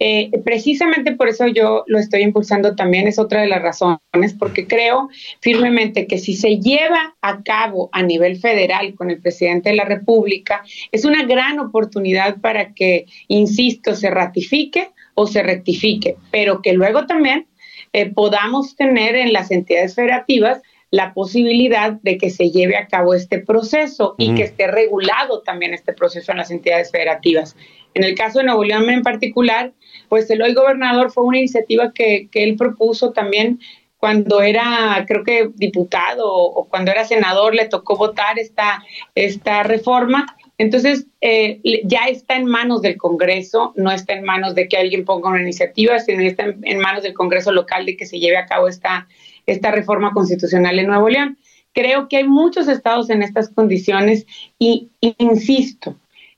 Eh, 0.00 0.30
precisamente 0.44 1.12
por 1.12 1.28
eso 1.28 1.46
yo 1.46 1.84
lo 1.86 1.98
estoy 1.98 2.22
impulsando 2.22 2.74
también, 2.74 3.06
es 3.06 3.18
otra 3.18 3.42
de 3.42 3.46
las 3.46 3.62
razones, 3.62 4.34
porque 4.38 4.66
creo 4.66 5.08
firmemente 5.40 6.06
que 6.08 6.18
si 6.18 6.34
se 6.34 6.58
lleva 6.58 7.14
a 7.22 7.42
cabo 7.42 7.90
a 7.92 8.02
nivel 8.02 8.36
federal 8.38 8.94
con 8.96 9.10
el 9.10 9.20
presidente 9.20 9.70
de 9.70 9.76
la 9.76 9.84
República, 9.84 10.64
es 10.90 11.04
una 11.04 11.24
gran 11.24 11.60
oportunidad 11.60 12.40
para 12.40 12.74
que, 12.74 13.06
insisto, 13.28 13.94
se 13.94 14.10
ratifique 14.10 14.90
o 15.14 15.28
se 15.28 15.42
rectifique, 15.42 16.16
pero 16.32 16.60
que 16.60 16.72
luego 16.72 17.06
también 17.06 17.46
eh, 17.92 18.10
podamos 18.10 18.74
tener 18.74 19.14
en 19.14 19.32
las 19.32 19.52
entidades 19.52 19.94
federativas 19.94 20.60
la 20.90 21.12
posibilidad 21.12 21.92
de 22.02 22.18
que 22.18 22.30
se 22.30 22.50
lleve 22.50 22.76
a 22.76 22.86
cabo 22.86 23.14
este 23.14 23.40
proceso 23.40 24.14
y 24.16 24.34
que 24.34 24.44
esté 24.44 24.68
regulado 24.68 25.42
también 25.42 25.74
este 25.74 25.92
proceso 25.92 26.30
en 26.30 26.38
las 26.38 26.52
entidades 26.52 26.92
federativas. 26.92 27.56
En 27.94 28.04
el 28.04 28.14
caso 28.14 28.38
de 28.38 28.44
Nuevo 28.44 28.62
León 28.62 28.88
en 28.90 29.02
particular, 29.02 29.72
pues 30.08 30.30
el 30.30 30.42
hoy 30.42 30.54
gobernador 30.54 31.10
fue 31.10 31.24
una 31.24 31.38
iniciativa 31.38 31.92
que, 31.92 32.28
que 32.30 32.44
él 32.44 32.56
propuso 32.56 33.12
también 33.12 33.60
cuando 34.04 34.42
era, 34.42 35.02
creo 35.08 35.24
que 35.24 35.50
diputado 35.54 36.30
o 36.30 36.68
cuando 36.68 36.90
era 36.90 37.06
senador, 37.06 37.54
le 37.54 37.68
tocó 37.68 37.96
votar 37.96 38.38
esta, 38.38 38.84
esta 39.14 39.62
reforma. 39.62 40.26
Entonces, 40.58 41.06
eh, 41.22 41.58
ya 41.84 42.04
está 42.08 42.36
en 42.36 42.44
manos 42.44 42.82
del 42.82 42.98
Congreso, 42.98 43.72
no 43.76 43.90
está 43.90 44.12
en 44.12 44.24
manos 44.24 44.54
de 44.54 44.68
que 44.68 44.76
alguien 44.76 45.06
ponga 45.06 45.30
una 45.30 45.40
iniciativa, 45.40 45.98
sino 46.00 46.22
está 46.22 46.54
en 46.62 46.78
manos 46.80 47.02
del 47.02 47.14
Congreso 47.14 47.50
local 47.50 47.86
de 47.86 47.96
que 47.96 48.04
se 48.04 48.18
lleve 48.18 48.36
a 48.36 48.44
cabo 48.44 48.68
esta, 48.68 49.08
esta 49.46 49.70
reforma 49.70 50.12
constitucional 50.12 50.78
en 50.78 50.88
Nuevo 50.88 51.08
León. 51.08 51.38
Creo 51.72 52.06
que 52.06 52.18
hay 52.18 52.24
muchos 52.24 52.68
estados 52.68 53.08
en 53.08 53.22
estas 53.22 53.48
condiciones 53.48 54.26
y, 54.58 54.90
insisto, 55.00 55.96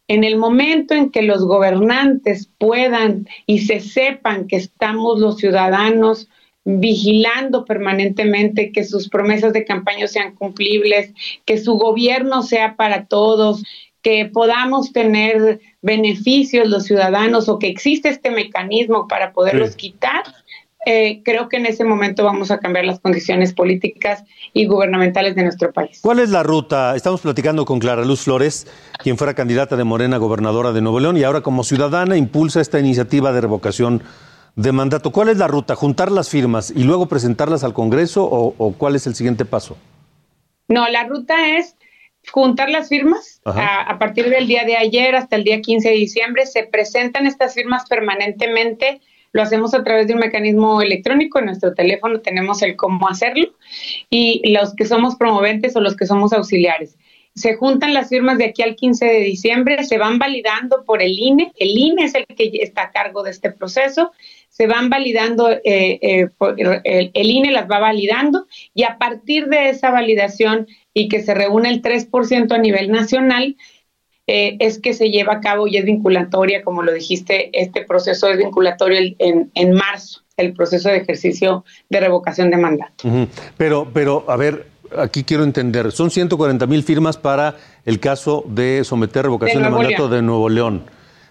en 0.08 0.24
el 0.24 0.36
momento 0.36 0.94
en 0.94 1.10
que 1.10 1.22
los 1.22 1.44
gobernantes 1.44 2.48
puedan 2.58 3.28
y 3.46 3.60
se 3.60 3.80
sepan 3.80 4.46
que 4.46 4.56
estamos 4.56 5.18
los 5.18 5.38
ciudadanos 5.38 6.28
vigilando 6.64 7.64
permanentemente 7.64 8.72
que 8.72 8.84
sus 8.84 9.08
promesas 9.08 9.52
de 9.52 9.64
campaña 9.64 10.08
sean 10.08 10.34
cumplibles, 10.34 11.12
que 11.44 11.58
su 11.58 11.74
gobierno 11.74 12.42
sea 12.42 12.74
para 12.74 13.06
todos, 13.06 13.62
que 14.02 14.26
podamos 14.26 14.92
tener 14.92 15.60
beneficios 15.82 16.68
los 16.68 16.84
ciudadanos 16.84 17.48
o 17.48 17.58
que 17.58 17.68
existe 17.68 18.08
este 18.08 18.30
mecanismo 18.30 19.06
para 19.08 19.32
poderlos 19.32 19.76
quitar, 19.76 20.24
eh, 20.88 21.20
creo 21.24 21.48
que 21.48 21.56
en 21.56 21.66
ese 21.66 21.82
momento 21.84 22.22
vamos 22.22 22.52
a 22.52 22.58
cambiar 22.58 22.84
las 22.84 23.00
condiciones 23.00 23.52
políticas 23.52 24.22
y 24.52 24.66
gubernamentales 24.66 25.34
de 25.34 25.42
nuestro 25.42 25.72
país. 25.72 25.98
¿Cuál 26.00 26.20
es 26.20 26.30
la 26.30 26.44
ruta? 26.44 26.94
Estamos 26.94 27.22
platicando 27.22 27.64
con 27.64 27.80
Clara 27.80 28.04
Luz 28.04 28.20
Flores, 28.20 28.68
quien 29.02 29.18
fuera 29.18 29.34
candidata 29.34 29.74
de 29.74 29.82
Morena 29.82 30.16
gobernadora 30.18 30.70
de 30.70 30.80
Nuevo 30.80 31.00
León 31.00 31.16
y 31.16 31.24
ahora 31.24 31.40
como 31.40 31.64
ciudadana 31.64 32.16
impulsa 32.16 32.60
esta 32.60 32.78
iniciativa 32.78 33.32
de 33.32 33.40
revocación 33.40 34.04
de 34.54 34.70
mandato. 34.70 35.10
¿Cuál 35.10 35.30
es 35.30 35.38
la 35.38 35.48
ruta? 35.48 35.74
¿Juntar 35.74 36.12
las 36.12 36.30
firmas 36.30 36.70
y 36.70 36.84
luego 36.84 37.08
presentarlas 37.08 37.64
al 37.64 37.74
Congreso 37.74 38.24
o, 38.24 38.72
cuál 38.78 38.94
es 38.94 39.08
el 39.08 39.16
siguiente 39.16 39.44
paso? 39.44 39.76
No, 40.68 40.88
la 40.88 41.02
ruta 41.02 41.56
es 41.58 41.74
juntar 42.30 42.70
las 42.70 42.88
firmas. 42.88 43.40
A, 43.44 43.90
a, 43.90 43.98
partir 43.98 44.30
del 44.30 44.46
día 44.46 44.62
de 44.64 44.76
ayer 44.76 45.16
hasta 45.16 45.34
el 45.34 45.42
día 45.42 45.60
15 45.60 45.88
de 45.88 45.94
diciembre 45.96 46.46
se 46.46 46.62
presentan 46.62 47.26
estas 47.26 47.54
firmas 47.54 47.88
permanentemente 47.88 49.00
lo 49.36 49.42
hacemos 49.42 49.74
a 49.74 49.84
través 49.84 50.08
de 50.08 50.14
un 50.14 50.20
mecanismo 50.20 50.80
electrónico. 50.80 51.38
En 51.38 51.46
nuestro 51.46 51.74
teléfono 51.74 52.20
tenemos 52.20 52.62
el 52.62 52.74
cómo 52.74 53.08
hacerlo 53.08 53.52
y 54.10 54.50
los 54.50 54.74
que 54.74 54.86
somos 54.86 55.16
promoventes 55.16 55.76
o 55.76 55.80
los 55.80 55.94
que 55.94 56.06
somos 56.06 56.32
auxiliares. 56.32 56.96
Se 57.34 57.54
juntan 57.54 57.92
las 57.92 58.08
firmas 58.08 58.38
de 58.38 58.46
aquí 58.46 58.62
al 58.62 58.76
15 58.76 59.04
de 59.04 59.20
diciembre, 59.20 59.84
se 59.84 59.98
van 59.98 60.18
validando 60.18 60.84
por 60.86 61.02
el 61.02 61.18
INE. 61.18 61.52
El 61.58 61.76
INE 61.76 62.04
es 62.04 62.14
el 62.14 62.24
que 62.24 62.50
está 62.62 62.84
a 62.84 62.90
cargo 62.90 63.22
de 63.22 63.30
este 63.30 63.52
proceso. 63.52 64.10
Se 64.48 64.66
van 64.66 64.88
validando, 64.88 65.50
eh, 65.50 65.60
eh, 66.00 66.28
el, 66.56 67.10
el 67.12 67.30
INE 67.30 67.50
las 67.50 67.70
va 67.70 67.78
validando 67.78 68.46
y 68.72 68.84
a 68.84 68.96
partir 68.96 69.48
de 69.48 69.68
esa 69.68 69.90
validación 69.90 70.66
y 70.94 71.08
que 71.08 71.20
se 71.20 71.34
reúne 71.34 71.68
el 71.68 71.82
3% 71.82 72.52
a 72.52 72.58
nivel 72.58 72.90
nacional, 72.90 73.54
eh, 74.26 74.56
es 74.58 74.80
que 74.80 74.92
se 74.92 75.10
lleva 75.10 75.34
a 75.34 75.40
cabo 75.40 75.66
y 75.66 75.76
es 75.76 75.84
vinculatoria, 75.84 76.62
como 76.62 76.82
lo 76.82 76.92
dijiste, 76.92 77.50
este 77.52 77.82
proceso 77.82 78.28
es 78.28 78.38
vinculatorio 78.38 79.14
en, 79.18 79.50
en 79.54 79.72
marzo. 79.72 80.22
el 80.36 80.52
proceso 80.52 80.88
de 80.88 80.98
ejercicio 80.98 81.64
de 81.88 82.00
revocación 82.00 82.50
de 82.50 82.56
mandato. 82.56 83.08
Pero, 83.56 83.88
pero, 83.92 84.24
a 84.28 84.36
ver, 84.36 84.66
aquí 84.98 85.24
quiero 85.24 85.44
entender, 85.44 85.92
son 85.92 86.10
140 86.10 86.66
mil 86.66 86.82
firmas 86.82 87.16
para 87.16 87.56
el 87.84 88.00
caso 88.00 88.44
de 88.46 88.82
someter 88.84 89.24
revocación 89.24 89.62
de, 89.62 89.70
mandato 89.70 90.08
de 90.08 90.22
Nuevo 90.22 90.48
León. 90.48 90.84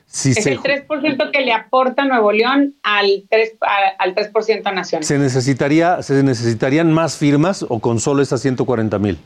Si 0.07 0.31
es 0.31 0.45
el 0.45 0.59
3% 0.59 1.31
que 1.31 1.41
le 1.41 1.51
aporta 1.51 2.05
Nuevo 2.05 2.31
León 2.31 2.75
al 2.83 3.25
3%, 3.29 3.57
al 3.97 4.15
3 4.15 4.63
nacional. 4.73 5.03
¿Se, 5.03 5.17
necesitaría, 5.17 6.01
¿Se 6.03 6.23
necesitarían 6.23 6.93
más 6.93 7.17
firmas 7.17 7.65
o 7.67 7.79
con 7.79 7.99
solo 7.99 8.21
esas 8.21 8.41
140 8.41 8.99
mil? 8.99 9.17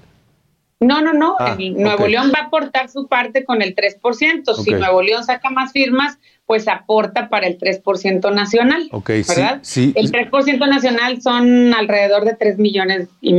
No, 0.82 1.02
no, 1.02 1.12
no. 1.12 1.36
Ah, 1.40 1.58
Nuevo 1.60 2.08
León 2.08 2.32
va 2.34 2.40
a 2.40 2.44
aportar 2.46 2.90
su 2.90 3.08
parte 3.08 3.44
con 3.44 3.62
el 3.62 3.76
3%. 3.76 4.56
Si 4.64 4.72
Nuevo 4.72 5.02
León 5.02 5.26
saca 5.26 5.50
más 5.50 5.74
firmas, 5.74 6.20
pues 6.46 6.68
aporta 6.68 7.30
para 7.30 7.48
el 7.48 7.58
3% 7.58 8.34
nacional. 8.34 8.88
Ok, 8.92 9.10
¿verdad? 9.28 9.60
Sí, 9.62 9.92
El 9.96 10.10
3% 10.12 10.68
nacional 10.70 11.22
son 11.22 11.74
alrededor 11.74 12.24
de 12.24 12.34
3 12.34 12.58
millones 12.60 13.10
y, 13.20 13.36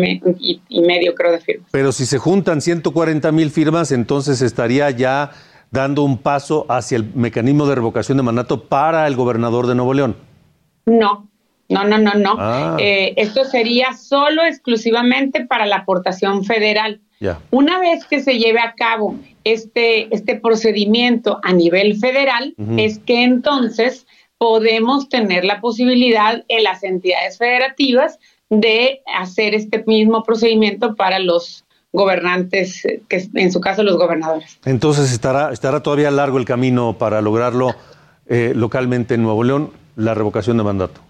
y, 0.69 0.81
medio, 0.83 1.15
creo, 1.15 1.33
de 1.33 1.41
firmas. 1.41 1.69
Pero 1.73 1.93
si 1.93 2.05
se 2.05 2.19
juntan 2.19 2.61
140 2.61 3.33
mil 3.33 3.51
firmas, 3.51 3.91
entonces 3.91 4.43
estaría 4.43 4.91
ya 4.91 5.31
dando 5.71 6.03
un 6.03 6.19
paso 6.19 6.67
hacia 6.69 6.97
el 6.97 7.15
mecanismo 7.15 7.67
de 7.67 7.75
revocación 7.75 8.19
de 8.19 8.23
mandato 8.23 8.65
para 8.65 9.07
el 9.07 9.17
gobernador 9.17 9.67
de 9.67 9.75
Nuevo 9.75 9.95
León. 9.95 10.17
No, 10.85 11.29
no, 11.71 11.85
no, 11.85 11.99
no, 11.99 12.15
no. 12.15 12.37
Ah. 12.39 12.77
Eh, 12.79 13.15
esto 13.17 13.45
sería 13.45 13.95
solo 13.95 14.45
exclusivamente 14.45 15.47
para 15.47 15.67
la 15.67 15.77
aportación 15.77 16.45
federal. 16.45 17.01
Una 17.51 17.79
vez 17.79 18.05
que 18.07 18.23
se 18.23 18.39
lleve 18.39 18.61
a 18.61 18.75
cabo 18.75 19.17
este, 19.45 20.15
este 20.15 20.37
procedimiento 20.37 21.39
a 21.43 21.53
nivel 21.53 21.99
federal, 21.99 22.55
es 22.79 22.99
que 22.99 23.25
entonces 23.25 24.07
podemos 24.39 25.09
tener 25.11 25.45
la 25.45 25.61
posibilidad 25.61 26.43
en 26.49 26.65
las 26.65 26.83
entidades 26.83 27.37
federativas 27.37 28.19
de 28.49 29.03
hacer 29.15 29.55
este 29.55 29.85
mismo 29.87 30.23
procedimiento 30.23 30.97
para 30.97 31.19
los 31.19 31.65
gobernantes, 31.93 32.85
eh, 32.85 33.03
que 33.09 33.29
en 33.35 33.53
su 33.53 33.61
caso 33.61 33.83
los 33.83 33.97
gobernadores. 33.97 34.59
Entonces 34.65 35.13
estará, 35.13 35.53
estará 35.53 35.83
todavía 35.83 36.11
largo 36.11 36.39
el 36.39 36.45
camino 36.45 36.97
para 36.99 37.21
lograrlo 37.21 37.75
eh, 38.27 38.53
localmente 38.55 39.15
en 39.15 39.23
Nuevo 39.23 39.45
León, 39.45 39.73
la 39.97 40.15
revocación 40.15 40.57
de 40.57 40.63
mandato. 40.63 41.01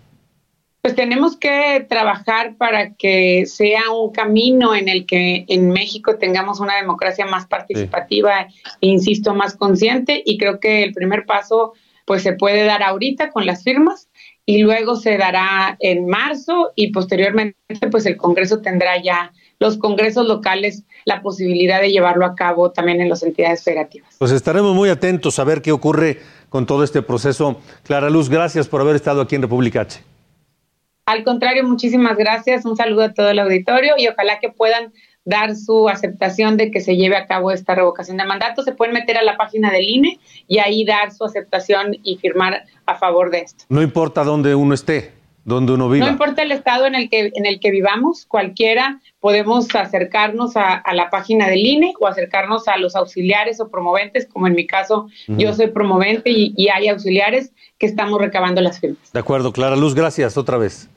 Pues 0.91 0.97
tenemos 0.97 1.37
que 1.37 1.87
trabajar 1.89 2.57
para 2.57 2.95
que 2.95 3.47
sea 3.47 3.93
un 3.93 4.11
camino 4.11 4.75
en 4.75 4.89
el 4.89 5.07
que 5.07 5.45
en 5.47 5.71
México 5.71 6.17
tengamos 6.19 6.59
una 6.59 6.75
democracia 6.75 7.27
más 7.27 7.47
participativa, 7.47 8.49
e 8.81 8.87
insisto, 8.89 9.33
más 9.33 9.55
consciente 9.55 10.21
y 10.27 10.37
creo 10.37 10.59
que 10.59 10.83
el 10.83 10.93
primer 10.93 11.27
paso 11.27 11.75
pues 12.07 12.25
se 12.25 12.33
puede 12.33 12.65
dar 12.65 12.83
ahorita 12.83 13.31
con 13.31 13.47
las 13.47 13.63
firmas 13.63 14.09
y 14.45 14.63
luego 14.63 14.97
se 14.97 15.17
dará 15.17 15.77
en 15.79 16.09
marzo 16.09 16.73
y 16.75 16.91
posteriormente 16.91 17.55
pues 17.89 18.05
el 18.07 18.17
Congreso 18.17 18.61
tendrá 18.61 19.01
ya 19.01 19.33
los 19.61 19.79
congresos 19.79 20.27
locales 20.27 20.83
la 21.05 21.23
posibilidad 21.23 21.81
de 21.81 21.93
llevarlo 21.93 22.27
a 22.27 22.35
cabo 22.35 22.73
también 22.73 23.01
en 23.01 23.09
las 23.09 23.23
entidades 23.23 23.63
federativas. 23.63 24.17
Pues 24.19 24.33
estaremos 24.33 24.75
muy 24.75 24.89
atentos 24.89 25.39
a 25.39 25.45
ver 25.45 25.63
qué 25.63 25.71
ocurre 25.71 26.19
con 26.49 26.67
todo 26.67 26.83
este 26.83 27.01
proceso. 27.01 27.61
Clara 27.85 28.11
Luz, 28.11 28.29
gracias 28.29 28.67
por 28.67 28.81
haber 28.81 28.97
estado 28.97 29.21
aquí 29.21 29.37
en 29.37 29.43
República 29.43 29.83
H. 29.83 30.10
Al 31.11 31.25
contrario, 31.25 31.65
muchísimas 31.65 32.17
gracias. 32.17 32.65
Un 32.65 32.77
saludo 32.77 33.03
a 33.03 33.13
todo 33.13 33.31
el 33.31 33.41
auditorio 33.41 33.95
y 33.99 34.07
ojalá 34.07 34.39
que 34.39 34.49
puedan 34.49 34.93
dar 35.25 35.57
su 35.57 35.89
aceptación 35.89 36.57
de 36.57 36.71
que 36.71 36.81
se 36.81 36.97
lleve 36.97 37.17
a 37.17 37.27
cabo 37.27 37.51
esta 37.51 37.75
revocación 37.75 38.17
de 38.17 38.25
mandato. 38.25 38.63
Se 38.63 38.71
pueden 38.71 38.95
meter 38.95 39.19
a 39.19 39.25
la 39.25 39.37
página 39.37 39.73
del 39.73 39.89
INE 39.89 40.21
y 40.47 40.61
ahí 40.61 40.85
dar 40.85 41.11
su 41.11 41.25
aceptación 41.25 41.97
y 42.05 42.19
firmar 42.19 42.63
a 42.87 42.95
favor 42.95 43.33
de 43.33 43.41
esto. 43.41 43.65
No 43.69 43.83
importa 43.83 44.23
dónde 44.23 44.55
uno 44.55 44.73
esté, 44.73 45.11
dónde 45.45 45.73
uno 45.73 45.89
viva. 45.89 46.07
No 46.07 46.13
importa 46.13 46.43
el 46.43 46.53
estado 46.53 46.87
en 46.87 46.95
el 46.95 47.11
que, 47.11 47.33
en 47.35 47.45
el 47.45 47.59
que 47.59 47.73
vivamos, 47.73 48.25
cualquiera 48.25 49.01
podemos 49.19 49.75
acercarnos 49.75 50.57
a, 50.57 50.81
la 50.93 51.11
página 51.11 51.49
del 51.49 51.67
INE 51.67 51.93
o 51.99 52.07
acercarnos 52.07 52.69
a 52.69 52.77
los 52.77 52.95
auxiliares 52.95 53.61
o 53.61 53.69
promoventes, 53.69 54.29
como 54.29 54.47
en 54.47 54.55
mi 54.55 54.65
caso 54.65 55.09
yo 55.27 55.55
soy 55.55 55.73
promovente 55.73 56.31
y, 56.31 56.55
y 56.57 56.69
hay 56.69 56.87
auxiliares 56.87 57.51
que 57.79 57.87
estamos 57.87 58.21
recabando 58.21 58.61
las 58.61 58.79
firmas. 58.79 59.13
De 59.13 59.19
acuerdo, 59.19 59.53
Clara 59.53 59.75
Luz, 59.75 59.97
gracias 59.97 60.37
otra 60.37 60.57
vez. 60.57 60.89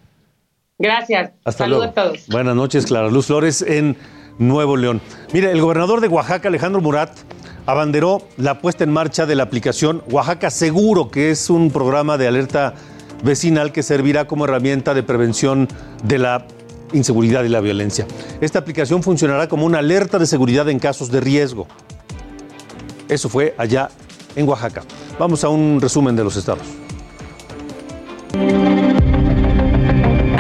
Gracias. 0.80 1.32
Hasta 1.46 1.66
Saludos 1.66 1.86
luego. 1.86 2.00
a 2.00 2.04
todos. 2.04 2.28
Buenas 2.28 2.56
noches, 2.56 2.86
Clara 2.86 3.10
Luz 3.10 3.28
Flores 3.28 3.62
en 3.62 3.96
Nuevo 4.40 4.76
León. 4.78 5.02
Mire, 5.34 5.52
el 5.52 5.62
gobernador 5.62 6.02
de 6.02 6.08
Oaxaca, 6.08 6.48
Alejandro 6.48 6.82
Murat, 6.82 7.12
abanderó 7.66 8.28
la 8.38 8.60
puesta 8.60 8.84
en 8.84 8.92
marcha 8.92 9.26
de 9.26 9.36
la 9.36 9.44
aplicación 9.44 10.04
Oaxaca 10.10 10.50
Seguro, 10.50 11.10
que 11.10 11.32
es 11.32 11.50
un 11.50 11.72
programa 11.72 12.18
de 12.18 12.28
alerta 12.28 12.74
vecinal 13.24 13.72
que 13.72 13.84
servirá 13.84 14.26
como 14.26 14.46
herramienta 14.46 14.94
de 14.94 15.04
prevención 15.04 15.68
de 16.04 16.18
la 16.18 16.46
inseguridad 16.92 17.44
y 17.44 17.50
la 17.50 17.62
violencia. 17.62 18.06
Esta 18.42 18.60
aplicación 18.60 19.02
funcionará 19.02 19.48
como 19.48 19.66
una 19.66 19.80
alerta 19.80 20.20
de 20.20 20.26
seguridad 20.26 20.68
en 20.70 20.80
casos 20.80 21.10
de 21.10 21.22
riesgo. 21.22 21.68
Eso 23.08 23.30
fue 23.30 23.56
allá 23.58 23.90
en 24.36 24.48
Oaxaca. 24.48 24.84
Vamos 25.20 25.44
a 25.44 25.50
un 25.50 25.80
resumen 25.80 26.16
de 26.16 26.24
los 26.24 26.36
estados. 26.36 26.66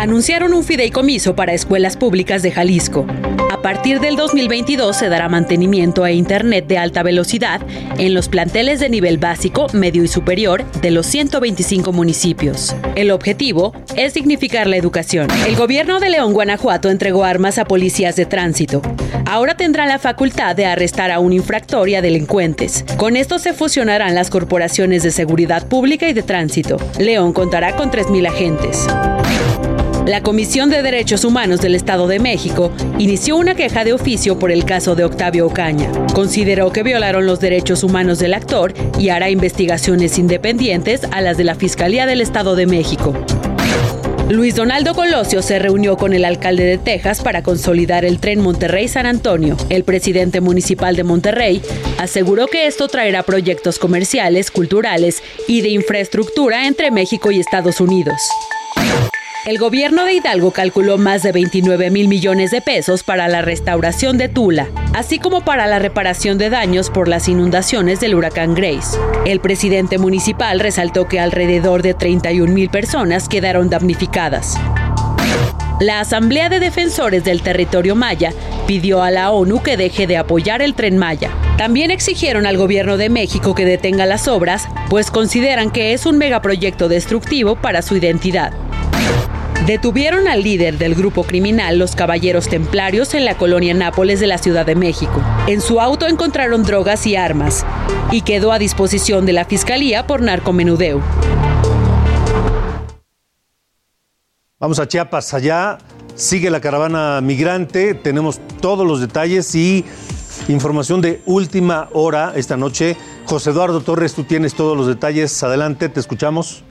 Anunciaron 0.04 0.54
un 0.54 0.66
fideicomiso 0.66 1.34
para 1.34 1.54
escuelas 1.54 1.96
públicas 1.96 2.42
de 2.42 2.52
Jalisco. 2.52 3.06
A 3.50 3.62
partir 3.62 4.02
del 4.02 4.18
2022 4.18 4.98
se 4.98 5.08
dará 5.08 5.30
mantenimiento 5.30 6.04
a 6.04 6.12
Internet 6.12 6.68
de 6.68 6.78
alta 6.78 7.04
velocidad 7.04 7.62
en 7.98 8.14
los 8.14 8.28
planteles 8.28 8.82
de 8.82 8.90
nivel 8.90 9.18
básico, 9.18 9.68
medio 9.72 10.04
y 10.04 10.10
superior 10.10 10.70
de 10.82 10.92
los 10.92 11.06
125 11.06 11.94
municipios. 11.94 12.76
El 12.96 13.12
objetivo 13.12 13.72
es 13.96 14.14
dignificar 14.14 14.68
la 14.68 14.76
educación. 14.76 15.30
El 15.48 15.56
gobierno 15.56 16.02
de 16.02 16.10
León, 16.10 16.34
Guanajuato, 16.34 16.90
entregó 16.90 17.24
armas 17.24 17.58
a 17.58 17.64
policías 17.64 18.18
de 18.18 18.26
tránsito. 18.26 18.82
Ahora 19.26 19.56
tendrán 19.56 19.88
la 19.88 20.00
facultad 20.00 20.54
de 20.54 20.66
arrestar 20.66 21.12
a 21.12 21.20
un 21.20 21.32
infractor 21.32 21.88
y 21.88 21.96
a 21.96 22.02
delincuentes. 22.02 22.84
Con 22.98 23.16
esto 23.16 23.40
se 23.40 23.54
fusionarán 23.54 24.16
las 24.16 24.30
corporaciones 24.30 25.02
de 25.02 25.12
seguridad 25.12 25.66
pública 25.70 26.10
y 26.10 26.14
de 26.14 26.24
tránsito. 26.24 26.76
León 27.00 27.32
contará 27.32 27.78
con 27.78 27.90
3.000 27.90 28.28
agentes. 28.28 28.86
La 30.06 30.22
Comisión 30.22 30.70
de 30.70 30.84
Derechos 30.84 31.24
Humanos 31.24 31.62
del 31.62 31.76
Estado 31.76 32.08
de 32.08 32.20
México 32.20 32.74
inició 33.00 33.38
una 33.38 33.56
queja 33.56 33.86
de 33.86 33.94
oficio 33.94 34.38
por 34.38 34.52
el 34.52 34.66
caso 34.66 34.96
de 34.96 35.06
Octavio 35.06 35.48
Ocaña. 35.48 35.90
Consideró 36.14 36.74
que 36.74 36.84
violaron 36.84 37.26
los 37.26 37.40
derechos 37.40 37.86
humanos 37.86 38.20
del 38.20 38.34
actor 38.34 38.74
y 39.00 39.10
hará 39.10 39.30
investigaciones 39.30 40.18
independientes 40.18 41.04
a 41.12 41.22
las 41.22 41.38
de 41.38 41.46
la 41.46 41.56
Fiscalía 41.56 42.06
del 42.06 42.20
Estado 42.20 42.58
de 42.58 42.66
México. 42.66 43.14
Luis 44.30 44.56
Donaldo 44.56 44.94
Colosio 44.94 45.42
se 45.42 45.58
reunió 45.58 45.96
con 45.96 46.12
el 46.12 46.26
alcalde 46.26 46.66
de 46.66 46.78
Texas 46.78 47.22
para 47.22 47.42
consolidar 47.42 48.04
el 48.04 48.20
tren 48.20 48.42
Monterrey-San 48.42 49.06
Antonio. 49.06 49.56
El 49.70 49.86
presidente 49.86 50.42
municipal 50.42 50.98
de 50.98 51.04
Monterrey 51.06 51.62
aseguró 51.98 52.48
que 52.48 52.68
esto 52.68 52.90
traerá 52.90 53.24
proyectos 53.24 53.80
comerciales, 53.80 54.52
culturales 54.52 55.24
y 55.48 55.62
de 55.62 55.70
infraestructura 55.70 56.68
entre 56.68 56.92
México 56.92 57.32
y 57.32 57.40
Estados 57.40 57.80
Unidos. 57.80 58.20
El 59.46 59.58
gobierno 59.58 60.06
de 60.06 60.14
Hidalgo 60.14 60.52
calculó 60.52 60.98
más 60.98 61.22
de 61.22 61.34
29 61.34 61.92
mil 61.92 62.08
millones 62.08 62.50
de 62.50 62.62
pesos 62.62 63.04
para 63.04 63.28
la 63.28 63.42
restauración 63.42 64.18
de 64.18 64.30
Tula, 64.30 64.70
así 64.94 65.20
como 65.20 65.42
para 65.42 65.68
la 65.68 65.80
reparación 65.80 66.38
de 66.38 66.50
daños 66.50 66.90
por 66.90 67.10
las 67.10 67.28
inundaciones 67.28 68.00
del 68.00 68.16
huracán 68.16 68.56
Grace. 68.56 68.98
El 69.26 69.42
presidente 69.42 69.98
municipal 69.98 70.62
resaltó 70.62 71.10
que 71.10 71.20
alrededor 71.20 71.82
de 71.82 71.94
31 71.94 72.54
mil 72.54 72.70
personas 72.70 73.28
quedaron 73.28 73.70
damnificadas. 73.70 74.58
La 75.82 76.00
Asamblea 76.00 76.48
de 76.48 76.62
Defensores 76.62 77.26
del 77.26 77.42
Territorio 77.42 77.96
Maya 77.96 78.32
pidió 78.66 79.04
a 79.04 79.12
la 79.12 79.32
ONU 79.32 79.62
que 79.62 79.76
deje 79.76 80.08
de 80.08 80.16
apoyar 80.16 80.62
el 80.62 80.74
tren 80.74 80.98
Maya. 80.98 81.32
También 81.58 81.92
exigieron 81.92 82.46
al 82.46 82.56
gobierno 82.56 82.96
de 82.96 83.10
México 83.10 83.54
que 83.56 83.66
detenga 83.66 84.06
las 84.06 84.30
obras, 84.30 84.70
pues 84.90 85.12
consideran 85.12 85.70
que 85.70 85.92
es 85.92 86.06
un 86.06 86.18
megaproyecto 86.18 86.88
destructivo 86.88 87.58
para 87.58 87.82
su 87.82 87.98
identidad. 87.98 88.54
Detuvieron 89.66 90.28
al 90.28 90.44
líder 90.44 90.78
del 90.78 90.94
grupo 90.94 91.24
criminal 91.24 91.80
Los 91.80 91.96
Caballeros 91.96 92.50
Templarios 92.50 93.14
en 93.14 93.24
la 93.24 93.38
colonia 93.38 93.74
Nápoles 93.74 94.20
de 94.20 94.28
la 94.28 94.38
Ciudad 94.38 94.66
de 94.66 94.76
México. 94.76 95.24
En 95.48 95.62
su 95.62 95.80
auto 95.80 96.06
encontraron 96.06 96.64
drogas 96.64 97.08
y 97.08 97.16
armas 97.16 97.66
y 98.12 98.24
quedó 98.24 98.52
a 98.52 98.60
disposición 98.60 99.26
de 99.26 99.32
la 99.32 99.46
Fiscalía 99.46 100.06
por 100.06 100.22
narcomenudeo. 100.22 101.02
Vamos 104.60 104.80
a 104.80 104.88
Chiapas, 104.88 105.34
allá 105.34 105.78
sigue 106.16 106.50
la 106.50 106.60
caravana 106.60 107.22
migrante, 107.22 107.94
tenemos 107.94 108.42
todos 108.62 108.86
los 108.86 109.00
detalles 109.00 109.56
y 109.56 109.86
información 110.50 111.00
de 111.00 111.22
última 111.26 111.88
hora 111.94 112.34
esta 112.36 112.58
noche. 112.58 112.98
José 113.26 113.52
Eduardo 113.52 113.80
Torres, 113.80 114.14
tú 114.14 114.24
tienes 114.24 114.56
todos 114.56 114.76
los 114.78 114.88
detalles, 114.88 115.42
adelante, 115.42 115.88
te 115.88 116.02
escuchamos. 116.02 116.64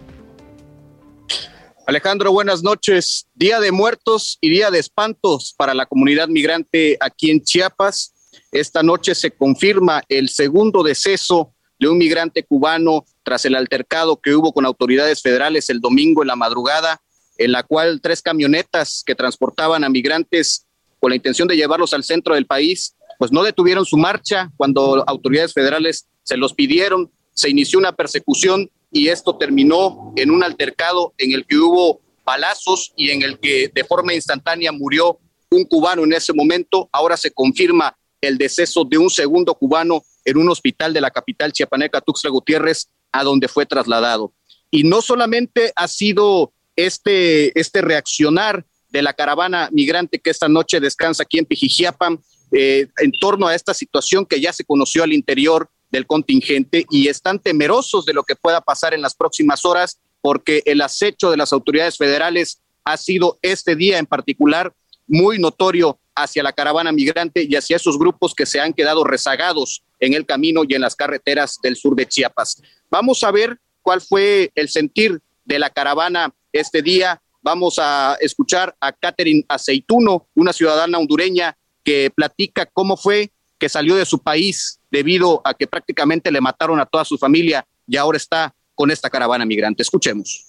Alejandro, 1.84 2.30
buenas 2.30 2.62
noches. 2.62 3.26
Día 3.34 3.58
de 3.58 3.72
muertos 3.72 4.38
y 4.40 4.50
día 4.50 4.70
de 4.70 4.78
espantos 4.78 5.52
para 5.56 5.74
la 5.74 5.84
comunidad 5.84 6.28
migrante 6.28 6.96
aquí 7.00 7.30
en 7.30 7.42
Chiapas. 7.42 8.14
Esta 8.52 8.84
noche 8.84 9.16
se 9.16 9.32
confirma 9.32 10.02
el 10.08 10.28
segundo 10.28 10.84
deceso 10.84 11.54
de 11.80 11.88
un 11.88 11.98
migrante 11.98 12.44
cubano 12.44 13.04
tras 13.24 13.44
el 13.46 13.56
altercado 13.56 14.20
que 14.20 14.32
hubo 14.32 14.52
con 14.52 14.64
autoridades 14.64 15.22
federales 15.22 15.70
el 15.70 15.80
domingo 15.80 16.22
en 16.22 16.28
la 16.28 16.36
madrugada 16.36 17.02
en 17.36 17.50
la 17.50 17.64
cual 17.64 18.00
tres 18.00 18.22
camionetas 18.22 19.02
que 19.04 19.16
transportaban 19.16 19.82
a 19.82 19.88
migrantes 19.88 20.68
con 21.00 21.10
la 21.10 21.16
intención 21.16 21.48
de 21.48 21.56
llevarlos 21.56 21.94
al 21.94 22.04
centro 22.04 22.36
del 22.36 22.46
país, 22.46 22.94
pues 23.18 23.32
no 23.32 23.42
detuvieron 23.42 23.84
su 23.84 23.96
marcha 23.96 24.52
cuando 24.56 25.02
autoridades 25.08 25.52
federales 25.52 26.06
se 26.22 26.36
los 26.36 26.54
pidieron, 26.54 27.10
se 27.34 27.50
inició 27.50 27.80
una 27.80 27.92
persecución 27.92 28.70
y 28.92 29.08
esto 29.08 29.36
terminó 29.36 30.12
en 30.16 30.30
un 30.30 30.44
altercado 30.44 31.14
en 31.16 31.32
el 31.32 31.46
que 31.46 31.56
hubo 31.56 32.00
balazos 32.24 32.92
y 32.96 33.10
en 33.10 33.22
el 33.22 33.38
que 33.38 33.70
de 33.74 33.84
forma 33.84 34.14
instantánea 34.14 34.70
murió 34.70 35.18
un 35.50 35.64
cubano 35.64 36.04
en 36.04 36.12
ese 36.12 36.32
momento. 36.32 36.88
Ahora 36.92 37.16
se 37.16 37.30
confirma 37.30 37.96
el 38.20 38.38
deceso 38.38 38.84
de 38.84 38.98
un 38.98 39.10
segundo 39.10 39.54
cubano 39.54 40.04
en 40.24 40.36
un 40.36 40.48
hospital 40.50 40.92
de 40.92 41.00
la 41.00 41.10
capital 41.10 41.52
chiapaneca, 41.52 42.00
Tuxtla 42.00 42.30
Gutiérrez, 42.30 42.88
a 43.10 43.24
donde 43.24 43.48
fue 43.48 43.66
trasladado. 43.66 44.32
Y 44.70 44.84
no 44.84 45.02
solamente 45.02 45.72
ha 45.74 45.88
sido 45.88 46.52
este, 46.76 47.58
este 47.58 47.82
reaccionar 47.82 48.64
de 48.90 49.02
la 49.02 49.14
caravana 49.14 49.68
migrante 49.72 50.20
que 50.20 50.30
esta 50.30 50.48
noche 50.48 50.80
descansa 50.80 51.22
aquí 51.22 51.38
en 51.38 51.46
Pijijiapan 51.46 52.20
eh, 52.52 52.86
en 52.98 53.12
torno 53.12 53.48
a 53.48 53.54
esta 53.54 53.72
situación 53.72 54.26
que 54.26 54.40
ya 54.40 54.52
se 54.52 54.64
conoció 54.64 55.02
al 55.02 55.12
interior 55.14 55.70
del 55.92 56.06
contingente 56.06 56.86
y 56.90 57.08
están 57.08 57.38
temerosos 57.38 58.04
de 58.04 58.14
lo 58.14 58.24
que 58.24 58.34
pueda 58.34 58.60
pasar 58.60 58.94
en 58.94 59.02
las 59.02 59.14
próximas 59.14 59.64
horas 59.64 60.00
porque 60.22 60.62
el 60.64 60.80
acecho 60.80 61.30
de 61.30 61.36
las 61.36 61.52
autoridades 61.52 61.98
federales 61.98 62.60
ha 62.84 62.96
sido 62.96 63.38
este 63.42 63.76
día 63.76 63.98
en 63.98 64.06
particular 64.06 64.72
muy 65.06 65.38
notorio 65.38 65.98
hacia 66.14 66.42
la 66.42 66.52
caravana 66.52 66.92
migrante 66.92 67.46
y 67.48 67.54
hacia 67.54 67.76
esos 67.76 67.98
grupos 67.98 68.34
que 68.34 68.46
se 68.46 68.60
han 68.60 68.72
quedado 68.72 69.04
rezagados 69.04 69.82
en 70.00 70.14
el 70.14 70.26
camino 70.26 70.62
y 70.66 70.74
en 70.74 70.80
las 70.80 70.96
carreteras 70.96 71.58
del 71.62 71.76
sur 71.76 71.94
de 71.94 72.06
Chiapas. 72.06 72.62
Vamos 72.90 73.22
a 73.22 73.30
ver 73.30 73.58
cuál 73.82 74.00
fue 74.00 74.50
el 74.54 74.68
sentir 74.68 75.20
de 75.44 75.58
la 75.58 75.70
caravana 75.70 76.34
este 76.52 76.82
día. 76.82 77.20
Vamos 77.42 77.78
a 77.78 78.16
escuchar 78.20 78.74
a 78.80 78.92
Catherine 78.92 79.44
Aceituno, 79.48 80.28
una 80.34 80.52
ciudadana 80.52 80.98
hondureña 80.98 81.56
que 81.84 82.10
platica 82.14 82.66
cómo 82.66 82.96
fue 82.96 83.32
que 83.58 83.68
salió 83.68 83.96
de 83.96 84.06
su 84.06 84.22
país 84.22 84.80
debido 84.92 85.40
a 85.42 85.54
que 85.54 85.66
prácticamente 85.66 86.30
le 86.30 86.40
mataron 86.40 86.78
a 86.78 86.86
toda 86.86 87.04
su 87.04 87.16
familia 87.16 87.66
y 87.86 87.96
ahora 87.96 88.18
está 88.18 88.54
con 88.74 88.90
esta 88.90 89.08
caravana 89.08 89.46
migrante. 89.46 89.82
Escuchemos. 89.82 90.44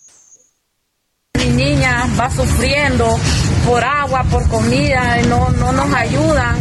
Mi 1.36 1.46
niña 1.46 2.06
va 2.20 2.30
sufriendo 2.30 3.18
por 3.66 3.84
agua, 3.84 4.24
por 4.30 4.48
comida, 4.50 5.18
no, 5.28 5.50
no 5.52 5.72
nos 5.72 5.94
ayudan. 5.94 6.58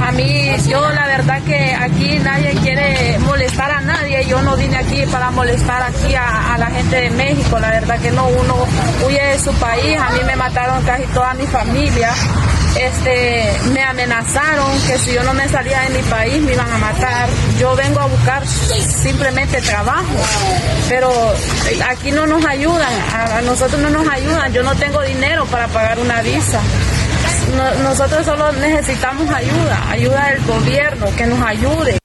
A 0.00 0.12
mí, 0.12 0.50
yo 0.68 0.80
la 0.80 1.06
verdad 1.06 1.42
que 1.42 1.74
aquí 1.74 2.18
nadie 2.18 2.54
quiere 2.62 3.18
molestar 3.20 3.70
a 3.70 3.80
nadie. 3.80 4.24
Yo 4.26 4.42
no 4.42 4.56
vine 4.56 4.76
aquí 4.76 5.04
para 5.06 5.30
molestar 5.30 5.82
aquí 5.82 6.14
a, 6.14 6.56
la 6.58 6.66
gente 6.66 6.96
de 6.96 7.10
México. 7.10 7.58
La 7.58 7.70
verdad 7.70 7.98
que 8.00 8.10
no, 8.10 8.26
uno 8.26 8.66
huye 9.06 9.22
de 9.22 9.38
su 9.38 9.52
país. 9.54 9.98
A 9.98 10.10
mí 10.12 10.20
me 10.24 10.36
mataron 10.36 10.82
casi 10.84 11.04
toda 11.06 11.34
mi 11.34 11.46
familia 11.46 12.12
este, 12.78 13.52
me 13.72 13.82
amenazaron 13.82 14.70
que 14.86 14.98
si 14.98 15.12
yo 15.12 15.22
no 15.22 15.32
me 15.32 15.48
salía 15.48 15.80
de 15.82 15.90
mi 15.90 16.02
país 16.02 16.42
me 16.42 16.52
iban 16.52 16.70
a 16.70 16.78
matar. 16.78 17.28
Yo 17.58 17.74
vengo 17.74 18.00
a 18.00 18.06
buscar 18.06 18.46
simplemente 18.46 19.60
trabajo, 19.62 20.04
pero 20.88 21.10
aquí 21.88 22.10
no 22.12 22.26
nos 22.26 22.44
ayudan, 22.44 22.92
a, 23.14 23.40
nosotros 23.42 23.80
no 23.80 23.90
nos 23.90 24.06
ayudan. 24.08 24.52
Yo 24.52 24.62
no 24.62 24.74
tengo 24.74 25.00
dinero 25.02 25.46
para 25.46 25.68
pagar 25.68 25.98
una 25.98 26.20
visa. 26.22 26.60
Nosotros 27.82 28.24
solo 28.24 28.52
necesitamos 28.52 29.28
ayuda, 29.30 29.90
ayuda 29.90 30.30
del 30.30 30.44
gobierno, 30.44 31.06
que 31.16 31.26
nos 31.26 31.40
ayude. 31.40 31.98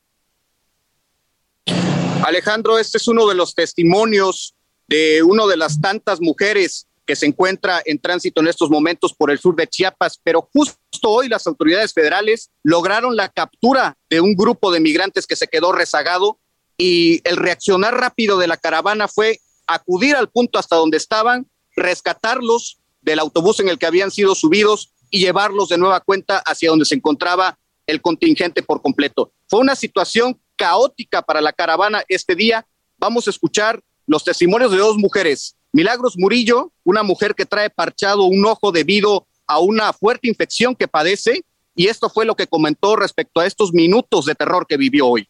Alejandro, 2.23 2.77
este 2.77 2.97
es 2.97 3.07
uno 3.07 3.27
de 3.27 3.35
los 3.35 3.55
testimonios 3.55 4.55
de 4.87 5.23
una 5.23 5.47
de 5.47 5.57
las 5.57 5.81
tantas 5.81 6.21
mujeres 6.21 6.87
que 7.05 7.15
se 7.15 7.25
encuentra 7.25 7.81
en 7.85 7.99
tránsito 7.99 8.41
en 8.41 8.47
estos 8.47 8.69
momentos 8.69 9.13
por 9.13 9.31
el 9.31 9.39
sur 9.39 9.55
de 9.55 9.67
Chiapas, 9.67 10.19
pero 10.23 10.47
justo 10.53 11.09
hoy 11.09 11.27
las 11.27 11.47
autoridades 11.47 11.93
federales 11.93 12.51
lograron 12.63 13.15
la 13.15 13.29
captura 13.29 13.97
de 14.09 14.21
un 14.21 14.35
grupo 14.35 14.71
de 14.71 14.79
migrantes 14.79 15.25
que 15.25 15.35
se 15.35 15.47
quedó 15.47 15.71
rezagado 15.71 16.39
y 16.77 17.21
el 17.27 17.37
reaccionar 17.37 17.95
rápido 17.95 18.37
de 18.37 18.47
la 18.47 18.57
caravana 18.57 19.07
fue 19.07 19.39
acudir 19.67 20.15
al 20.15 20.29
punto 20.29 20.59
hasta 20.59 20.75
donde 20.75 20.97
estaban, 20.97 21.47
rescatarlos 21.75 22.79
del 23.01 23.19
autobús 23.19 23.59
en 23.59 23.69
el 23.69 23.79
que 23.79 23.87
habían 23.87 24.11
sido 24.11 24.35
subidos 24.35 24.93
y 25.11 25.19
llevarlos 25.19 25.69
de 25.69 25.77
nueva 25.77 25.99
cuenta 25.99 26.39
hacia 26.39 26.69
donde 26.69 26.85
se 26.85 26.95
encontraba 26.95 27.59
el 27.85 28.01
contingente 28.01 28.63
por 28.63 28.81
completo. 28.81 29.31
Fue 29.47 29.59
una 29.59 29.75
situación 29.75 30.39
caótica 30.55 31.21
para 31.21 31.41
la 31.41 31.53
caravana 31.53 32.03
este 32.07 32.33
día. 32.33 32.65
Vamos 32.97 33.27
a 33.27 33.29
escuchar 33.29 33.83
los 34.07 34.23
testimonios 34.23 34.71
de 34.71 34.77
dos 34.77 34.97
mujeres 34.97 35.55
Milagros 35.73 36.15
Murillo, 36.17 36.71
una 36.83 37.01
mujer 37.01 37.33
que 37.33 37.45
trae 37.45 37.69
parchado 37.69 38.23
un 38.23 38.45
ojo 38.45 38.71
debido 38.71 39.27
a 39.47 39.59
una 39.59 39.93
fuerte 39.93 40.27
infección 40.27 40.75
que 40.75 40.87
padece, 40.87 41.45
y 41.75 41.87
esto 41.87 42.09
fue 42.09 42.25
lo 42.25 42.35
que 42.35 42.47
comentó 42.47 42.97
respecto 42.97 43.39
a 43.39 43.45
estos 43.45 43.71
minutos 43.73 44.25
de 44.25 44.35
terror 44.35 44.65
que 44.67 44.75
vivió 44.75 45.07
hoy. 45.07 45.27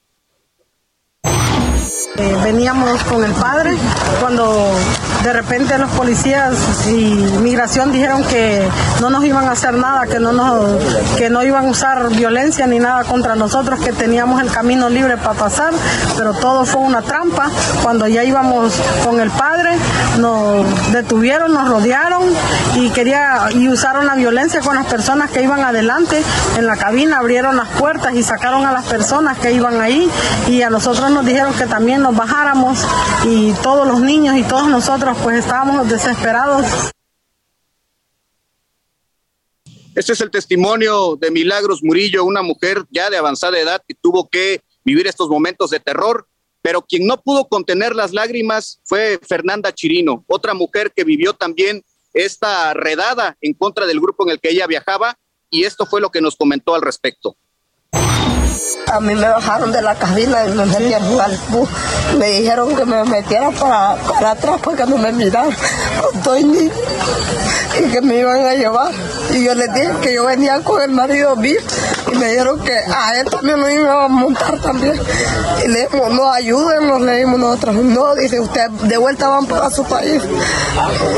Eh, 1.24 2.38
veníamos 2.44 3.04
con 3.04 3.24
el 3.24 3.32
padre 3.34 3.78
cuando 4.20 4.76
de 5.24 5.34
repente 5.34 5.78
los 5.78 5.92
policías 5.92 6.88
y 6.88 7.14
migración 7.42 7.92
dijeron 7.92 8.24
que 8.24 8.68
no 9.00 9.10
nos 9.10 9.24
iban 9.24 9.46
a 9.46 9.52
hacer 9.52 9.74
nada, 9.76 10.08
que 10.08 10.20
no 10.20 10.32
nos, 10.32 10.84
que 11.16 11.30
no 11.30 11.44
iban 11.44 11.68
a 11.68 11.70
usar 11.70 12.10
violencia 12.10 12.66
ni 12.66 12.80
nada 12.80 13.04
contra 13.04 13.36
nosotros, 13.36 13.80
que 13.80 13.94
teníamos 13.94 14.42
el 14.42 14.52
camino 14.52 14.90
libre 14.90 15.18
para 15.18 15.34
pasar, 15.34 15.74
pero 16.18 16.34
todo 16.34 16.66
fue 16.66 16.82
una 16.82 17.02
trampa. 17.02 17.50
Cuando 17.84 18.08
ya 18.08 18.24
íbamos 18.24 18.74
con 19.04 19.20
el 19.20 19.30
padre, 19.30 19.72
nos 20.18 20.92
detuvieron, 20.92 21.54
nos 21.54 21.70
rodearon 21.70 22.24
y 22.76 22.90
quería 22.90 23.50
y 23.54 23.70
usaron 23.70 24.08
la 24.08 24.16
violencia 24.16 24.62
con 24.62 24.76
las 24.76 24.88
personas 24.88 25.30
que 25.30 25.44
iban 25.44 25.64
adelante 25.64 26.22
en 26.58 26.66
la 26.66 26.78
cabina, 26.78 27.20
abrieron 27.20 27.58
las 27.58 27.70
puertas 27.70 28.16
y 28.16 28.24
sacaron 28.24 28.66
a 28.66 28.72
las 28.72 28.86
personas 28.86 29.38
que 29.38 29.52
iban 29.52 29.82
ahí 29.82 30.10
y 30.48 30.62
a 30.64 30.70
nosotros 30.70 31.12
nos 31.12 31.26
dijeron 31.26 31.54
que 31.54 31.68
también 31.68 32.02
nos 32.02 32.16
bajáramos 32.16 32.86
y 33.26 33.52
todos 33.62 33.88
los 33.88 34.02
niños 34.02 34.36
y 34.36 34.44
todos 34.44 34.68
nosotros 34.68 35.11
pues 35.20 35.40
estábamos 35.40 35.90
desesperados. 35.90 36.92
Este 39.94 40.14
es 40.14 40.22
el 40.22 40.32
testimonio 40.32 41.18
de 41.18 41.32
Milagros 41.32 41.84
Murillo, 41.84 42.24
una 42.24 42.42
mujer 42.42 42.86
ya 42.90 43.10
de 43.10 43.18
avanzada 43.18 43.60
edad 43.60 43.82
que 43.86 43.94
tuvo 43.94 44.30
que 44.30 44.62
vivir 44.86 45.08
estos 45.08 45.28
momentos 45.28 45.70
de 45.70 45.80
terror, 45.80 46.28
pero 46.62 46.82
quien 46.82 47.06
no 47.06 47.22
pudo 47.22 47.50
contener 47.50 47.96
las 47.96 48.14
lágrimas 48.14 48.80
fue 48.86 49.20
Fernanda 49.28 49.74
Chirino, 49.74 50.24
otra 50.28 50.54
mujer 50.54 50.94
que 50.96 51.04
vivió 51.04 51.34
también 51.34 51.84
esta 52.14 52.74
redada 52.74 53.38
en 53.42 53.54
contra 53.54 53.86
del 53.86 54.00
grupo 54.00 54.24
en 54.24 54.32
el 54.32 54.40
que 54.40 54.50
ella 54.52 54.68
viajaba 54.68 55.18
y 55.50 55.64
esto 55.64 55.86
fue 55.86 56.00
lo 56.00 56.10
que 56.10 56.22
nos 56.22 56.38
comentó 56.38 56.74
al 56.74 56.82
respecto. 56.82 57.36
A 58.88 59.00
mí 59.00 59.16
me 59.16 59.28
bajaron 59.28 59.72
de 59.72 59.82
la 59.82 59.96
cabina 59.96 60.46
y 60.46 60.50
me 60.52 60.66
metieron 60.66 61.20
al 61.20 61.38
bus. 61.50 61.70
Me 62.18 62.30
dijeron 62.32 62.76
que 62.76 62.86
me 62.86 63.04
metiera 63.06 63.50
para, 63.52 63.96
para 63.96 64.32
atrás 64.32 64.60
porque 64.62 64.86
no 64.86 64.98
me 64.98 65.12
miraron. 65.12 65.56
Y 67.80 67.90
que 67.90 68.02
me 68.02 68.18
iban 68.18 68.46
a 68.46 68.54
llevar. 68.54 68.92
Y 69.32 69.44
yo 69.46 69.56
les 69.56 69.74
dije 69.74 69.92
que 70.02 70.14
yo 70.14 70.26
venía 70.26 70.60
con 70.62 70.82
el 70.82 70.92
marido 70.92 71.36
mío 71.36 71.60
y 72.12 72.16
me 72.18 72.28
dijeron 72.28 72.60
que 72.60 72.74
a 72.74 73.20
él 73.20 73.30
también 73.30 73.60
me 73.62 73.74
iban 73.74 73.90
a 73.90 74.08
montar 74.08 74.60
también. 74.60 75.00
Y 75.64 75.68
le 75.68 75.82
dijimos, 75.82 76.12
no, 76.12 76.32
ayúdenos, 76.32 77.02
le 77.02 77.14
dijimos 77.14 77.40
nosotros. 77.40 77.76
No, 77.76 78.16
dice 78.16 78.40
usted, 78.40 78.70
de 78.70 78.98
vuelta 78.98 79.30
van 79.30 79.46
para 79.46 79.70
su 79.70 79.84
país. 79.86 80.22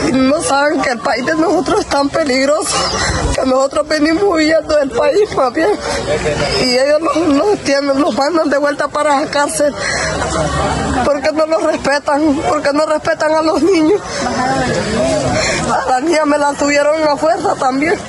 Y 0.09 0.11
no 0.11 0.41
saben 0.41 0.82
que 0.82 0.91
el 0.91 0.99
país 0.99 1.26
de 1.26 1.36
nosotros 1.36 1.82
es 1.82 1.86
tan 1.88 2.09
peligroso 2.09 2.76
que 3.34 3.45
nosotros 3.45 3.88
venimos 3.88 4.24
huyendo 4.24 4.78
del 4.78 4.91
país 4.91 5.36
más 5.36 5.53
bien. 5.53 5.70
Y 6.64 6.78
ellos 6.78 7.01
no 7.28 7.52
tienen, 7.57 7.99
los 7.99 8.15
mandan 8.15 8.49
de 8.49 8.57
vuelta 8.57 8.87
para 8.87 9.21
la 9.21 9.29
cárcel. 9.29 9.73
Porque 11.05 11.31
no 11.31 11.45
los 11.45 11.63
respetan, 11.63 12.41
porque 12.47 12.73
no 12.73 12.85
respetan 12.85 13.31
a 13.31 13.41
los 13.41 13.61
niños. 13.61 14.01
A 15.69 15.85
la 15.89 16.01
niña 16.01 16.25
me 16.25 16.37
la 16.37 16.53
tuvieron 16.53 17.03
a 17.07 17.17
fuerza 17.17 17.55
también. 17.55 17.99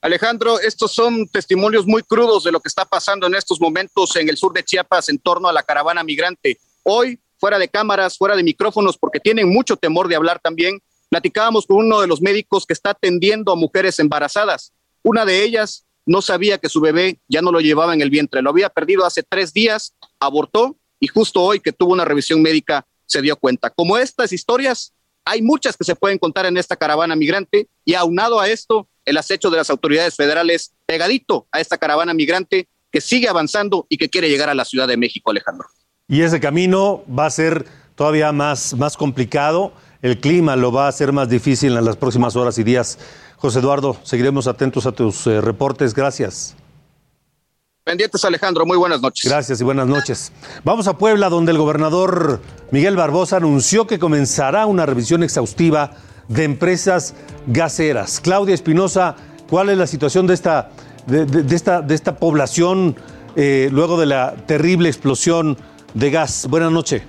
Alejandro, 0.00 0.58
estos 0.58 0.92
son 0.92 1.28
testimonios 1.28 1.86
muy 1.86 2.02
crudos 2.02 2.42
de 2.42 2.50
lo 2.50 2.58
que 2.60 2.68
está 2.68 2.84
pasando 2.84 3.28
en 3.28 3.36
estos 3.36 3.60
momentos 3.60 4.16
en 4.16 4.28
el 4.28 4.36
sur 4.36 4.52
de 4.52 4.64
Chiapas 4.64 5.08
en 5.08 5.18
torno 5.20 5.48
a 5.48 5.52
la 5.52 5.62
caravana 5.62 6.02
migrante. 6.02 6.58
Hoy, 6.82 7.20
fuera 7.38 7.56
de 7.56 7.68
cámaras, 7.68 8.18
fuera 8.18 8.34
de 8.34 8.42
micrófonos, 8.42 8.98
porque 8.98 9.20
tienen 9.20 9.48
mucho 9.48 9.76
temor 9.76 10.08
de 10.08 10.16
hablar 10.16 10.40
también, 10.40 10.80
platicábamos 11.08 11.66
con 11.66 11.76
uno 11.76 12.00
de 12.00 12.08
los 12.08 12.20
médicos 12.20 12.66
que 12.66 12.72
está 12.72 12.90
atendiendo 12.90 13.52
a 13.52 13.56
mujeres 13.56 14.00
embarazadas. 14.00 14.72
Una 15.04 15.24
de 15.24 15.44
ellas 15.44 15.84
no 16.06 16.22
sabía 16.22 16.58
que 16.58 16.68
su 16.68 16.80
bebé 16.80 17.20
ya 17.28 17.42
no 17.42 17.52
lo 17.52 17.60
llevaba 17.60 17.94
en 17.94 18.02
el 18.02 18.10
vientre, 18.10 18.42
lo 18.42 18.50
había 18.50 18.68
perdido 18.68 19.04
hace 19.04 19.22
tres 19.22 19.52
días, 19.52 19.94
abortó 20.20 20.76
y 21.00 21.06
justo 21.06 21.42
hoy 21.42 21.60
que 21.60 21.72
tuvo 21.72 21.92
una 21.92 22.04
revisión 22.04 22.42
médica 22.42 22.86
se 23.06 23.22
dio 23.22 23.36
cuenta. 23.36 23.70
Como 23.70 23.98
estas 23.98 24.32
historias, 24.32 24.92
hay 25.24 25.42
muchas 25.42 25.76
que 25.76 25.84
se 25.84 25.94
pueden 25.94 26.18
contar 26.18 26.46
en 26.46 26.56
esta 26.56 26.76
caravana 26.76 27.14
migrante 27.14 27.68
y 27.84 27.94
aunado 27.94 28.40
a 28.40 28.48
esto, 28.48 28.88
el 29.04 29.16
acecho 29.16 29.50
de 29.50 29.56
las 29.56 29.70
autoridades 29.70 30.14
federales 30.14 30.72
pegadito 30.86 31.46
a 31.50 31.60
esta 31.60 31.76
caravana 31.76 32.14
migrante 32.14 32.68
que 32.90 33.00
sigue 33.00 33.28
avanzando 33.28 33.86
y 33.88 33.96
que 33.96 34.08
quiere 34.08 34.28
llegar 34.28 34.48
a 34.48 34.54
la 34.54 34.64
Ciudad 34.64 34.86
de 34.86 34.96
México, 34.96 35.30
Alejandro. 35.30 35.66
Y 36.08 36.22
ese 36.22 36.40
camino 36.40 37.04
va 37.06 37.26
a 37.26 37.30
ser 37.30 37.66
todavía 37.94 38.32
más, 38.32 38.74
más 38.74 38.96
complicado 38.96 39.72
el 40.02 40.18
clima 40.18 40.56
lo 40.56 40.72
va 40.72 40.86
a 40.86 40.88
hacer 40.88 41.12
más 41.12 41.28
difícil 41.28 41.76
en 41.76 41.84
las 41.84 41.96
próximas 41.96 42.36
horas 42.36 42.58
y 42.58 42.64
días. 42.64 42.98
José 43.36 43.60
Eduardo, 43.60 43.96
seguiremos 44.02 44.48
atentos 44.48 44.84
a 44.86 44.92
tus 44.92 45.26
eh, 45.26 45.40
reportes. 45.40 45.94
Gracias. 45.94 46.56
Pendientes, 47.84 48.24
Alejandro. 48.24 48.66
Muy 48.66 48.76
buenas 48.76 49.00
noches. 49.00 49.28
Gracias 49.28 49.60
y 49.60 49.64
buenas 49.64 49.86
noches. 49.86 50.32
Vamos 50.64 50.86
a 50.86 50.98
Puebla, 50.98 51.28
donde 51.28 51.52
el 51.52 51.58
gobernador 51.58 52.40
Miguel 52.70 52.96
Barbosa 52.96 53.38
anunció 53.38 53.86
que 53.86 53.98
comenzará 53.98 54.66
una 54.66 54.86
revisión 54.86 55.22
exhaustiva 55.22 55.92
de 56.28 56.44
empresas 56.44 57.14
gaseras. 57.46 58.20
Claudia 58.20 58.54
Espinosa, 58.54 59.16
¿cuál 59.50 59.68
es 59.70 59.78
la 59.78 59.86
situación 59.86 60.26
de 60.26 60.34
esta, 60.34 60.70
de, 61.06 61.44
esta, 61.54 61.80
de 61.80 61.94
esta 61.94 62.16
población 62.16 62.96
eh, 63.34 63.68
luego 63.72 63.98
de 63.98 64.06
la 64.06 64.34
terrible 64.46 64.88
explosión 64.88 65.56
de 65.94 66.10
gas? 66.10 66.46
Buenas 66.48 66.70
noches. 66.70 67.02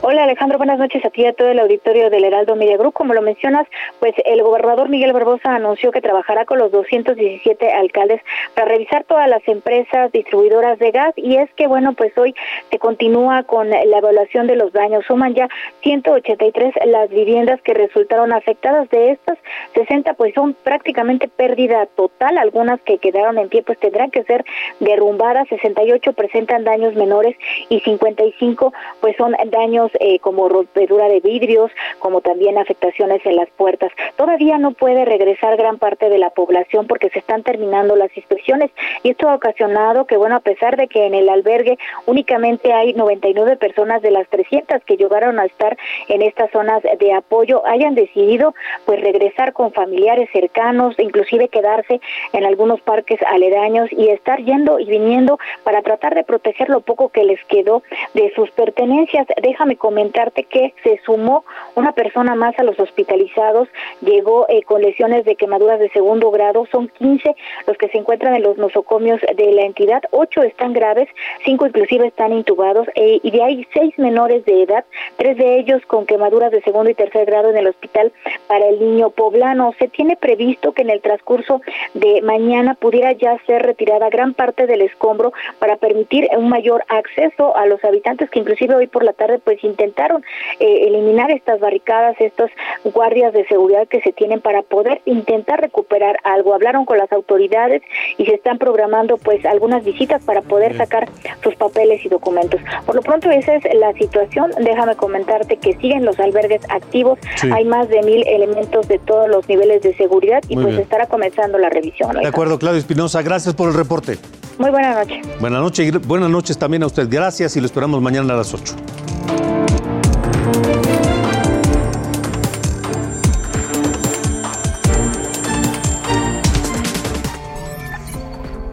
Hola 0.00 0.24
Alejandro, 0.24 0.56
buenas 0.56 0.78
noches 0.78 1.04
a 1.04 1.10
ti 1.10 1.22
y 1.22 1.26
a 1.26 1.34
todo 1.34 1.48
el 1.48 1.58
auditorio 1.58 2.08
del 2.08 2.24
Heraldo 2.24 2.56
Media 2.56 2.76
Group. 2.78 2.94
Como 2.94 3.12
lo 3.12 3.20
mencionas, 3.20 3.66
pues 4.00 4.14
el 4.24 4.42
gobernador 4.42 4.88
Miguel 4.88 5.12
Barbosa 5.12 5.54
anunció 5.54 5.90
que 5.92 6.00
trabajará 6.00 6.46
con 6.46 6.58
los 6.58 6.72
217 6.72 7.70
alcaldes 7.70 8.22
para 8.54 8.68
revisar 8.68 9.04
todas 9.04 9.28
las 9.28 9.46
empresas 9.46 10.10
distribuidoras 10.12 10.78
de 10.78 10.90
gas 10.90 11.12
y 11.16 11.36
es 11.36 11.52
que 11.54 11.66
bueno, 11.66 11.92
pues 11.92 12.16
hoy 12.16 12.34
se 12.70 12.78
continúa 12.78 13.42
con 13.42 13.68
la 13.68 13.82
evaluación 13.82 14.46
de 14.46 14.56
los 14.56 14.72
daños. 14.72 15.04
Suman 15.06 15.34
ya 15.34 15.48
183 15.82 16.74
las 16.86 17.10
viviendas 17.10 17.60
que 17.62 17.74
resultaron 17.74 18.32
afectadas. 18.32 18.88
De 18.88 19.10
estas, 19.10 19.38
60 19.74 20.14
pues 20.14 20.34
son 20.34 20.54
prácticamente 20.54 21.28
pérdida 21.28 21.86
total. 21.94 22.38
Algunas 22.38 22.80
que 22.82 22.98
quedaron 22.98 23.38
en 23.38 23.48
pie 23.50 23.62
pues 23.62 23.78
tendrán 23.78 24.10
que 24.10 24.24
ser 24.24 24.44
derrumbadas. 24.80 25.48
68 25.48 26.12
presentan 26.14 26.64
daños 26.64 26.94
menores 26.94 27.36
y 27.68 27.80
55 27.80 28.72
pues 29.00 29.16
son 29.16 29.34
daños 29.46 29.74
eh, 30.00 30.18
como 30.18 30.48
rompedura 30.48 31.08
de 31.08 31.20
vidrios, 31.20 31.70
como 31.98 32.20
también 32.20 32.58
afectaciones 32.58 33.24
en 33.24 33.36
las 33.36 33.48
puertas. 33.50 33.92
Todavía 34.16 34.58
no 34.58 34.72
puede 34.72 35.04
regresar 35.04 35.56
gran 35.56 35.78
parte 35.78 36.08
de 36.08 36.18
la 36.18 36.30
población 36.30 36.86
porque 36.86 37.10
se 37.10 37.18
están 37.18 37.42
terminando 37.42 37.96
las 37.96 38.14
inspecciones 38.16 38.70
y 39.02 39.10
esto 39.10 39.28
ha 39.28 39.34
ocasionado 39.34 40.06
que, 40.06 40.16
bueno, 40.16 40.36
a 40.36 40.40
pesar 40.40 40.76
de 40.76 40.88
que 40.88 41.06
en 41.06 41.14
el 41.14 41.28
albergue 41.28 41.78
únicamente 42.06 42.72
hay 42.72 42.92
99 42.94 43.56
personas 43.56 44.02
de 44.02 44.10
las 44.10 44.28
300 44.28 44.82
que 44.84 44.96
llegaron 44.96 45.38
a 45.38 45.44
estar 45.44 45.76
en 46.08 46.22
estas 46.22 46.50
zonas 46.50 46.82
de 46.82 47.12
apoyo, 47.12 47.66
hayan 47.66 47.94
decidido 47.94 48.54
pues 48.84 49.00
regresar 49.00 49.52
con 49.52 49.72
familiares 49.72 50.28
cercanos, 50.32 50.98
inclusive 50.98 51.48
quedarse 51.48 52.00
en 52.32 52.44
algunos 52.44 52.80
parques 52.80 53.20
aledaños 53.22 53.88
y 53.92 54.08
estar 54.08 54.42
yendo 54.42 54.78
y 54.78 54.86
viniendo 54.86 55.38
para 55.62 55.82
tratar 55.82 56.14
de 56.14 56.24
proteger 56.24 56.68
lo 56.68 56.80
poco 56.80 57.08
que 57.08 57.24
les 57.24 57.42
quedó 57.44 57.82
de 58.14 58.32
sus 58.34 58.50
pertenencias 58.50 59.26
déjame 59.64 59.76
comentarte 59.76 60.44
que 60.44 60.74
se 60.82 61.00
sumó 61.06 61.44
una 61.74 61.92
persona 61.92 62.34
más 62.34 62.58
a 62.58 62.64
los 62.64 62.78
hospitalizados, 62.78 63.68
llegó 64.02 64.46
eh, 64.50 64.62
con 64.62 64.82
lesiones 64.82 65.24
de 65.24 65.36
quemaduras 65.36 65.80
de 65.80 65.88
segundo 65.90 66.30
grado, 66.30 66.66
son 66.70 66.88
15 66.88 67.34
los 67.66 67.78
que 67.78 67.88
se 67.88 67.96
encuentran 67.96 68.34
en 68.34 68.42
los 68.42 68.58
nosocomios 68.58 69.20
de 69.22 69.52
la 69.52 69.62
entidad, 69.62 70.02
8 70.10 70.42
están 70.42 70.74
graves, 70.74 71.08
5 71.46 71.66
inclusive 71.66 72.08
están 72.08 72.34
intubados 72.34 72.86
eh, 72.94 73.20
y 73.22 73.30
de 73.30 73.42
ahí 73.42 73.66
6 73.72 73.98
menores 73.98 74.44
de 74.44 74.64
edad, 74.64 74.84
3 75.16 75.36
de 75.38 75.58
ellos 75.58 75.80
con 75.86 76.04
quemaduras 76.04 76.50
de 76.52 76.60
segundo 76.60 76.90
y 76.90 76.94
tercer 76.94 77.24
grado 77.24 77.48
en 77.48 77.56
el 77.56 77.66
hospital 77.66 78.12
para 78.48 78.68
el 78.68 78.78
niño 78.78 79.10
poblano. 79.10 79.72
Se 79.78 79.88
tiene 79.88 80.16
previsto 80.16 80.72
que 80.72 80.82
en 80.82 80.90
el 80.90 81.00
transcurso 81.00 81.62
de 81.94 82.20
mañana 82.20 82.74
pudiera 82.74 83.12
ya 83.12 83.38
ser 83.46 83.62
retirada 83.62 84.10
gran 84.10 84.34
parte 84.34 84.66
del 84.66 84.82
escombro 84.82 85.32
para 85.58 85.76
permitir 85.76 86.28
un 86.36 86.50
mayor 86.50 86.84
acceso 86.88 87.56
a 87.56 87.64
los 87.64 87.82
habitantes 87.82 88.28
que 88.28 88.40
inclusive 88.40 88.74
hoy 88.74 88.88
por 88.88 89.04
la 89.04 89.14
tarde 89.14 89.38
pues 89.38 89.53
intentaron 89.62 90.24
eh, 90.60 90.86
eliminar 90.88 91.30
estas 91.30 91.60
barricadas, 91.60 92.16
estos 92.20 92.50
guardias 92.84 93.32
de 93.32 93.46
seguridad 93.46 93.86
que 93.88 94.00
se 94.00 94.12
tienen 94.12 94.40
para 94.40 94.62
poder 94.62 95.02
intentar 95.04 95.60
recuperar 95.60 96.18
algo. 96.24 96.54
Hablaron 96.54 96.84
con 96.84 96.98
las 96.98 97.12
autoridades 97.12 97.82
y 98.18 98.26
se 98.26 98.34
están 98.34 98.58
programando 98.58 99.16
pues 99.18 99.44
algunas 99.44 99.84
visitas 99.84 100.22
para 100.24 100.42
poder 100.42 100.76
sacar 100.76 101.08
sus 101.42 101.54
papeles 101.56 102.04
y 102.04 102.08
documentos. 102.08 102.60
Por 102.86 102.94
lo 102.94 103.02
pronto 103.02 103.30
esa 103.30 103.54
es 103.54 103.64
la 103.74 103.92
situación. 103.94 104.50
Déjame 104.60 104.96
comentarte 104.96 105.56
que 105.56 105.74
siguen 105.74 106.04
los 106.04 106.18
albergues 106.18 106.62
activos. 106.70 107.18
Hay 107.52 107.64
más 107.64 107.88
de 107.88 108.02
mil 108.02 108.26
elementos 108.26 108.88
de 108.88 108.98
todos 108.98 109.28
los 109.28 109.48
niveles 109.48 109.82
de 109.82 109.94
seguridad 109.94 110.42
y 110.48 110.56
pues 110.56 110.78
estará 110.78 111.06
comenzando 111.06 111.58
la 111.58 111.70
revisión. 111.70 112.16
De 112.16 112.26
acuerdo, 112.26 112.58
Claudio 112.58 112.78
Espinosa. 112.78 113.22
Gracias 113.22 113.54
por 113.54 113.68
el 113.68 113.74
reporte. 113.74 114.18
Muy 114.58 114.70
buenas 114.70 114.96
noches. 114.96 115.40
Buenas 115.40 115.60
noches 115.60 115.84
buenas 116.06 116.30
noches 116.30 116.58
también 116.58 116.82
a 116.82 116.86
usted. 116.86 117.08
Gracias 117.10 117.56
y 117.56 117.60
lo 117.60 117.66
esperamos 117.66 118.00
mañana 118.00 118.34
a 118.34 118.36
las 118.38 118.54
8. 118.54 119.43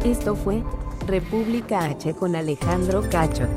Esto 0.04 0.36
fue 0.36 0.62
República 1.08 1.90
H 1.90 2.14
con 2.14 2.36
Alejandro 2.36 3.02
Cacho. 3.10 3.48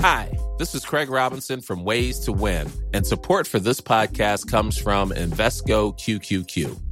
Hi, 0.00 0.36
this 0.58 0.74
is 0.74 0.84
Craig 0.84 1.08
Robinson 1.08 1.60
from 1.60 1.84
Ways 1.84 2.18
to 2.20 2.32
Win, 2.32 2.68
and 2.92 3.06
support 3.06 3.46
for 3.46 3.60
this 3.60 3.80
podcast 3.80 4.50
comes 4.50 4.76
from 4.76 5.10
Invesco 5.10 5.96
QQQ. 5.96 6.91